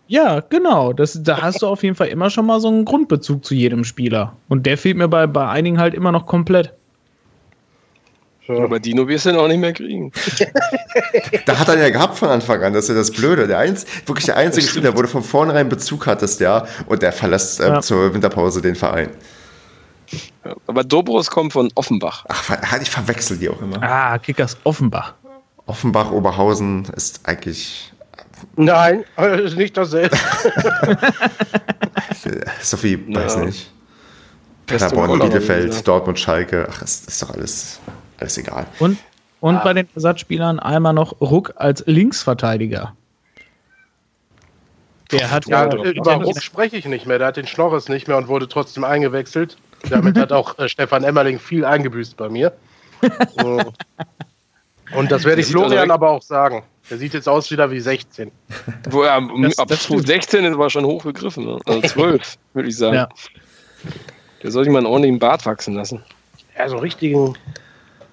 Ja, 0.07 0.41
genau. 0.41 0.91
Das, 0.91 1.23
da 1.23 1.41
hast 1.41 1.61
du 1.61 1.67
auf 1.67 1.81
jeden 1.83 1.95
Fall 1.95 2.07
immer 2.07 2.29
schon 2.29 2.45
mal 2.45 2.59
so 2.59 2.67
einen 2.67 2.83
Grundbezug 2.83 3.45
zu 3.45 3.55
jedem 3.55 3.85
Spieler. 3.85 4.35
Und 4.49 4.65
der 4.65 4.77
fehlt 4.77 4.97
mir 4.97 5.07
bei, 5.07 5.25
bei 5.25 5.47
einigen 5.47 5.79
halt 5.79 5.93
immer 5.93 6.11
noch 6.11 6.25
komplett. 6.25 6.73
Ja. 8.47 8.63
Aber 8.63 8.79
Dino 8.79 9.07
wirst 9.07 9.25
du 9.25 9.39
auch 9.39 9.47
nicht 9.47 9.59
mehr 9.59 9.73
kriegen. 9.73 10.11
da 11.45 11.59
hat 11.59 11.67
er 11.67 11.77
ja 11.77 11.89
gehabt 11.89 12.17
von 12.17 12.29
Anfang 12.29 12.63
an, 12.63 12.73
das 12.73 12.85
ist 12.85 12.89
ja 12.89 12.95
das 12.95 13.11
Blöde. 13.11 13.47
Der 13.47 13.59
einz, 13.59 13.85
wirklich 14.05 14.25
der 14.25 14.37
einzige 14.37 14.67
Spieler, 14.67 14.95
wo 14.97 15.01
du 15.01 15.07
von 15.07 15.23
vornherein 15.23 15.69
Bezug 15.69 16.07
hattest, 16.07 16.39
ja, 16.39 16.65
und 16.87 17.01
der 17.01 17.11
verlässt 17.11 17.59
äh, 17.59 17.67
ja. 17.67 17.81
zur 17.81 18.13
Winterpause 18.13 18.61
den 18.61 18.75
Verein. 18.75 19.11
aber 20.65 20.83
Dobros 20.83 21.29
kommt 21.29 21.53
von 21.53 21.69
Offenbach. 21.75 22.25
Ach, 22.29 22.81
ich 22.81 22.89
verwechsel 22.89 23.37
die 23.37 23.49
auch 23.49 23.61
immer. 23.61 23.81
Ah, 23.81 24.17
Kickers 24.17 24.57
Offenbach. 24.63 25.13
Offenbach, 25.67 26.11
Oberhausen 26.11 26.85
ist 26.95 27.21
eigentlich. 27.23 27.93
Nein, 28.55 29.05
ist 29.43 29.55
nicht 29.55 29.77
dasselbe. 29.77 30.17
Sophie, 32.61 32.99
weiß 33.07 33.35
ja. 33.35 33.45
nicht. 33.45 33.71
Paderborn, 34.65 35.19
Bielefeld, 35.19 35.87
Dortmund, 35.87 36.19
Schalke, 36.19 36.67
ach, 36.71 36.81
ist, 36.81 37.07
ist 37.07 37.21
doch 37.21 37.29
alles 37.29 37.79
ist 38.27 38.37
egal. 38.37 38.67
Und, 38.79 38.97
und 39.39 39.57
ah. 39.57 39.63
bei 39.63 39.73
den 39.73 39.87
Ersatzspielern 39.95 40.59
einmal 40.59 40.93
noch 40.93 41.19
Ruck 41.21 41.53
als 41.55 41.83
Linksverteidiger. 41.87 42.95
Der 45.11 45.29
hat 45.29 45.45
ja, 45.47 45.67
ja 45.67 45.91
über 45.91 46.13
Ruck 46.15 46.41
spreche 46.41 46.77
ich 46.77 46.85
nicht 46.85 47.05
mehr. 47.05 47.17
Der 47.17 47.27
hat 47.27 47.37
den 47.37 47.47
Schnorres 47.47 47.89
nicht 47.89 48.07
mehr 48.07 48.17
und 48.17 48.27
wurde 48.27 48.47
trotzdem 48.47 48.83
eingewechselt. 48.83 49.57
Damit 49.89 50.17
hat 50.17 50.31
auch 50.31 50.57
äh, 50.59 50.69
Stefan 50.69 51.03
Emmerling 51.03 51.39
viel 51.39 51.65
eingebüßt 51.65 52.15
bei 52.15 52.29
mir. 52.29 52.53
und 54.95 55.11
das 55.11 55.23
werde 55.23 55.41
ich 55.41 55.47
Florian 55.47 55.91
aber 55.91 56.11
auch 56.11 56.21
sagen. 56.21 56.63
Der 56.89 56.97
sieht 56.97 57.13
jetzt 57.13 57.27
aus 57.27 57.49
wieder 57.51 57.71
wie 57.71 57.79
16. 57.79 58.31
Wo 58.89 59.03
er 59.03 59.21
das, 59.41 59.59
ab 59.59 59.67
das 59.69 59.85
16 59.85 60.45
ist 60.45 60.53
aber 60.53 60.69
schon 60.69 60.85
hochgegriffen. 60.85 61.45
Ne? 61.45 61.59
Also 61.65 61.81
12, 61.81 62.37
würde 62.53 62.69
ich 62.69 62.77
sagen. 62.77 62.95
Ja. 62.95 63.09
Der 64.43 64.51
sollte 64.51 64.69
mal 64.71 64.79
einen 64.79 64.87
ordentlichen 64.87 65.19
Bart 65.19 65.45
wachsen 65.45 65.75
lassen. 65.75 66.03
Ja, 66.57 66.67
so 66.67 66.75
einen 66.75 66.83
richtigen 66.83 67.35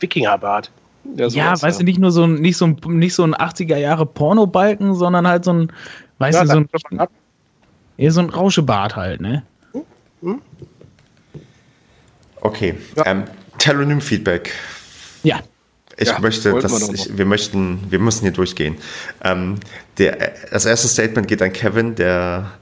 Wikingerbart. 0.00 0.70
Ja, 1.16 1.26
ja 1.28 1.52
weißt 1.52 1.64
ja. 1.64 1.78
du, 1.78 1.84
nicht 1.84 1.98
nur 1.98 2.10
so 2.10 2.24
ein, 2.24 2.34
nicht 2.34 2.56
so 2.56 2.66
ein, 2.66 2.76
nicht 2.86 3.14
so 3.14 3.24
ein 3.24 3.34
80er 3.34 3.76
Jahre 3.76 4.06
Pornobalken, 4.06 4.94
sondern 4.94 5.26
halt 5.26 5.44
so 5.44 5.52
ein, 5.52 5.72
weißt 6.18 6.38
ja, 6.38 6.44
du, 6.44 6.50
so 6.50 6.80
ein, 6.90 7.08
ja, 7.96 8.10
so 8.10 8.20
ein 8.20 8.30
Rauschebart 8.30 8.96
halt, 8.96 9.20
ne? 9.20 9.42
Hm? 10.22 10.40
Okay. 12.40 12.74
Ja. 12.96 13.06
Ähm, 13.06 13.24
Telonym-Feedback. 13.58 14.52
Ja. 15.22 15.40
Ich 15.96 16.08
ja, 16.08 16.20
möchte, 16.20 16.52
dass 16.60 16.88
ich, 16.90 17.18
wir 17.18 17.24
möchten, 17.24 17.80
wir 17.90 17.98
müssen 17.98 18.22
hier 18.22 18.30
durchgehen. 18.30 18.76
Ähm, 19.24 19.56
der, 19.98 20.32
das 20.50 20.64
erste 20.64 20.86
Statement 20.86 21.26
geht 21.26 21.42
an 21.42 21.52
Kevin, 21.52 21.94
der. 21.96 22.52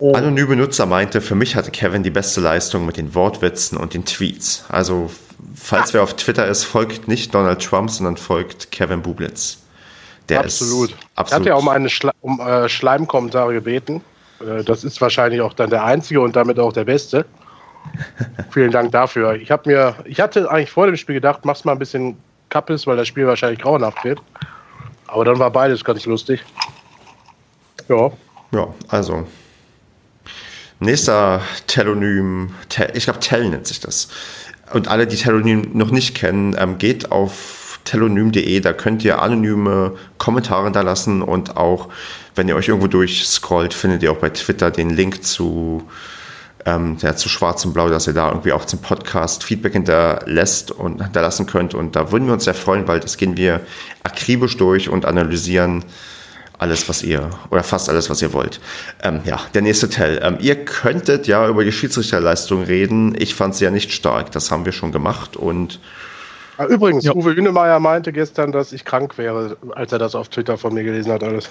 Anonyme 0.00 0.56
Nutzer 0.56 0.86
meinte, 0.86 1.20
für 1.20 1.34
mich 1.34 1.56
hatte 1.56 1.70
Kevin 1.70 2.02
die 2.02 2.10
beste 2.10 2.40
Leistung 2.40 2.86
mit 2.86 2.96
den 2.96 3.14
Wortwitzen 3.14 3.78
und 3.78 3.94
den 3.94 4.04
Tweets. 4.04 4.64
Also 4.68 5.10
falls 5.54 5.94
wer 5.94 6.02
auf 6.02 6.14
Twitter 6.16 6.46
ist, 6.46 6.64
folgt 6.64 7.08
nicht 7.08 7.34
Donald 7.34 7.62
Trump, 7.62 7.90
sondern 7.90 8.16
folgt 8.16 8.70
Kevin 8.70 9.02
Bublitz. 9.02 9.58
Der 10.28 10.40
absolut. 10.40 10.90
ist 10.90 10.96
absolut. 11.14 11.46
Er 11.46 11.52
hat 11.52 11.58
ja 11.58 11.62
um 11.62 11.68
eine 11.68 11.88
Schla 11.88 12.12
um, 12.20 12.40
äh, 12.40 12.68
Schleimkommentare 12.68 13.52
gebeten. 13.52 14.02
Äh, 14.40 14.64
das 14.64 14.84
ist 14.84 15.00
wahrscheinlich 15.00 15.40
auch 15.40 15.52
dann 15.52 15.70
der 15.70 15.84
einzige 15.84 16.20
und 16.20 16.34
damit 16.36 16.58
auch 16.58 16.72
der 16.72 16.84
beste. 16.84 17.24
Vielen 18.50 18.72
Dank 18.72 18.92
dafür. 18.92 19.34
Ich 19.34 19.50
habe 19.50 19.70
mir, 19.70 19.94
ich 20.04 20.20
hatte 20.20 20.50
eigentlich 20.50 20.70
vor 20.70 20.86
dem 20.86 20.96
Spiel 20.96 21.14
gedacht, 21.14 21.44
mach's 21.44 21.64
mal 21.64 21.72
ein 21.72 21.78
bisschen 21.78 22.16
Kappes, 22.48 22.86
weil 22.86 22.96
das 22.96 23.08
Spiel 23.08 23.26
wahrscheinlich 23.26 23.60
grauenhaft 23.60 24.04
wird. 24.04 24.20
Aber 25.06 25.24
dann 25.24 25.38
war 25.38 25.50
beides 25.50 25.84
ganz 25.84 26.04
lustig. 26.06 26.44
Ja. 27.88 28.10
Ja, 28.52 28.68
also. 28.88 29.26
Nächster 30.78 31.40
Telonym, 31.66 32.50
ich 32.94 33.04
glaube 33.04 33.20
Tell 33.20 33.48
nennt 33.48 33.66
sich 33.66 33.80
das. 33.80 34.08
Und 34.72 34.88
alle, 34.88 35.06
die 35.06 35.16
Telonym 35.16 35.70
noch 35.72 35.90
nicht 35.90 36.14
kennen, 36.14 36.54
ähm, 36.58 36.78
geht 36.78 37.10
auf 37.12 37.80
telonym.de, 37.84 38.60
da 38.60 38.72
könnt 38.72 39.04
ihr 39.04 39.22
anonyme 39.22 39.94
Kommentare 40.18 40.70
da 40.72 40.82
lassen 40.82 41.22
und 41.22 41.56
auch, 41.56 41.88
wenn 42.34 42.48
ihr 42.48 42.56
euch 42.56 42.68
irgendwo 42.68 42.88
durchscrollt, 42.88 43.72
findet 43.72 44.02
ihr 44.02 44.12
auch 44.12 44.18
bei 44.18 44.30
Twitter 44.30 44.70
den 44.70 44.90
Link 44.90 45.24
zu, 45.24 45.84
ähm, 46.66 46.96
ja, 47.00 47.14
zu 47.14 47.28
Schwarz 47.28 47.64
und 47.64 47.72
Blau, 47.72 47.88
dass 47.88 48.08
ihr 48.08 48.12
da 48.12 48.28
irgendwie 48.28 48.52
auch 48.52 48.64
zum 48.64 48.80
Podcast 48.80 49.44
Feedback 49.44 49.72
hinterlässt 49.72 50.72
und 50.72 51.02
hinterlassen 51.02 51.46
könnt. 51.46 51.74
Und 51.74 51.96
da 51.96 52.10
würden 52.10 52.26
wir 52.26 52.34
uns 52.34 52.44
sehr 52.44 52.54
freuen, 52.54 52.88
weil 52.88 53.00
das 53.00 53.16
gehen 53.16 53.36
wir 53.36 53.60
akribisch 54.02 54.56
durch 54.56 54.88
und 54.88 55.06
analysieren 55.06 55.84
alles, 56.58 56.88
was 56.88 57.02
ihr, 57.02 57.30
oder 57.50 57.62
fast 57.62 57.88
alles, 57.88 58.08
was 58.10 58.22
ihr 58.22 58.32
wollt. 58.32 58.60
Ähm, 59.02 59.20
ja, 59.24 59.40
der 59.54 59.62
nächste 59.62 59.88
Tell. 59.88 60.20
Ähm, 60.22 60.38
ihr 60.40 60.64
könntet 60.64 61.26
ja 61.26 61.48
über 61.48 61.64
die 61.64 61.72
Schiedsrichterleistung 61.72 62.62
reden. 62.62 63.14
Ich 63.18 63.34
fand 63.34 63.54
sie 63.54 63.64
ja 63.64 63.70
nicht 63.70 63.92
stark. 63.92 64.32
Das 64.32 64.50
haben 64.50 64.64
wir 64.64 64.72
schon 64.72 64.92
gemacht 64.92 65.36
und. 65.36 65.80
Ah, 66.58 66.64
übrigens, 66.66 67.04
ja. 67.04 67.14
Uwe 67.14 67.36
Hünemeyer 67.36 67.78
meinte 67.80 68.12
gestern, 68.12 68.50
dass 68.50 68.72
ich 68.72 68.86
krank 68.86 69.18
wäre, 69.18 69.58
als 69.74 69.92
er 69.92 69.98
das 69.98 70.14
auf 70.14 70.30
Twitter 70.30 70.56
von 70.56 70.72
mir 70.72 70.84
gelesen 70.84 71.12
hat, 71.12 71.22
alles. 71.22 71.50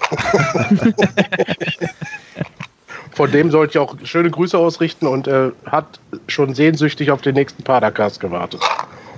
von 3.14 3.30
dem 3.30 3.52
sollte 3.52 3.70
ich 3.72 3.78
auch 3.78 3.94
schöne 4.02 4.30
Grüße 4.30 4.58
ausrichten 4.58 5.06
und 5.06 5.28
er 5.28 5.46
äh, 5.46 5.52
hat 5.70 6.00
schon 6.26 6.54
sehnsüchtig 6.54 7.12
auf 7.12 7.22
den 7.22 7.34
nächsten 7.34 7.62
Padercast 7.62 8.18
gewartet. 8.18 8.60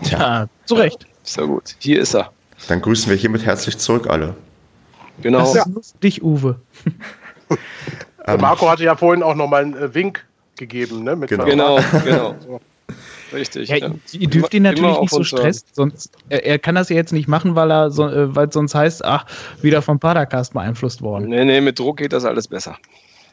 Tja, 0.05 0.47
zu 0.67 0.75
Recht. 0.75 1.07
Ist 1.25 1.37
ja 1.37 1.45
gut. 1.45 1.75
Hier 1.79 2.01
ist 2.01 2.15
er. 2.15 2.31
Dann 2.69 2.81
grüßen 2.83 3.11
wir 3.11 3.17
hiermit 3.17 3.45
herzlich 3.45 3.79
zurück 3.79 4.09
alle. 4.09 4.35
Genau. 5.23 5.53
Das 5.55 5.67
ist 5.67 6.03
dich, 6.03 6.23
Uwe. 6.23 6.61
Ähm, 8.27 8.41
Marco 8.41 8.69
hatte 8.69 8.85
ja 8.85 8.95
vorhin 8.95 9.23
auch 9.23 9.35
noch 9.35 9.49
mal 9.49 9.63
einen 9.63 9.75
äh, 9.75 9.95
Wink 9.95 10.27
gegeben, 10.57 11.03
ne? 11.03 11.17
Mit 11.17 11.31
Genau. 11.31 11.45
Genau, 11.45 11.79
genau. 12.05 12.61
Richtig. 13.33 13.69
Ja, 13.69 13.77
ja. 13.77 13.91
ihr 14.13 14.29
dürft 14.29 14.55
ihn 14.55 14.63
natürlich 14.63 15.01
nicht 15.01 15.11
so 15.11 15.23
stressen, 15.23 15.69
sonst 15.73 16.13
er, 16.29 16.47
er 16.47 16.59
kann 16.59 16.75
das 16.75 16.89
ja 16.89 16.97
jetzt 16.97 17.13
nicht 17.13 17.29
machen, 17.29 17.55
weil 17.55 17.71
er 17.71 17.91
so, 17.91 18.09
äh, 18.09 18.35
weil 18.35 18.49
es 18.49 18.55
sonst 18.55 18.75
heißt, 18.75 19.05
ach, 19.05 19.27
wieder 19.61 19.83
vom 19.83 19.99
Padercast 19.99 20.55
beeinflusst 20.55 21.03
worden. 21.03 21.29
Nee, 21.29 21.45
nee, 21.45 21.61
mit 21.61 21.79
Druck 21.79 21.99
geht 21.99 22.13
das 22.13 22.25
alles 22.25 22.49
besser. 22.49 22.77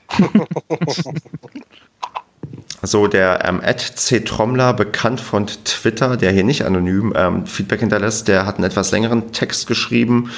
So, 2.81 3.07
der 3.07 3.45
ähm. 3.45 3.61
Trommler, 4.25 4.73
bekannt 4.73 5.21
von 5.21 5.47
Twitter, 5.47 6.17
der 6.17 6.31
hier 6.31 6.43
nicht 6.43 6.65
anonym 6.65 7.13
ähm, 7.15 7.45
Feedback 7.45 7.79
hinterlässt, 7.79 8.27
der 8.27 8.45
hat 8.45 8.55
einen 8.55 8.65
etwas 8.65 8.91
längeren 8.91 9.31
Text 9.31 9.67
geschrieben. 9.67 10.31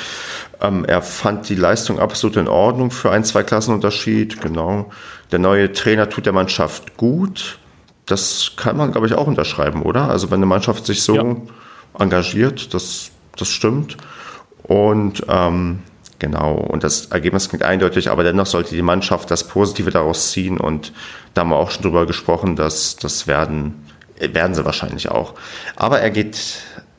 Ähm, 0.62 0.86
er 0.86 1.02
fand 1.02 1.50
die 1.50 1.56
Leistung 1.56 2.00
absolut 2.00 2.38
in 2.38 2.48
Ordnung 2.48 2.92
für 2.92 3.12
einen 3.12 3.24
Zweiklassenunterschied. 3.24 4.42
Genau. 4.42 4.90
Der 5.32 5.40
neue 5.40 5.72
Trainer 5.74 6.10
tut 6.10 6.26
der 6.26 6.34
Mannschaft 6.34 6.98
gut. 6.98 7.60
Das 8.06 8.54
kann 8.56 8.78
man, 8.78 8.92
glaube 8.92 9.08
ich, 9.08 9.14
auch 9.14 9.28
unterschreiben, 9.28 9.82
oder? 9.82 10.10
Also, 10.10 10.32
wenn 10.32 10.38
eine 10.38 10.46
Mannschaft 10.46 10.86
sich 10.86 11.04
so 11.04 11.16
Ja. 11.16 11.36
engagiert, 12.00 12.74
das, 12.74 13.12
das 13.36 13.50
stimmt. 13.50 13.98
Und 14.64 15.24
ähm, 15.28 15.80
genau, 16.20 16.56
und 16.56 16.84
das 16.84 17.08
Ergebnis 17.08 17.50
klingt 17.50 17.64
eindeutig, 17.64 18.10
aber 18.10 18.24
dennoch 18.24 18.46
sollte 18.46 18.76
die 18.76 18.82
Mannschaft 18.82 19.32
das 19.32 19.48
Positive 19.48 19.92
daraus 19.92 20.32
ziehen 20.32 20.60
und 20.60 20.94
da 21.34 21.42
haben 21.42 21.50
wir 21.50 21.58
auch 21.58 21.72
schon 21.72 21.84
drüber 21.84 22.06
gesprochen, 22.06 22.56
dass 22.56 22.96
das 22.96 23.28
werden, 23.28 23.86
werden 24.20 24.56
sie 24.56 24.66
wahrscheinlich 24.66 25.10
auch. 25.10 25.36
Aber 25.76 26.00
er 26.00 26.10
geht, 26.10 26.38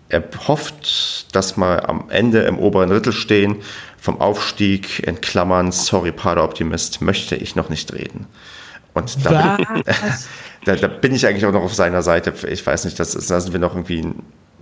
er 0.09 0.23
hofft, 0.47 1.35
dass 1.35 1.57
wir 1.57 1.89
am 1.89 2.11
Ende 2.11 2.43
im 2.43 2.59
oberen 2.59 2.91
Drittel 2.91 3.13
stehen. 3.13 3.57
Vom 4.01 4.21
Aufstieg 4.21 5.01
in 5.05 5.21
Klammern, 5.21 5.73
sorry, 5.73 6.13
Pader-Optimist, 6.13 7.01
möchte 7.01 7.35
ich 7.35 7.57
noch 7.57 7.69
nicht 7.69 7.93
reden. 7.93 8.27
Und 8.95 9.25
da, 9.27 9.59
Was? 9.85 10.29
da, 10.65 10.77
da 10.77 10.87
bin 10.87 11.15
ich 11.15 11.27
eigentlich 11.27 11.47
auch 11.47 11.53
noch 11.53 11.63
auf 11.63 11.75
seiner 11.75 12.03
Seite. 12.03 12.33
Ich 12.49 12.65
weiß 12.65 12.85
nicht, 12.85 12.99
das 12.99 13.15
ist, 13.15 13.31
da 13.31 13.41
sind 13.41 13.53
wir 13.53 13.61
noch 13.61 13.75
irgendwie 13.75 14.07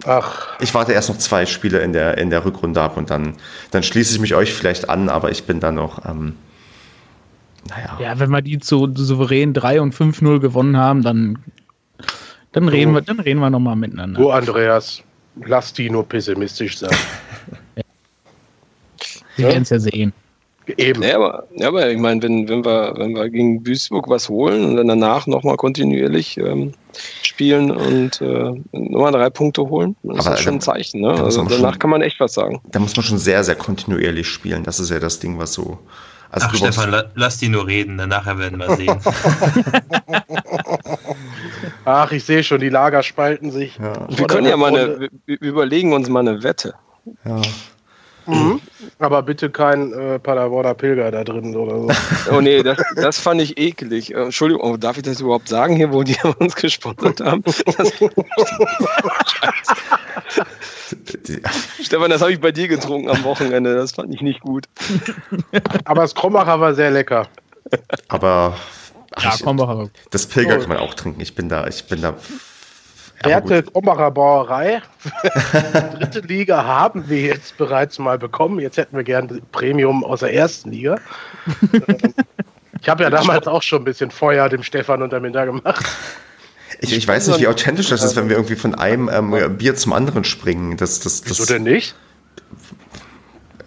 Ach, 0.04 0.58
ich 0.60 0.74
warte 0.74 0.92
erst 0.92 1.08
noch 1.08 1.18
zwei 1.18 1.46
Spiele 1.46 1.78
in 1.80 1.92
der, 1.92 2.18
in 2.18 2.30
der 2.30 2.44
Rückrunde 2.44 2.80
ab 2.82 2.96
und 2.96 3.10
dann, 3.10 3.34
dann 3.70 3.82
schließe 3.82 4.14
ich 4.14 4.20
mich 4.20 4.34
euch 4.34 4.52
vielleicht 4.52 4.90
an, 4.90 5.08
aber 5.08 5.30
ich 5.30 5.44
bin 5.44 5.60
da 5.60 5.72
noch, 5.72 6.04
ähm, 6.04 6.34
naja. 7.68 7.98
Ja, 8.00 8.18
wenn 8.18 8.30
wir 8.30 8.42
die 8.42 8.58
zu 8.58 8.92
souverän 8.94 9.52
3 9.52 9.80
und 9.80 9.94
5-0 9.94 10.38
gewonnen 10.38 10.76
haben, 10.76 11.02
dann, 11.02 11.38
dann 12.52 12.68
reden 12.68 12.92
wir, 12.92 13.00
dann 13.00 13.20
reden 13.20 13.40
wir 13.40 13.50
nochmal 13.50 13.76
miteinander. 13.76 14.20
du 14.20 14.30
Andreas, 14.30 15.02
lass 15.44 15.72
die 15.72 15.90
nur 15.90 16.06
pessimistisch 16.08 16.78
sein. 16.78 16.90
Wir 19.36 19.48
werden 19.48 19.64
es 19.64 19.68
ja 19.68 19.78
sehen. 19.78 20.14
Eben. 20.78 21.00
Nee, 21.00 21.12
aber, 21.12 21.46
ja, 21.54 21.68
aber 21.68 21.90
ich 21.90 21.98
meine, 21.98 22.22
wenn, 22.22 22.48
wenn, 22.48 22.64
wir, 22.64 22.94
wenn 22.96 23.14
wir 23.14 23.28
gegen 23.28 23.62
Duisburg 23.62 24.08
was 24.08 24.28
holen 24.28 24.64
und 24.64 24.76
dann 24.76 24.88
danach 24.88 25.26
nochmal 25.26 25.56
kontinuierlich 25.56 26.38
ähm, 26.38 26.72
spielen 27.36 27.70
und 27.70 28.18
äh, 28.22 28.50
nochmal 28.72 29.12
drei 29.12 29.28
Punkte 29.28 29.60
holen, 29.68 29.94
ist 30.04 30.20
Aber 30.20 30.30
das 30.30 30.40
schon 30.40 30.54
ein 30.54 30.60
Zeichen. 30.62 31.02
Ne? 31.02 31.10
Also 31.10 31.42
danach 31.44 31.72
schon- 31.72 31.78
kann 31.78 31.90
man 31.90 32.00
echt 32.00 32.18
was 32.18 32.32
sagen. 32.32 32.62
Da 32.70 32.78
muss 32.78 32.96
man 32.96 33.04
schon 33.04 33.18
sehr, 33.18 33.44
sehr 33.44 33.56
kontinuierlich 33.56 34.26
spielen. 34.26 34.62
Das 34.64 34.80
ist 34.80 34.88
ja 34.90 34.98
das 34.98 35.18
Ding, 35.18 35.38
was 35.38 35.52
so. 35.52 35.78
Also 36.30 36.46
Ach, 36.50 36.54
Stefan, 36.56 36.90
la 36.90 37.04
lass 37.14 37.36
die 37.36 37.48
nur 37.50 37.66
reden, 37.66 37.98
dann 37.98 38.08
nachher 38.08 38.38
werden 38.38 38.58
wir 38.58 38.74
sehen. 38.74 38.98
Ach, 41.84 42.10
ich 42.10 42.24
sehe 42.24 42.42
schon, 42.42 42.60
die 42.60 42.70
Lager 42.70 43.02
spalten 43.02 43.50
sich. 43.50 43.76
ja, 43.78 43.92
Wir 44.08 44.26
können 44.26 44.46
ja 44.46 44.56
mal 44.56 44.68
eine, 44.74 44.98
wir 45.00 45.10
wir 45.26 45.40
überlegen 45.42 45.92
uns 45.92 46.08
mal 46.08 46.20
eine 46.20 46.42
Wette. 46.42 46.74
ja. 47.24 47.40
Mhm. 48.26 48.60
Aber 48.98 49.22
bitte 49.22 49.50
kein 49.50 49.92
äh, 49.92 50.18
Paderborner 50.18 50.74
Pilger 50.74 51.10
da 51.10 51.24
drin 51.24 51.54
oder 51.56 51.80
so. 51.80 51.88
Oh 52.36 52.40
nee, 52.40 52.62
das, 52.62 52.78
das 52.96 53.18
fand 53.20 53.40
ich 53.40 53.56
eklig. 53.58 54.12
Äh, 54.14 54.24
Entschuldigung, 54.24 54.62
oh, 54.72 54.76
darf 54.76 54.96
ich 54.96 55.02
das 55.04 55.20
überhaupt 55.20 55.48
sagen 55.48 55.76
hier, 55.76 55.92
wo 55.92 56.02
die 56.02 56.16
uns 56.38 56.54
gesponsert 56.56 57.20
haben? 57.20 57.42
Das, 57.44 57.62
Stefan, 61.82 62.10
das 62.10 62.20
habe 62.20 62.32
ich 62.32 62.40
bei 62.40 62.52
dir 62.52 62.68
getrunken 62.68 63.10
am 63.10 63.24
Wochenende. 63.24 63.74
Das 63.74 63.92
fand 63.92 64.14
ich 64.14 64.20
nicht 64.22 64.40
gut. 64.40 64.66
Aber 65.84 66.02
das 66.02 66.14
Krombacher 66.14 66.60
war 66.60 66.74
sehr 66.74 66.90
lecker. 66.90 67.28
Aber 68.08 68.56
ach, 69.14 69.24
Ja, 69.24 69.32
ich, 69.34 69.46
aber. 69.46 69.90
das 70.10 70.26
Pilger 70.26 70.56
Oh. 70.56 70.60
kann 70.60 70.68
man 70.68 70.78
auch 70.78 70.94
trinken. 70.94 71.20
Ich 71.20 71.34
bin 71.34 71.48
da, 71.48 71.66
ich 71.66 71.86
bin 71.86 72.02
da. 72.02 72.14
Werte. 73.22 73.62
Krombacher 73.62 74.10
Brauerei. 74.10 74.82
Dritte 75.98 76.20
Liga 76.20 76.64
haben 76.64 77.08
wir 77.08 77.20
jetzt 77.20 77.56
bereits 77.56 77.98
mal 77.98 78.18
bekommen. 78.18 78.60
Jetzt 78.60 78.76
hätten 78.76 78.96
wir 78.96 79.04
gern 79.04 79.40
Premium 79.52 80.04
aus 80.04 80.20
der 80.20 80.34
ersten 80.34 80.70
Liga. 80.70 80.96
Ich 82.82 82.88
habe 82.90 83.02
ja 83.02 83.10
damals 83.10 83.46
auch 83.46 83.62
schon 83.62 83.82
ein 83.82 83.84
bisschen 83.84 84.10
Feuer 84.10 84.48
dem 84.48 84.62
Stefan 84.62 85.02
unter 85.02 85.18
mir 85.18 85.30
da 85.32 85.44
gemacht. 85.44 85.84
Ich, 86.80 86.94
ich 86.96 87.08
weiß 87.08 87.28
nicht, 87.28 87.40
wie 87.40 87.48
authentisch 87.48 87.88
das 87.88 88.04
ist, 88.04 88.16
wenn 88.16 88.28
wir 88.28 88.36
irgendwie 88.36 88.54
von 88.54 88.74
einem 88.74 89.08
ähm, 89.12 89.56
Bier 89.56 89.74
zum 89.76 89.92
anderen 89.92 90.24
springen. 90.24 90.76
Das, 90.76 91.00
das, 91.00 91.22
das, 91.22 91.30
Wieso 91.40 91.52
denn 91.52 91.62
nicht? 91.62 91.96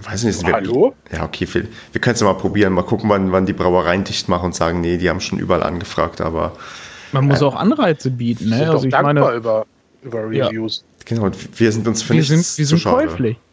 Weiß 0.03 0.23
nicht, 0.23 0.45
wir- 0.45 0.53
Hallo? 0.53 0.95
Ja, 1.11 1.23
okay, 1.25 1.47
wir, 1.51 1.67
wir 1.91 2.01
können 2.01 2.13
es 2.13 2.21
ja 2.21 2.27
mal 2.27 2.35
probieren, 2.35 2.71
mal 2.71 2.83
gucken, 2.83 3.09
wann, 3.09 3.31
wann 3.31 3.45
die 3.45 3.53
Brauereien 3.53 4.03
dicht 4.03 4.29
machen 4.29 4.45
und 4.45 4.55
sagen, 4.55 4.79
nee, 4.79 4.97
die 4.97 5.09
haben 5.09 5.19
schon 5.19 5.39
überall 5.39 5.63
angefragt, 5.63 6.21
aber 6.21 6.53
Man 7.11 7.25
muss 7.25 7.41
auch 7.41 7.55
Anreize 7.55 8.11
bieten. 8.11 8.45
Wir 8.45 8.49
Ne? 8.51 8.57
sind 8.57 8.67
Also 8.69 8.77
doch 8.77 8.85
ich 8.85 8.91
dankbar 8.91 9.13
meine, 9.13 9.35
über, 9.35 9.65
über 10.03 10.31
Ja. 10.31 10.47
Reviews. 10.47 10.83
genau, 11.05 11.23
und 11.23 11.59
wir 11.59 11.71
sind 11.71 11.87
uns 11.87 12.01
für 12.03 12.13
wir 12.13 12.21
nichts 12.21 12.55
sind, 12.55 12.57
wir 12.57 12.65
zu 12.67 12.77
sind 12.77 12.83
käuflich. 12.91 13.37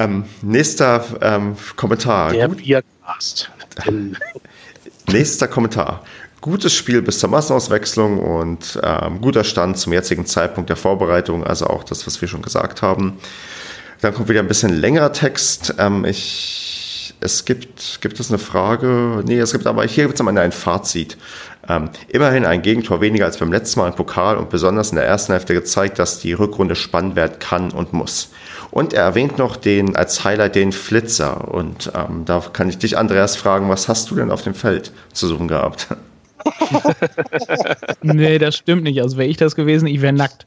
Ähm, 0.00 0.24
nächster 0.42 1.04
ähm, 1.20 1.56
Kommentar. 1.74 2.30
Der 2.30 2.46
Biercast. 2.46 3.50
Nächster 5.08 5.48
Kommentar. 5.48 6.04
Gutes 6.40 6.72
Spiel 6.72 7.02
bis 7.02 7.18
zur 7.18 7.30
Massenauswechslung 7.30 8.20
und 8.20 8.78
ähm, 8.82 9.20
guter 9.20 9.42
Stand 9.42 9.76
zum 9.76 9.92
jetzigen 9.92 10.24
Zeitpunkt 10.24 10.70
der 10.70 10.76
Vorbereitung, 10.76 11.42
also 11.42 11.66
auch 11.66 11.82
das, 11.82 12.06
was 12.06 12.20
wir 12.20 12.28
schon 12.28 12.42
gesagt 12.42 12.80
haben. 12.80 13.18
Dann 14.00 14.14
kommt 14.14 14.28
wieder 14.28 14.38
ein 14.38 14.46
bisschen 14.46 14.70
längerer 14.80 15.12
Text. 15.12 15.74
Ähm, 15.78 16.04
ich, 16.04 17.14
es 17.20 17.44
gibt, 17.44 17.98
gibt 18.00 18.20
es 18.20 18.28
eine 18.30 18.38
Frage? 18.38 19.24
Nee, 19.26 19.40
es 19.40 19.50
gibt 19.50 19.66
aber, 19.66 19.84
hier 19.84 20.04
gibt 20.04 20.14
es 20.14 20.20
am 20.20 20.28
Ende 20.28 20.42
ein 20.42 20.52
Fazit. 20.52 21.16
Ähm, 21.68 21.90
immerhin 22.08 22.46
ein 22.46 22.62
Gegentor 22.62 23.00
weniger 23.00 23.26
als 23.26 23.36
beim 23.36 23.52
letzten 23.52 23.80
Mal 23.80 23.88
im 23.88 23.94
Pokal 23.94 24.36
und 24.36 24.48
besonders 24.48 24.90
in 24.90 24.96
der 24.96 25.04
ersten 25.04 25.32
Hälfte 25.32 25.54
gezeigt, 25.54 25.98
dass 25.98 26.18
die 26.18 26.32
Rückrunde 26.32 26.74
spannend 26.74 27.14
werden 27.14 27.38
kann 27.38 27.70
und 27.70 27.92
muss. 27.92 28.32
Und 28.70 28.92
er 28.92 29.02
erwähnt 29.02 29.38
noch 29.38 29.56
den, 29.56 29.96
als 29.96 30.24
Highlight 30.24 30.54
den 30.54 30.72
Flitzer. 30.72 31.52
Und 31.52 31.92
ähm, 31.94 32.24
da 32.24 32.42
kann 32.52 32.68
ich 32.68 32.78
dich, 32.78 32.96
Andreas, 32.96 33.36
fragen, 33.36 33.68
was 33.68 33.88
hast 33.88 34.10
du 34.10 34.14
denn 34.14 34.30
auf 34.30 34.42
dem 34.42 34.54
Feld 34.54 34.92
zu 35.12 35.26
suchen 35.26 35.48
gehabt? 35.48 35.88
Nee, 38.02 38.38
das 38.38 38.56
stimmt 38.56 38.84
nicht. 38.84 39.02
Also 39.02 39.18
wäre 39.18 39.28
ich 39.28 39.36
das 39.36 39.56
gewesen, 39.56 39.86
ich 39.86 40.00
wäre 40.00 40.12
nackt. 40.12 40.46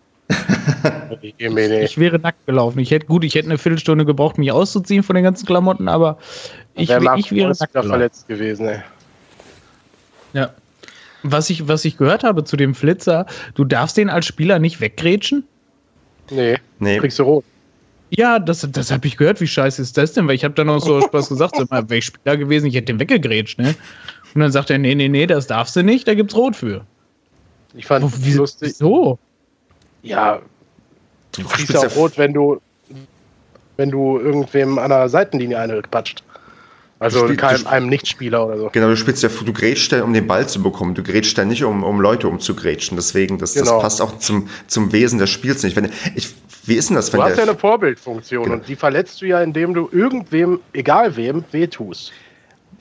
Ich 1.21 1.97
wäre 1.97 2.17
nackt 2.17 2.45
gelaufen. 2.45 2.79
Ich 2.79 2.91
hätte 2.91 3.05
gut, 3.05 3.23
ich 3.23 3.35
hätte 3.35 3.49
eine 3.49 3.57
Viertelstunde 3.57 4.05
gebraucht, 4.05 4.37
mich 4.37 4.51
auszuziehen 4.51 5.03
von 5.03 5.15
den 5.15 5.23
ganzen 5.23 5.45
Klamotten, 5.45 5.87
aber 5.87 6.17
ich, 6.75 6.83
ich 6.83 6.89
wäre 6.89 7.03
nackt 7.03 7.29
gelaufen. 7.29 7.89
verletzt 7.89 8.27
gewesen, 8.27 8.67
ey. 8.69 8.79
Ja. 10.33 10.51
Was 11.23 11.49
ich, 11.49 11.67
was 11.67 11.85
ich 11.85 11.97
gehört 11.97 12.23
habe 12.23 12.43
zu 12.43 12.57
dem 12.57 12.73
Flitzer, 12.75 13.25
du 13.55 13.63
darfst 13.63 13.97
den 13.97 14.09
als 14.09 14.25
Spieler 14.25 14.59
nicht 14.59 14.81
weggrätschen? 14.81 15.43
Nee, 16.31 16.57
Nee, 16.79 16.97
kriegst 16.99 17.19
du 17.19 17.23
rot. 17.23 17.45
Ja, 18.09 18.39
das, 18.39 18.67
das 18.71 18.91
habe 18.91 19.07
ich 19.07 19.15
gehört. 19.17 19.39
Wie 19.39 19.47
scheiße 19.47 19.81
ist 19.81 19.97
das 19.97 20.13
denn? 20.13 20.27
Weil 20.27 20.35
ich 20.35 20.43
habe 20.43 20.53
dann 20.53 20.67
noch 20.67 20.79
so 20.79 20.99
Spaß 21.07 21.29
gesagt, 21.29 21.55
so, 21.55 21.65
wäre 21.69 21.95
ich 21.97 22.05
Spieler 22.05 22.37
gewesen, 22.37 22.65
ich 22.67 22.75
hätte 22.75 22.87
den 22.87 22.99
weggegrätscht, 22.99 23.59
ne? 23.59 23.75
Und 24.33 24.41
dann 24.41 24.51
sagt 24.51 24.69
er, 24.69 24.77
nee, 24.77 24.95
nee, 24.95 25.07
nee, 25.09 25.27
das 25.27 25.47
darfst 25.47 25.75
du 25.75 25.83
nicht, 25.83 26.07
da 26.07 26.13
gibt's 26.13 26.35
Rot 26.35 26.55
für. 26.55 26.85
Ich 27.73 27.85
fand 27.85 28.03
wie- 28.25 28.33
lustig. 28.33 28.69
Wieso? 28.69 29.17
Ja, 30.03 30.41
du 31.33 31.43
kriegst 31.43 31.71
ja 31.71 31.79
auch 31.79 31.95
rot, 31.95 32.17
wenn 32.17 32.33
du, 32.33 32.59
wenn 33.77 33.91
du 33.91 34.19
irgendwem 34.19 34.77
an 34.79 34.89
der 34.89 35.07
Seitenlinie 35.07 35.59
eine 35.59 35.81
patscht. 35.81 36.23
Also 37.01 37.21
Du 37.21 37.25
spiel- 37.29 37.37
keinem, 37.37 37.63
du- 37.63 37.69
einem 37.69 37.87
Nichtspieler 37.89 38.45
oder 38.45 38.57
so. 38.57 38.69
Genau, 38.71 38.87
du 38.89 38.95
spielst 38.95 39.23
ja, 39.23 39.29
du 39.29 39.53
grätschst 39.53 39.91
ja, 39.91 40.03
um 40.03 40.13
den 40.13 40.27
Ball 40.27 40.47
zu 40.47 40.61
bekommen. 40.61 40.93
Du 40.93 41.01
grätschst 41.01 41.35
ja 41.37 41.45
nicht, 41.45 41.63
um, 41.63 41.83
um 41.83 41.99
Leute 41.99 42.27
umzugrätschen. 42.27 42.95
Deswegen, 42.95 43.39
das, 43.39 43.55
Genau. 43.55 43.73
das 43.73 43.81
passt 43.81 44.01
auch 44.03 44.19
zum, 44.19 44.49
zum 44.67 44.91
Wesen 44.91 45.17
des 45.17 45.31
Spiels 45.31 45.63
nicht. 45.63 45.75
Wenn, 45.75 45.89
ich, 46.15 46.29
wie 46.65 46.75
ist 46.75 46.89
denn 46.89 46.95
das, 46.95 47.11
wenn 47.11 47.21
Du 47.21 47.25
hast 47.25 47.37
ja 47.37 47.43
eine 47.43 47.55
Vorbildfunktion 47.55 48.43
Genau. 48.43 48.55
und 48.57 48.67
die 48.67 48.75
verletzt 48.75 49.19
du 49.21 49.25
ja, 49.25 49.41
indem 49.41 49.73
du 49.73 49.89
irgendwem, 49.91 50.59
egal 50.73 51.15
wem, 51.15 51.43
wehtust. 51.51 52.11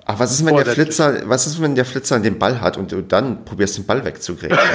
ach, 0.04 0.18
was 0.18 0.32
ist, 0.32 0.44
wenn 0.44 0.54
der 0.54 0.66
Flitzer, 0.66 1.22
was 1.28 1.46
ist, 1.46 1.62
wenn 1.62 1.74
der 1.74 1.86
Flitzer 1.86 2.20
den 2.20 2.38
Ball 2.38 2.60
hat 2.60 2.76
und 2.76 2.92
du 2.92 3.00
dann 3.02 3.42
probierst, 3.46 3.78
den 3.78 3.86
Ball 3.86 4.04
wegzugrätschen? 4.04 4.58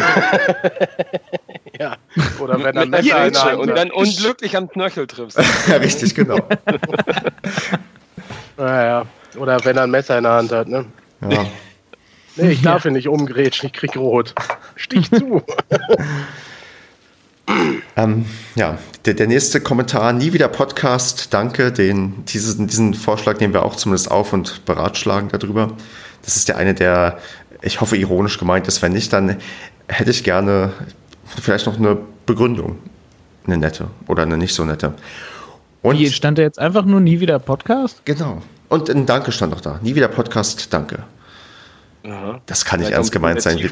Ja. 1.77 1.97
Oder 2.39 2.63
wenn 2.63 2.73
er 2.77 2.85
Messer 2.85 3.59
und 3.59 3.67
dann 3.75 3.91
unglücklich 3.91 4.55
am 4.55 4.69
Knöchel 4.69 5.07
triffst. 5.07 5.37
ja, 5.67 5.75
richtig, 5.75 6.15
genau. 6.15 6.37
Naja. 8.57 9.05
Oder 9.37 9.63
wenn 9.65 9.77
er 9.77 9.83
ein 9.83 9.91
Messer 9.91 10.17
in 10.17 10.23
der 10.23 10.33
Hand 10.33 10.51
hat, 10.51 10.67
ne? 10.67 10.85
Ja. 11.29 11.45
Nee, 12.35 12.51
ich 12.51 12.61
darf 12.63 12.85
ihn 12.85 12.93
nicht 12.93 13.07
umgrätschen, 13.07 13.67
ich 13.67 13.73
krieg 13.73 13.95
rot. 13.95 14.33
Stich 14.75 15.09
zu. 15.11 15.41
Ähm, 17.95 18.25
ja, 18.55 18.77
der, 19.05 19.13
der, 19.13 19.27
nächste 19.27 19.61
Kommentar, 19.61 20.13
nie 20.13 20.33
wieder 20.33 20.47
Podcast, 20.47 21.33
danke. 21.33 21.71
Den, 21.71 22.25
diesen, 22.25 22.67
diesen 22.67 22.93
Vorschlag 22.93 23.39
nehmen 23.39 23.53
wir 23.53 23.63
auch 23.63 23.75
zumindest 23.75 24.09
auf 24.09 24.33
und 24.33 24.65
beratschlagen 24.65 25.29
darüber. 25.29 25.71
Das 26.23 26.35
ist 26.35 26.47
der 26.47 26.57
eine, 26.57 26.73
der, 26.73 27.19
ich 27.61 27.81
hoffe, 27.81 27.97
ironisch 27.97 28.39
gemeint 28.39 28.67
ist. 28.67 28.81
Wenn 28.81 28.93
nicht, 28.93 29.13
dann 29.13 29.37
hätte 29.87 30.11
ich 30.11 30.23
gerne 30.23 30.73
vielleicht 31.39 31.67
noch 31.67 31.77
eine 31.77 31.97
Begründung. 32.25 32.79
Eine 33.45 33.57
nette 33.57 33.89
oder 34.07 34.23
eine 34.23 34.37
nicht 34.37 34.55
so 34.55 34.65
nette. 34.65 34.93
Und 35.83 35.99
Wie, 35.99 36.09
stand 36.09 36.39
da 36.39 36.41
jetzt 36.41 36.57
einfach 36.57 36.83
nur 36.83 36.99
nie 36.99 37.19
wieder 37.19 37.37
Podcast? 37.37 38.01
Genau. 38.05 38.41
Und 38.75 38.89
ein 38.89 39.05
Danke 39.05 39.31
stand 39.31 39.53
auch 39.53 39.61
da. 39.61 39.79
Nie 39.81 39.95
wieder 39.95 40.09
Podcast, 40.09 40.73
danke. 40.73 41.03
Aha. 42.05 42.41
Das 42.45 42.65
kann 42.65 42.81
nicht 42.81 42.91
ernst 42.91 43.11
gemeint 43.11 43.41
sein. 43.41 43.57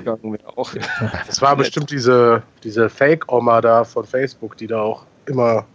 Das 1.27 1.41
war 1.41 1.57
bestimmt 1.57 1.91
diese, 1.91 2.41
diese 2.63 2.89
Fake-Oma 2.89 3.59
da 3.59 3.83
von 3.83 4.05
Facebook, 4.05 4.55
die 4.55 4.67
da 4.67 4.79
auch 4.79 5.03
immer 5.25 5.65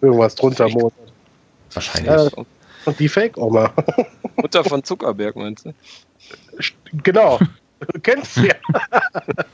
irgendwas 0.00 0.34
drunter 0.34 0.68
mosert. 0.68 1.12
Wahrscheinlich. 1.72 2.10
Ja, 2.10 2.28
und 2.84 2.98
die 2.98 3.08
Fake-Oma. 3.08 3.72
Mutter 4.36 4.64
von 4.64 4.82
Zuckerberg, 4.82 5.36
meinst 5.36 5.66
du? 5.66 5.72
Genau. 7.04 7.38
Du 7.92 8.00
kennst 8.00 8.34
sie 8.34 8.48
ja. 8.48 8.54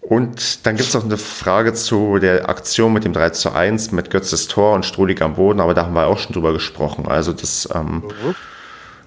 Und 0.00 0.66
dann 0.66 0.76
gibt 0.76 0.88
es 0.88 0.94
noch 0.94 1.04
eine 1.04 1.18
Frage 1.18 1.74
zu 1.74 2.18
der 2.18 2.48
Aktion 2.48 2.92
mit 2.92 3.04
dem 3.04 3.12
3 3.12 3.30
zu 3.30 3.52
1 3.52 3.92
mit 3.92 4.10
Götzes 4.10 4.48
Tor 4.48 4.74
und 4.74 4.86
Strohlig 4.86 5.20
am 5.20 5.34
Boden, 5.34 5.60
aber 5.60 5.74
da 5.74 5.84
haben 5.84 5.94
wir 5.94 6.06
auch 6.06 6.18
schon 6.18 6.32
drüber 6.32 6.52
gesprochen. 6.52 7.06
Also 7.06 7.32
das, 7.32 7.68
ähm, 7.74 8.04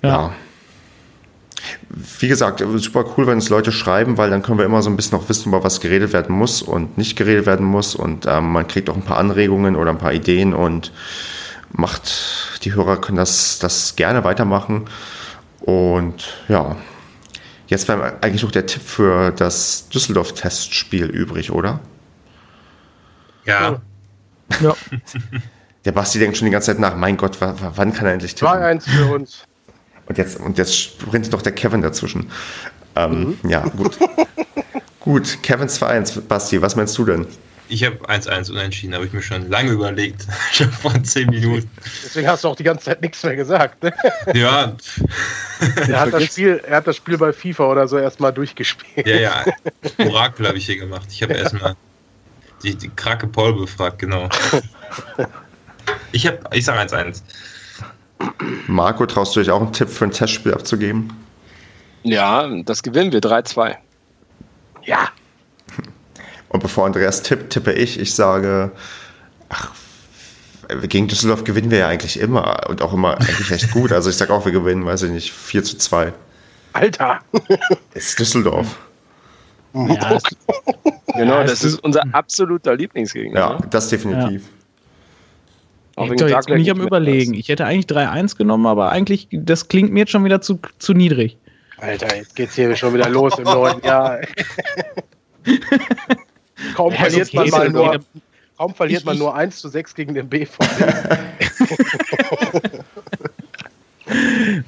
ja. 0.04 0.10
ja 0.10 0.34
wie 1.90 2.28
gesagt, 2.28 2.64
super 2.78 3.06
cool, 3.16 3.28
wenn 3.28 3.38
es 3.38 3.50
Leute 3.50 3.72
schreiben, 3.72 4.18
weil 4.18 4.30
dann 4.30 4.42
können 4.42 4.58
wir 4.58 4.66
immer 4.66 4.82
so 4.82 4.90
ein 4.90 4.96
bisschen 4.96 5.18
noch 5.18 5.30
wissen, 5.30 5.50
über 5.50 5.64
was 5.64 5.80
geredet 5.80 6.14
werden 6.14 6.36
muss 6.36 6.62
und 6.62 6.98
nicht 6.98 7.18
geredet 7.18 7.46
werden 7.46 7.66
muss. 7.66 7.96
Und 7.96 8.26
ähm, 8.28 8.52
man 8.52 8.68
kriegt 8.68 8.90
auch 8.90 8.96
ein 8.96 9.04
paar 9.04 9.18
Anregungen 9.18 9.76
oder 9.76 9.92
ein 9.92 9.98
paar 9.98 10.14
Ideen 10.14 10.54
und 10.54 10.92
macht, 11.72 12.60
die 12.64 12.74
Hörer 12.74 12.98
können 12.98 13.18
das, 13.18 13.60
das 13.60 13.96
gerne 13.96 14.24
weitermachen. 14.24 14.86
Und 15.60 16.38
ja, 16.48 16.76
jetzt 17.72 17.86
bleibt 17.88 18.24
eigentlich 18.24 18.44
noch 18.44 18.52
der 18.52 18.68
Tipp 18.68 18.84
für 18.84 19.32
das 19.32 19.88
Düsseldorf-Testspiel 19.90 21.06
übrig, 21.06 21.52
oder? 21.52 21.80
Ja. 23.46 23.82
ja. 24.62 24.76
Der 25.84 25.94
Basti 25.94 26.20
denkt 26.20 26.38
schon 26.38 26.46
die 26.46 26.52
ganze 26.52 26.68
Zeit 26.68 26.80
nach, 26.80 26.96
mein 26.96 27.18
Gott, 27.18 27.38
wann 27.40 27.92
kann 27.92 28.06
er 28.06 28.14
endlich 28.14 28.36
tippen? 28.36 28.54
2-1 28.54 28.82
für 28.88 29.16
uns. 29.16 29.46
Und 30.06 30.20
jetzt, 30.20 30.40
und 30.40 30.60
jetzt 30.60 30.78
sprintet 30.78 31.34
doch 31.34 31.42
der 31.42 31.54
Kevin 31.54 31.82
dazwischen. 31.82 32.30
Ähm, 32.96 33.36
mhm. 33.42 33.50
Ja, 33.50 33.62
gut. 33.62 33.98
gut, 35.00 35.40
Kevin 35.42 35.68
2-1. 35.68 36.22
Basti, 36.22 36.62
was 36.62 36.76
meinst 36.76 36.96
du 37.00 37.06
denn? 37.06 37.26
Ich 37.72 37.86
habe 37.86 37.98
1-1 38.10 38.52
unentschieden, 38.52 38.94
habe 38.94 39.06
ich 39.06 39.14
mir 39.14 39.22
schon 39.22 39.50
lange 39.50 39.72
überlegt. 39.72 40.28
Schon 40.52 40.70
vor 40.70 41.02
10 41.02 41.30
Minuten. 41.30 41.72
Deswegen 42.04 42.28
hast 42.28 42.44
du 42.44 42.50
auch 42.50 42.56
die 42.58 42.66
ganze 42.66 42.86
Zeit 42.86 43.02
nichts 43.02 43.24
mehr 43.24 43.38
gesagt. 43.38 43.82
Ne? 43.82 43.94
Ja. 44.34 44.76
er, 45.88 46.00
hat 46.02 46.14
das 46.14 46.24
Spiel, 46.26 46.62
er 46.68 46.78
hat 46.78 46.88
das 46.88 46.98
Spiel 46.98 47.18
bei 47.18 47.32
FIFA 47.32 47.72
oder 47.72 47.88
so 47.88 47.98
erstmal 47.98 48.34
durchgespielt. 48.34 49.08
Ja, 49.08 49.16
ja. 49.16 49.46
Orakel 50.00 50.48
habe 50.48 50.58
ich 50.58 50.66
hier 50.66 50.78
gemacht. 50.78 51.08
Ich 51.12 51.24
habe 51.24 51.34
ja. 51.34 51.40
erstmal 51.40 51.76
die, 52.62 52.76
die 52.76 52.90
Krake 52.90 53.28
Paul 53.28 53.54
befragt, 53.54 54.00
genau. 54.00 54.28
Ich, 56.14 56.28
hab, 56.28 56.54
ich 56.54 56.66
sage 56.66 56.80
1-1. 56.82 57.22
Marco, 58.68 59.06
traust 59.06 59.34
du 59.36 59.40
dich 59.40 59.50
auch 59.50 59.62
einen 59.62 59.72
Tipp 59.72 59.88
für 59.88 60.06
ein 60.06 60.12
Testspiel 60.12 60.54
abzugeben? 60.54 61.12
Ja, 62.04 62.50
das 62.64 62.84
gewinnen 62.84 63.14
wir 63.14 63.22
3-2. 63.22 63.78
Ja. 64.84 65.10
Und 66.52 66.62
bevor 66.62 66.86
Andreas 66.86 67.24
tippt, 67.24 67.54
tippe 67.54 67.72
ich. 67.72 67.98
Ich 67.98 68.14
sage, 68.14 68.72
ach, 69.48 69.72
gegen 70.90 71.08
Düsseldorf 71.08 71.46
gewinnen 71.46 71.72
wir 71.72 71.78
ja 71.78 71.88
eigentlich 71.88 72.20
immer 72.20 72.70
und 72.70 72.82
auch 72.82 72.92
immer 72.92 73.18
eigentlich 73.22 73.50
recht 73.52 73.72
gut. 73.72 73.94
Also 73.94 74.10
ich 74.10 74.18
sage 74.18 74.34
auch, 74.34 74.44
wir 74.44 74.52
gewinnen, 74.52 74.86
weiß 74.86 75.04
ich 75.04 75.12
nicht, 75.12 75.32
4 75.32 75.64
zu 75.64 75.78
2. 75.78 76.12
Alter! 76.74 77.20
Es 77.94 78.10
ist 78.10 78.20
Düsseldorf. 78.20 78.78
Ja, 79.74 80.18
genau, 81.16 81.44
das 81.46 81.64
ist 81.64 81.82
unser 81.84 82.04
absoluter 82.14 82.76
Lieblingsgegner. 82.76 83.40
Ja, 83.40 83.54
ne? 83.54 83.68
das 83.70 83.88
definitiv. 83.88 84.44
Ja. 85.96 86.04
Hector, 86.04 86.28
jetzt 86.28 86.48
bin 86.48 86.60
ich 86.60 86.70
am 86.70 86.82
überlegen. 86.82 87.34
Ich 87.34 87.48
hätte 87.48 87.66
eigentlich 87.66 87.86
3-1 87.86 88.38
genommen, 88.38 88.66
aber 88.66 88.92
eigentlich, 88.92 89.30
das 89.32 89.70
klingt 89.70 89.94
mir 89.94 90.02
jetzt 90.02 90.12
schon 90.12 90.26
wieder 90.26 90.42
zu, 90.42 90.60
zu 90.80 90.94
niedrig. 90.94 91.38
Alter, 91.78 92.14
jetzt 92.14 92.36
geht's 92.36 92.56
hier 92.56 92.76
schon 92.76 92.94
wieder 92.94 93.08
los 93.08 93.38
im 93.38 93.46
neuen 93.46 93.82
Jahr. 93.84 94.20
kaum 96.76 96.94
verliert 96.94 97.34
man 97.34 97.50
mal 97.50 97.70
nur, 97.70 98.00
kaum 98.58 98.74
verliert 98.74 99.02
ich, 99.02 99.06
man 99.06 99.18
nur 99.18 99.36
1 99.36 99.60
zu 99.60 99.70
6 99.70 99.96
gegen 99.96 100.14
den 100.14 100.30
BVB. 100.30 100.62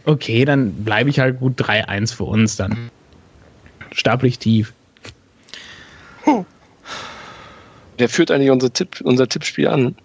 okay, 0.06 0.46
dann 0.46 0.74
bleibe 0.84 1.10
ich 1.10 1.20
halt 1.20 1.40
gut 1.40 1.60
3-1 1.60 2.16
für 2.16 2.26
uns 2.26 2.56
dann. 2.56 2.90
Stablich 3.92 4.40
tief. 4.40 4.74
Wer 7.98 8.10
führt 8.10 8.32
eigentlich 8.32 8.50
unser, 8.50 8.74
Tipp, 8.74 9.02
unser 9.04 9.28
Tippspiel 9.28 9.68
an? 9.68 9.96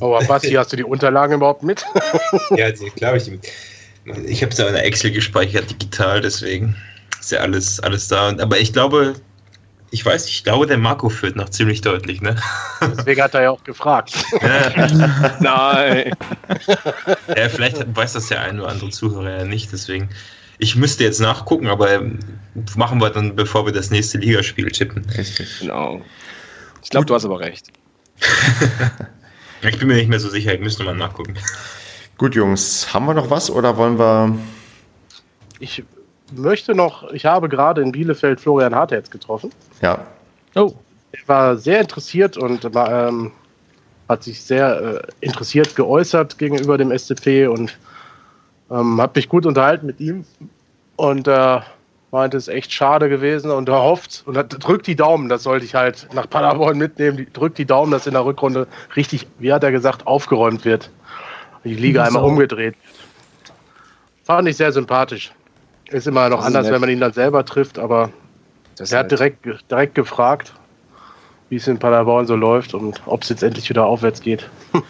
Aber 0.00 0.22
Basti, 0.24 0.52
hast 0.52 0.72
du 0.72 0.76
die 0.76 0.84
Unterlagen 0.84 1.34
überhaupt 1.34 1.62
mit? 1.62 1.84
ja, 2.50 2.70
glaube 2.70 3.18
ich. 3.18 3.30
Ich 4.26 4.42
habe 4.42 4.52
es 4.52 4.58
ja 4.58 4.68
in 4.68 4.74
der 4.74 4.84
Excel 4.84 5.10
gespeichert, 5.10 5.70
digital, 5.70 6.20
deswegen 6.20 6.76
ist 7.18 7.32
ja 7.32 7.40
alles, 7.40 7.80
alles 7.80 8.08
da. 8.08 8.28
Aber 8.38 8.58
ich 8.58 8.72
glaube, 8.72 9.14
ich 9.90 10.04
weiß, 10.04 10.28
ich 10.28 10.44
glaube, 10.44 10.66
der 10.66 10.78
Marco 10.78 11.08
führt 11.08 11.36
noch 11.36 11.48
ziemlich 11.48 11.80
deutlich, 11.80 12.20
ne? 12.20 12.36
Deswegen 12.80 13.22
hat 13.22 13.34
er 13.34 13.42
ja 13.42 13.50
auch 13.50 13.64
gefragt. 13.64 14.12
Nein. 15.40 16.12
Ja, 17.34 17.48
vielleicht 17.48 17.96
weiß 17.96 18.12
das 18.12 18.26
der 18.26 18.42
ein 18.42 18.60
oder 18.60 18.68
andere 18.68 18.90
Zuhörer 18.90 19.38
ja 19.38 19.44
nicht, 19.44 19.72
deswegen. 19.72 20.10
Ich 20.58 20.76
müsste 20.76 21.04
jetzt 21.04 21.20
nachgucken, 21.20 21.68
aber 21.68 22.02
machen 22.76 23.00
wir 23.00 23.10
dann, 23.10 23.36
bevor 23.36 23.64
wir 23.64 23.72
das 23.72 23.90
nächste 23.90 24.18
Ligaspiel 24.18 24.70
tippen. 24.70 25.06
Richtig. 25.16 25.60
Genau. 25.60 26.02
Ich 26.82 26.90
glaube, 26.90 27.06
du 27.06 27.14
hast 27.14 27.24
aber 27.24 27.40
recht. 27.40 27.68
Ich 29.60 29.76
bin 29.76 29.88
mir 29.88 29.94
nicht 29.94 30.08
mehr 30.08 30.20
so 30.20 30.28
sicher, 30.28 30.54
ich 30.54 30.60
müsste 30.60 30.84
mal 30.84 30.94
nachgucken. 30.94 31.34
Gut, 32.16 32.36
Jungs, 32.36 32.94
haben 32.94 33.06
wir 33.06 33.14
noch 33.14 33.28
was 33.28 33.50
oder 33.50 33.76
wollen 33.76 33.98
wir. 33.98 34.38
Ich 35.58 35.82
möchte 36.32 36.74
noch, 36.74 37.10
ich 37.12 37.24
habe 37.24 37.48
gerade 37.48 37.82
in 37.82 37.92
Bielefeld 37.92 38.40
Florian 38.40 38.74
Hartherz 38.74 39.10
getroffen. 39.10 39.50
Ja. 39.82 40.06
Oh. 40.54 40.72
Er 41.12 41.28
war 41.28 41.56
sehr 41.56 41.80
interessiert 41.80 42.36
und 42.36 42.64
ähm, 42.74 43.32
hat 44.08 44.22
sich 44.22 44.42
sehr 44.42 44.80
äh, 44.80 45.02
interessiert 45.20 45.74
geäußert 45.74 46.38
gegenüber 46.38 46.76
dem 46.76 46.96
SCP 46.96 47.46
und 47.46 47.78
ähm, 48.70 49.00
hat 49.00 49.16
mich 49.16 49.28
gut 49.28 49.46
unterhalten 49.46 49.86
mit 49.86 50.00
ihm. 50.00 50.24
Und 50.96 51.28
äh, 51.28 51.60
meinte, 52.10 52.36
es 52.36 52.48
ist 52.48 52.54
echt 52.54 52.72
schade 52.72 53.08
gewesen 53.08 53.50
und 53.50 53.68
er 53.68 53.82
hofft 53.82 54.22
und 54.26 54.36
hat, 54.36 54.56
drückt 54.64 54.86
die 54.86 54.96
Daumen, 54.96 55.28
das 55.28 55.42
sollte 55.42 55.64
ich 55.64 55.74
halt 55.74 56.08
nach 56.14 56.28
Paderborn 56.28 56.78
mitnehmen, 56.78 57.26
drückt 57.32 57.58
die 57.58 57.66
Daumen, 57.66 57.92
dass 57.92 58.06
in 58.06 58.14
der 58.14 58.24
Rückrunde 58.24 58.66
richtig, 58.96 59.26
wie 59.38 59.52
hat 59.52 59.62
er 59.62 59.72
gesagt, 59.72 60.06
aufgeräumt 60.06 60.64
wird. 60.64 60.90
Die 61.64 61.74
Liga 61.74 62.04
einmal 62.04 62.24
umgedreht. 62.24 62.76
Fand 64.24 64.48
ich 64.48 64.56
sehr 64.56 64.72
sympathisch. 64.72 65.32
Ist 65.90 66.06
immer 66.06 66.28
noch 66.28 66.44
anders, 66.44 66.64
nett. 66.64 66.74
wenn 66.74 66.80
man 66.80 66.90
ihn 66.90 67.00
dann 67.00 67.12
selber 67.12 67.44
trifft, 67.44 67.78
aber 67.78 68.10
er 68.78 68.98
hat 68.98 69.10
direkt, 69.10 69.44
direkt 69.70 69.94
gefragt, 69.94 70.52
wie 71.48 71.56
es 71.56 71.66
in 71.66 71.78
Paderborn 71.78 72.26
so 72.26 72.36
läuft 72.36 72.74
und 72.74 73.00
ob 73.06 73.22
es 73.22 73.30
jetzt 73.30 73.42
endlich 73.42 73.68
wieder 73.70 73.86
aufwärts 73.86 74.20
geht. 74.20 74.48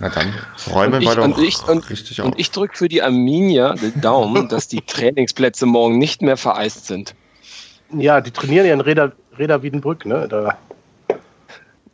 Na 0.00 0.08
dann, 0.08 0.32
räumen 0.72 1.00
wir 1.00 1.14
doch 1.14 1.38
ich, 1.38 1.62
und, 1.68 1.88
richtig 1.88 2.20
auf. 2.20 2.26
Und 2.26 2.38
ich 2.38 2.50
drücke 2.50 2.76
für 2.76 2.88
die 2.88 3.02
Arminia 3.02 3.74
den 3.74 4.00
Daumen, 4.00 4.48
dass 4.50 4.68
die 4.68 4.80
Trainingsplätze 4.80 5.66
morgen 5.66 5.98
nicht 5.98 6.22
mehr 6.22 6.36
vereist 6.36 6.86
sind. 6.86 7.14
Ja, 7.92 8.20
die 8.20 8.30
trainieren 8.30 8.66
ja 8.66 8.74
in 8.74 8.80
Reda, 8.80 9.12
Reda 9.38 9.62
Wiedenbrück, 9.62 10.04
ne? 10.04 10.26
Da. 10.28 10.58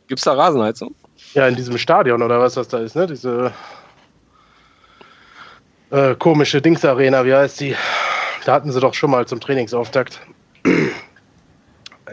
Gibt 0.07 0.19
es 0.19 0.23
da 0.23 0.33
Rasenheizung? 0.33 0.95
Ja, 1.33 1.47
in 1.47 1.55
diesem 1.55 1.77
Stadion 1.77 2.21
oder 2.21 2.39
was 2.39 2.55
das 2.55 2.67
da 2.67 2.79
ist, 2.79 2.95
ne? 2.95 3.05
Diese 3.05 3.51
äh, 5.91 6.15
komische 6.15 6.61
Dingsarena, 6.61 7.23
wie 7.25 7.35
heißt 7.35 7.59
die? 7.59 7.75
Da 8.45 8.53
hatten 8.53 8.71
sie 8.71 8.79
doch 8.79 8.93
schon 8.93 9.11
mal 9.11 9.27
zum 9.27 9.39
Trainingsauftakt. 9.39 10.19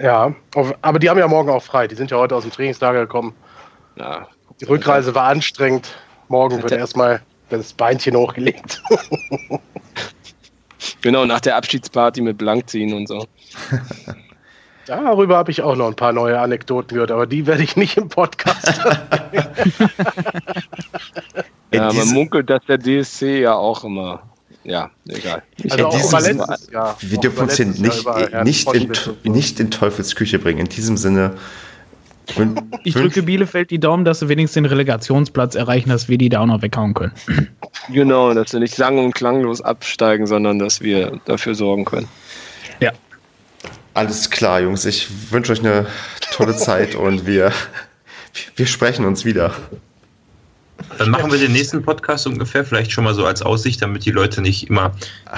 ja, 0.00 0.34
aber 0.82 0.98
die 0.98 1.08
haben 1.08 1.18
ja 1.18 1.28
morgen 1.28 1.50
auch 1.50 1.62
frei. 1.62 1.88
Die 1.88 1.94
sind 1.94 2.10
ja 2.10 2.18
heute 2.18 2.36
aus 2.36 2.42
dem 2.42 2.52
Trainingslager 2.52 3.00
gekommen. 3.00 3.34
Ja, 3.96 4.28
die 4.60 4.64
Rückreise 4.64 5.14
war 5.14 5.24
anstrengend. 5.24 5.96
Morgen 6.28 6.62
wird 6.62 6.72
erstmal 6.72 7.22
das 7.48 7.72
Beinchen 7.72 8.16
hochgelegt. 8.16 8.82
genau, 11.00 11.24
nach 11.24 11.40
der 11.40 11.56
Abschiedsparty 11.56 12.20
mit 12.20 12.38
Blankziehen 12.38 12.92
und 12.92 13.08
so. 13.08 13.26
Darüber 14.86 15.36
habe 15.36 15.50
ich 15.50 15.62
auch 15.62 15.76
noch 15.76 15.86
ein 15.86 15.96
paar 15.96 16.14
neue 16.14 16.40
Anekdoten 16.40 16.94
gehört, 16.94 17.10
aber 17.10 17.26
die 17.26 17.46
werde 17.46 17.62
ich 17.62 17.76
nicht 17.76 17.98
im 17.98 18.08
Podcast. 18.08 18.78
ja, 21.72 21.92
man 21.92 22.08
munkelt, 22.08 22.48
dass 22.48 22.64
der 22.64 22.78
DSC 22.78 23.42
ja 23.42 23.54
auch 23.54 23.84
immer. 23.84 24.22
Ja, 24.68 24.90
egal. 25.08 25.42
Also 25.70 25.90
diesem, 25.90 26.38
letztes 26.38 26.70
Jahr. 26.70 26.96
Wir 27.00 27.18
dürfen 27.18 27.44
uns 27.44 27.56
hier 27.56 27.66
nicht, 27.66 28.06
nicht, 28.44 28.74
in, 28.74 28.92
nicht 29.32 29.60
in 29.60 29.70
Teufels 29.70 30.14
Küche 30.14 30.38
bringen. 30.38 30.60
In 30.60 30.68
diesem 30.68 30.98
Sinne 30.98 31.34
Ich 32.84 32.92
drücke 32.92 33.22
Bielefeld 33.22 33.70
die 33.70 33.80
Daumen, 33.80 34.04
dass 34.04 34.18
sie 34.18 34.28
wenigstens 34.28 34.54
den 34.54 34.66
Relegationsplatz 34.66 35.54
erreichen, 35.54 35.88
dass 35.88 36.10
wir 36.10 36.18
die 36.18 36.28
da 36.28 36.40
auch 36.40 36.46
noch 36.46 36.60
weghauen 36.62 36.94
können. 36.94 37.12
Genau, 37.90 38.34
dass 38.34 38.52
wir 38.52 38.60
nicht 38.60 38.74
sang- 38.74 38.98
und 38.98 39.14
klanglos 39.14 39.62
absteigen, 39.62 40.26
sondern 40.26 40.58
dass 40.58 40.82
wir 40.82 41.20
dafür 41.24 41.54
sorgen 41.54 41.86
können. 41.86 42.08
Ja. 42.80 42.92
Alles 43.94 44.28
klar, 44.28 44.60
Jungs. 44.60 44.84
Ich 44.84 45.08
wünsche 45.30 45.52
euch 45.52 45.60
eine 45.60 45.86
tolle 46.32 46.54
Zeit 46.54 46.94
und 46.94 47.24
wir, 47.24 47.50
wir 48.56 48.66
sprechen 48.66 49.06
uns 49.06 49.24
wieder. 49.24 49.54
Dann 50.96 51.10
machen 51.10 51.30
wir 51.30 51.38
den 51.38 51.52
nächsten 51.52 51.82
Podcast 51.82 52.26
ungefähr 52.26 52.64
vielleicht 52.64 52.92
schon 52.92 53.04
mal 53.04 53.14
so 53.14 53.26
als 53.26 53.42
Aussicht, 53.42 53.82
damit 53.82 54.04
die 54.04 54.10
Leute 54.10 54.40
nicht 54.40 54.68
immer 54.70 54.92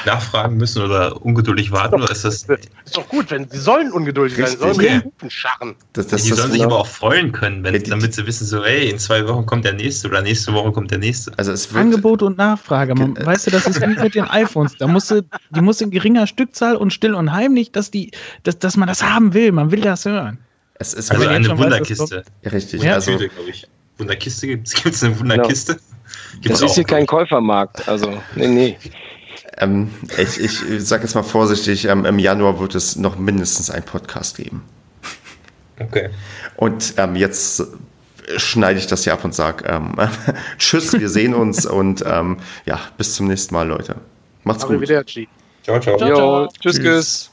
nachfragen 0.06 0.56
müssen 0.56 0.82
oder 0.82 1.20
ungeduldig 1.24 1.72
warten. 1.72 1.96
Oder 2.02 2.10
ist 2.12 2.24
das, 2.24 2.44
Ist 2.44 2.96
doch 2.96 3.08
gut, 3.08 3.30
wenn 3.30 3.48
sie 3.50 3.58
sollen 3.58 3.90
ungeduldig 3.92 4.36
sein, 4.38 4.58
sollen 4.58 4.76
mit 4.76 4.86
Ja. 4.86 5.02
Hupen 5.04 5.30
scharren. 5.30 5.74
Das, 5.92 6.06
das, 6.06 6.22
die 6.22 6.30
das, 6.30 6.38
sollen 6.38 6.52
sich 6.52 6.64
aber 6.64 6.78
auch 6.78 6.86
freuen 6.86 7.32
können, 7.32 7.64
wenn, 7.64 7.74
Ja, 7.74 7.80
die- 7.80 7.90
damit 7.90 8.14
sie 8.14 8.26
wissen, 8.26 8.46
so, 8.46 8.64
hey, 8.64 8.88
in 8.90 8.98
zwei 8.98 9.26
Wochen 9.26 9.44
kommt 9.46 9.64
der 9.64 9.72
nächste 9.74 10.08
oder 10.08 10.22
nächste 10.22 10.52
Woche 10.52 10.72
kommt 10.72 10.90
der 10.90 10.98
nächste. 10.98 11.32
also 11.36 11.52
es 11.52 11.72
wird, 11.72 11.80
Angebot 11.82 12.22
und 12.22 12.38
Nachfrage. 12.38 12.94
Man, 12.94 13.16
weißt 13.16 13.46
du, 13.46 13.50
das 13.50 13.66
ist 13.66 13.80
wie 13.80 13.86
mit 13.86 14.14
den 14.14 14.24
iPhones. 14.24 14.76
Da 14.78 14.86
musst 14.86 15.10
du, 15.10 15.22
die 15.50 15.60
muss 15.60 15.80
in 15.80 15.90
geringer 15.90 16.26
Stückzahl 16.26 16.76
und 16.76 16.92
still 16.92 17.14
und 17.14 17.32
heimlich, 17.32 17.72
dass, 17.72 17.90
die, 17.90 18.10
dass, 18.44 18.58
dass 18.58 18.76
man 18.76 18.88
das 18.88 19.02
haben 19.02 19.34
will. 19.34 19.52
Man 19.52 19.70
will 19.70 19.80
das 19.80 20.04
hören. 20.04 20.38
es, 20.74 20.94
es 20.94 21.10
Also 21.10 21.26
eine 21.26 21.44
schon 21.44 21.58
weiß, 21.58 21.64
Wunderkiste. 21.64 22.22
richtig. 22.50 22.82
Ja, 22.82 22.94
also, 22.94 23.12
Tüte, 23.12 23.28
glaube 23.28 23.50
ich. 23.50 23.66
Wunderkiste 24.00 24.46
gibt 24.46 24.68
es. 24.68 25.02
eine 25.02 25.18
Wunderkiste? 25.18 25.78
Gibt's 26.40 26.60
Das 26.60 26.70
ist 26.70 26.74
hier 26.74 26.84
kein 26.84 27.06
Käufermarkt. 27.06 27.88
Also, 27.88 28.20
nee, 28.34 28.48
nee. 28.48 28.78
ähm, 29.58 29.90
ich, 30.18 30.40
ich 30.40 30.60
sage 30.84 31.04
jetzt 31.04 31.14
mal 31.14 31.22
vorsichtig, 31.22 31.84
ähm, 31.84 32.04
im 32.04 32.18
Januar 32.18 32.58
wird 32.60 32.74
es 32.74 32.96
noch 32.96 33.18
mindestens 33.18 33.70
einen 33.70 33.84
Podcast 33.84 34.36
geben. 34.36 34.64
Okay. 35.78 36.10
Und 36.56 36.94
ähm, 36.96 37.16
jetzt 37.16 37.62
schneide 38.36 38.78
ich 38.78 38.86
das 38.86 39.04
hier 39.04 39.12
ab 39.12 39.24
und 39.24 39.34
sage 39.34 39.64
ähm, 39.66 39.94
Tschüss, 40.58 40.92
wir 40.92 41.08
sehen 41.08 41.34
uns 41.34 41.66
und 41.66 42.04
ähm, 42.06 42.38
ja, 42.66 42.80
bis 42.96 43.14
zum 43.14 43.28
nächsten 43.28 43.54
Mal, 43.54 43.66
Leute. 43.66 43.96
Macht's 44.44 44.66
gut. 44.66 44.86
Ciao, 44.86 45.78
ciao. 45.80 45.80
Ciao, 45.80 45.96
ciao. 45.98 46.48
tschüss, 46.48 46.76
Tschüss. 46.76 46.82
tschüss. 46.82 47.29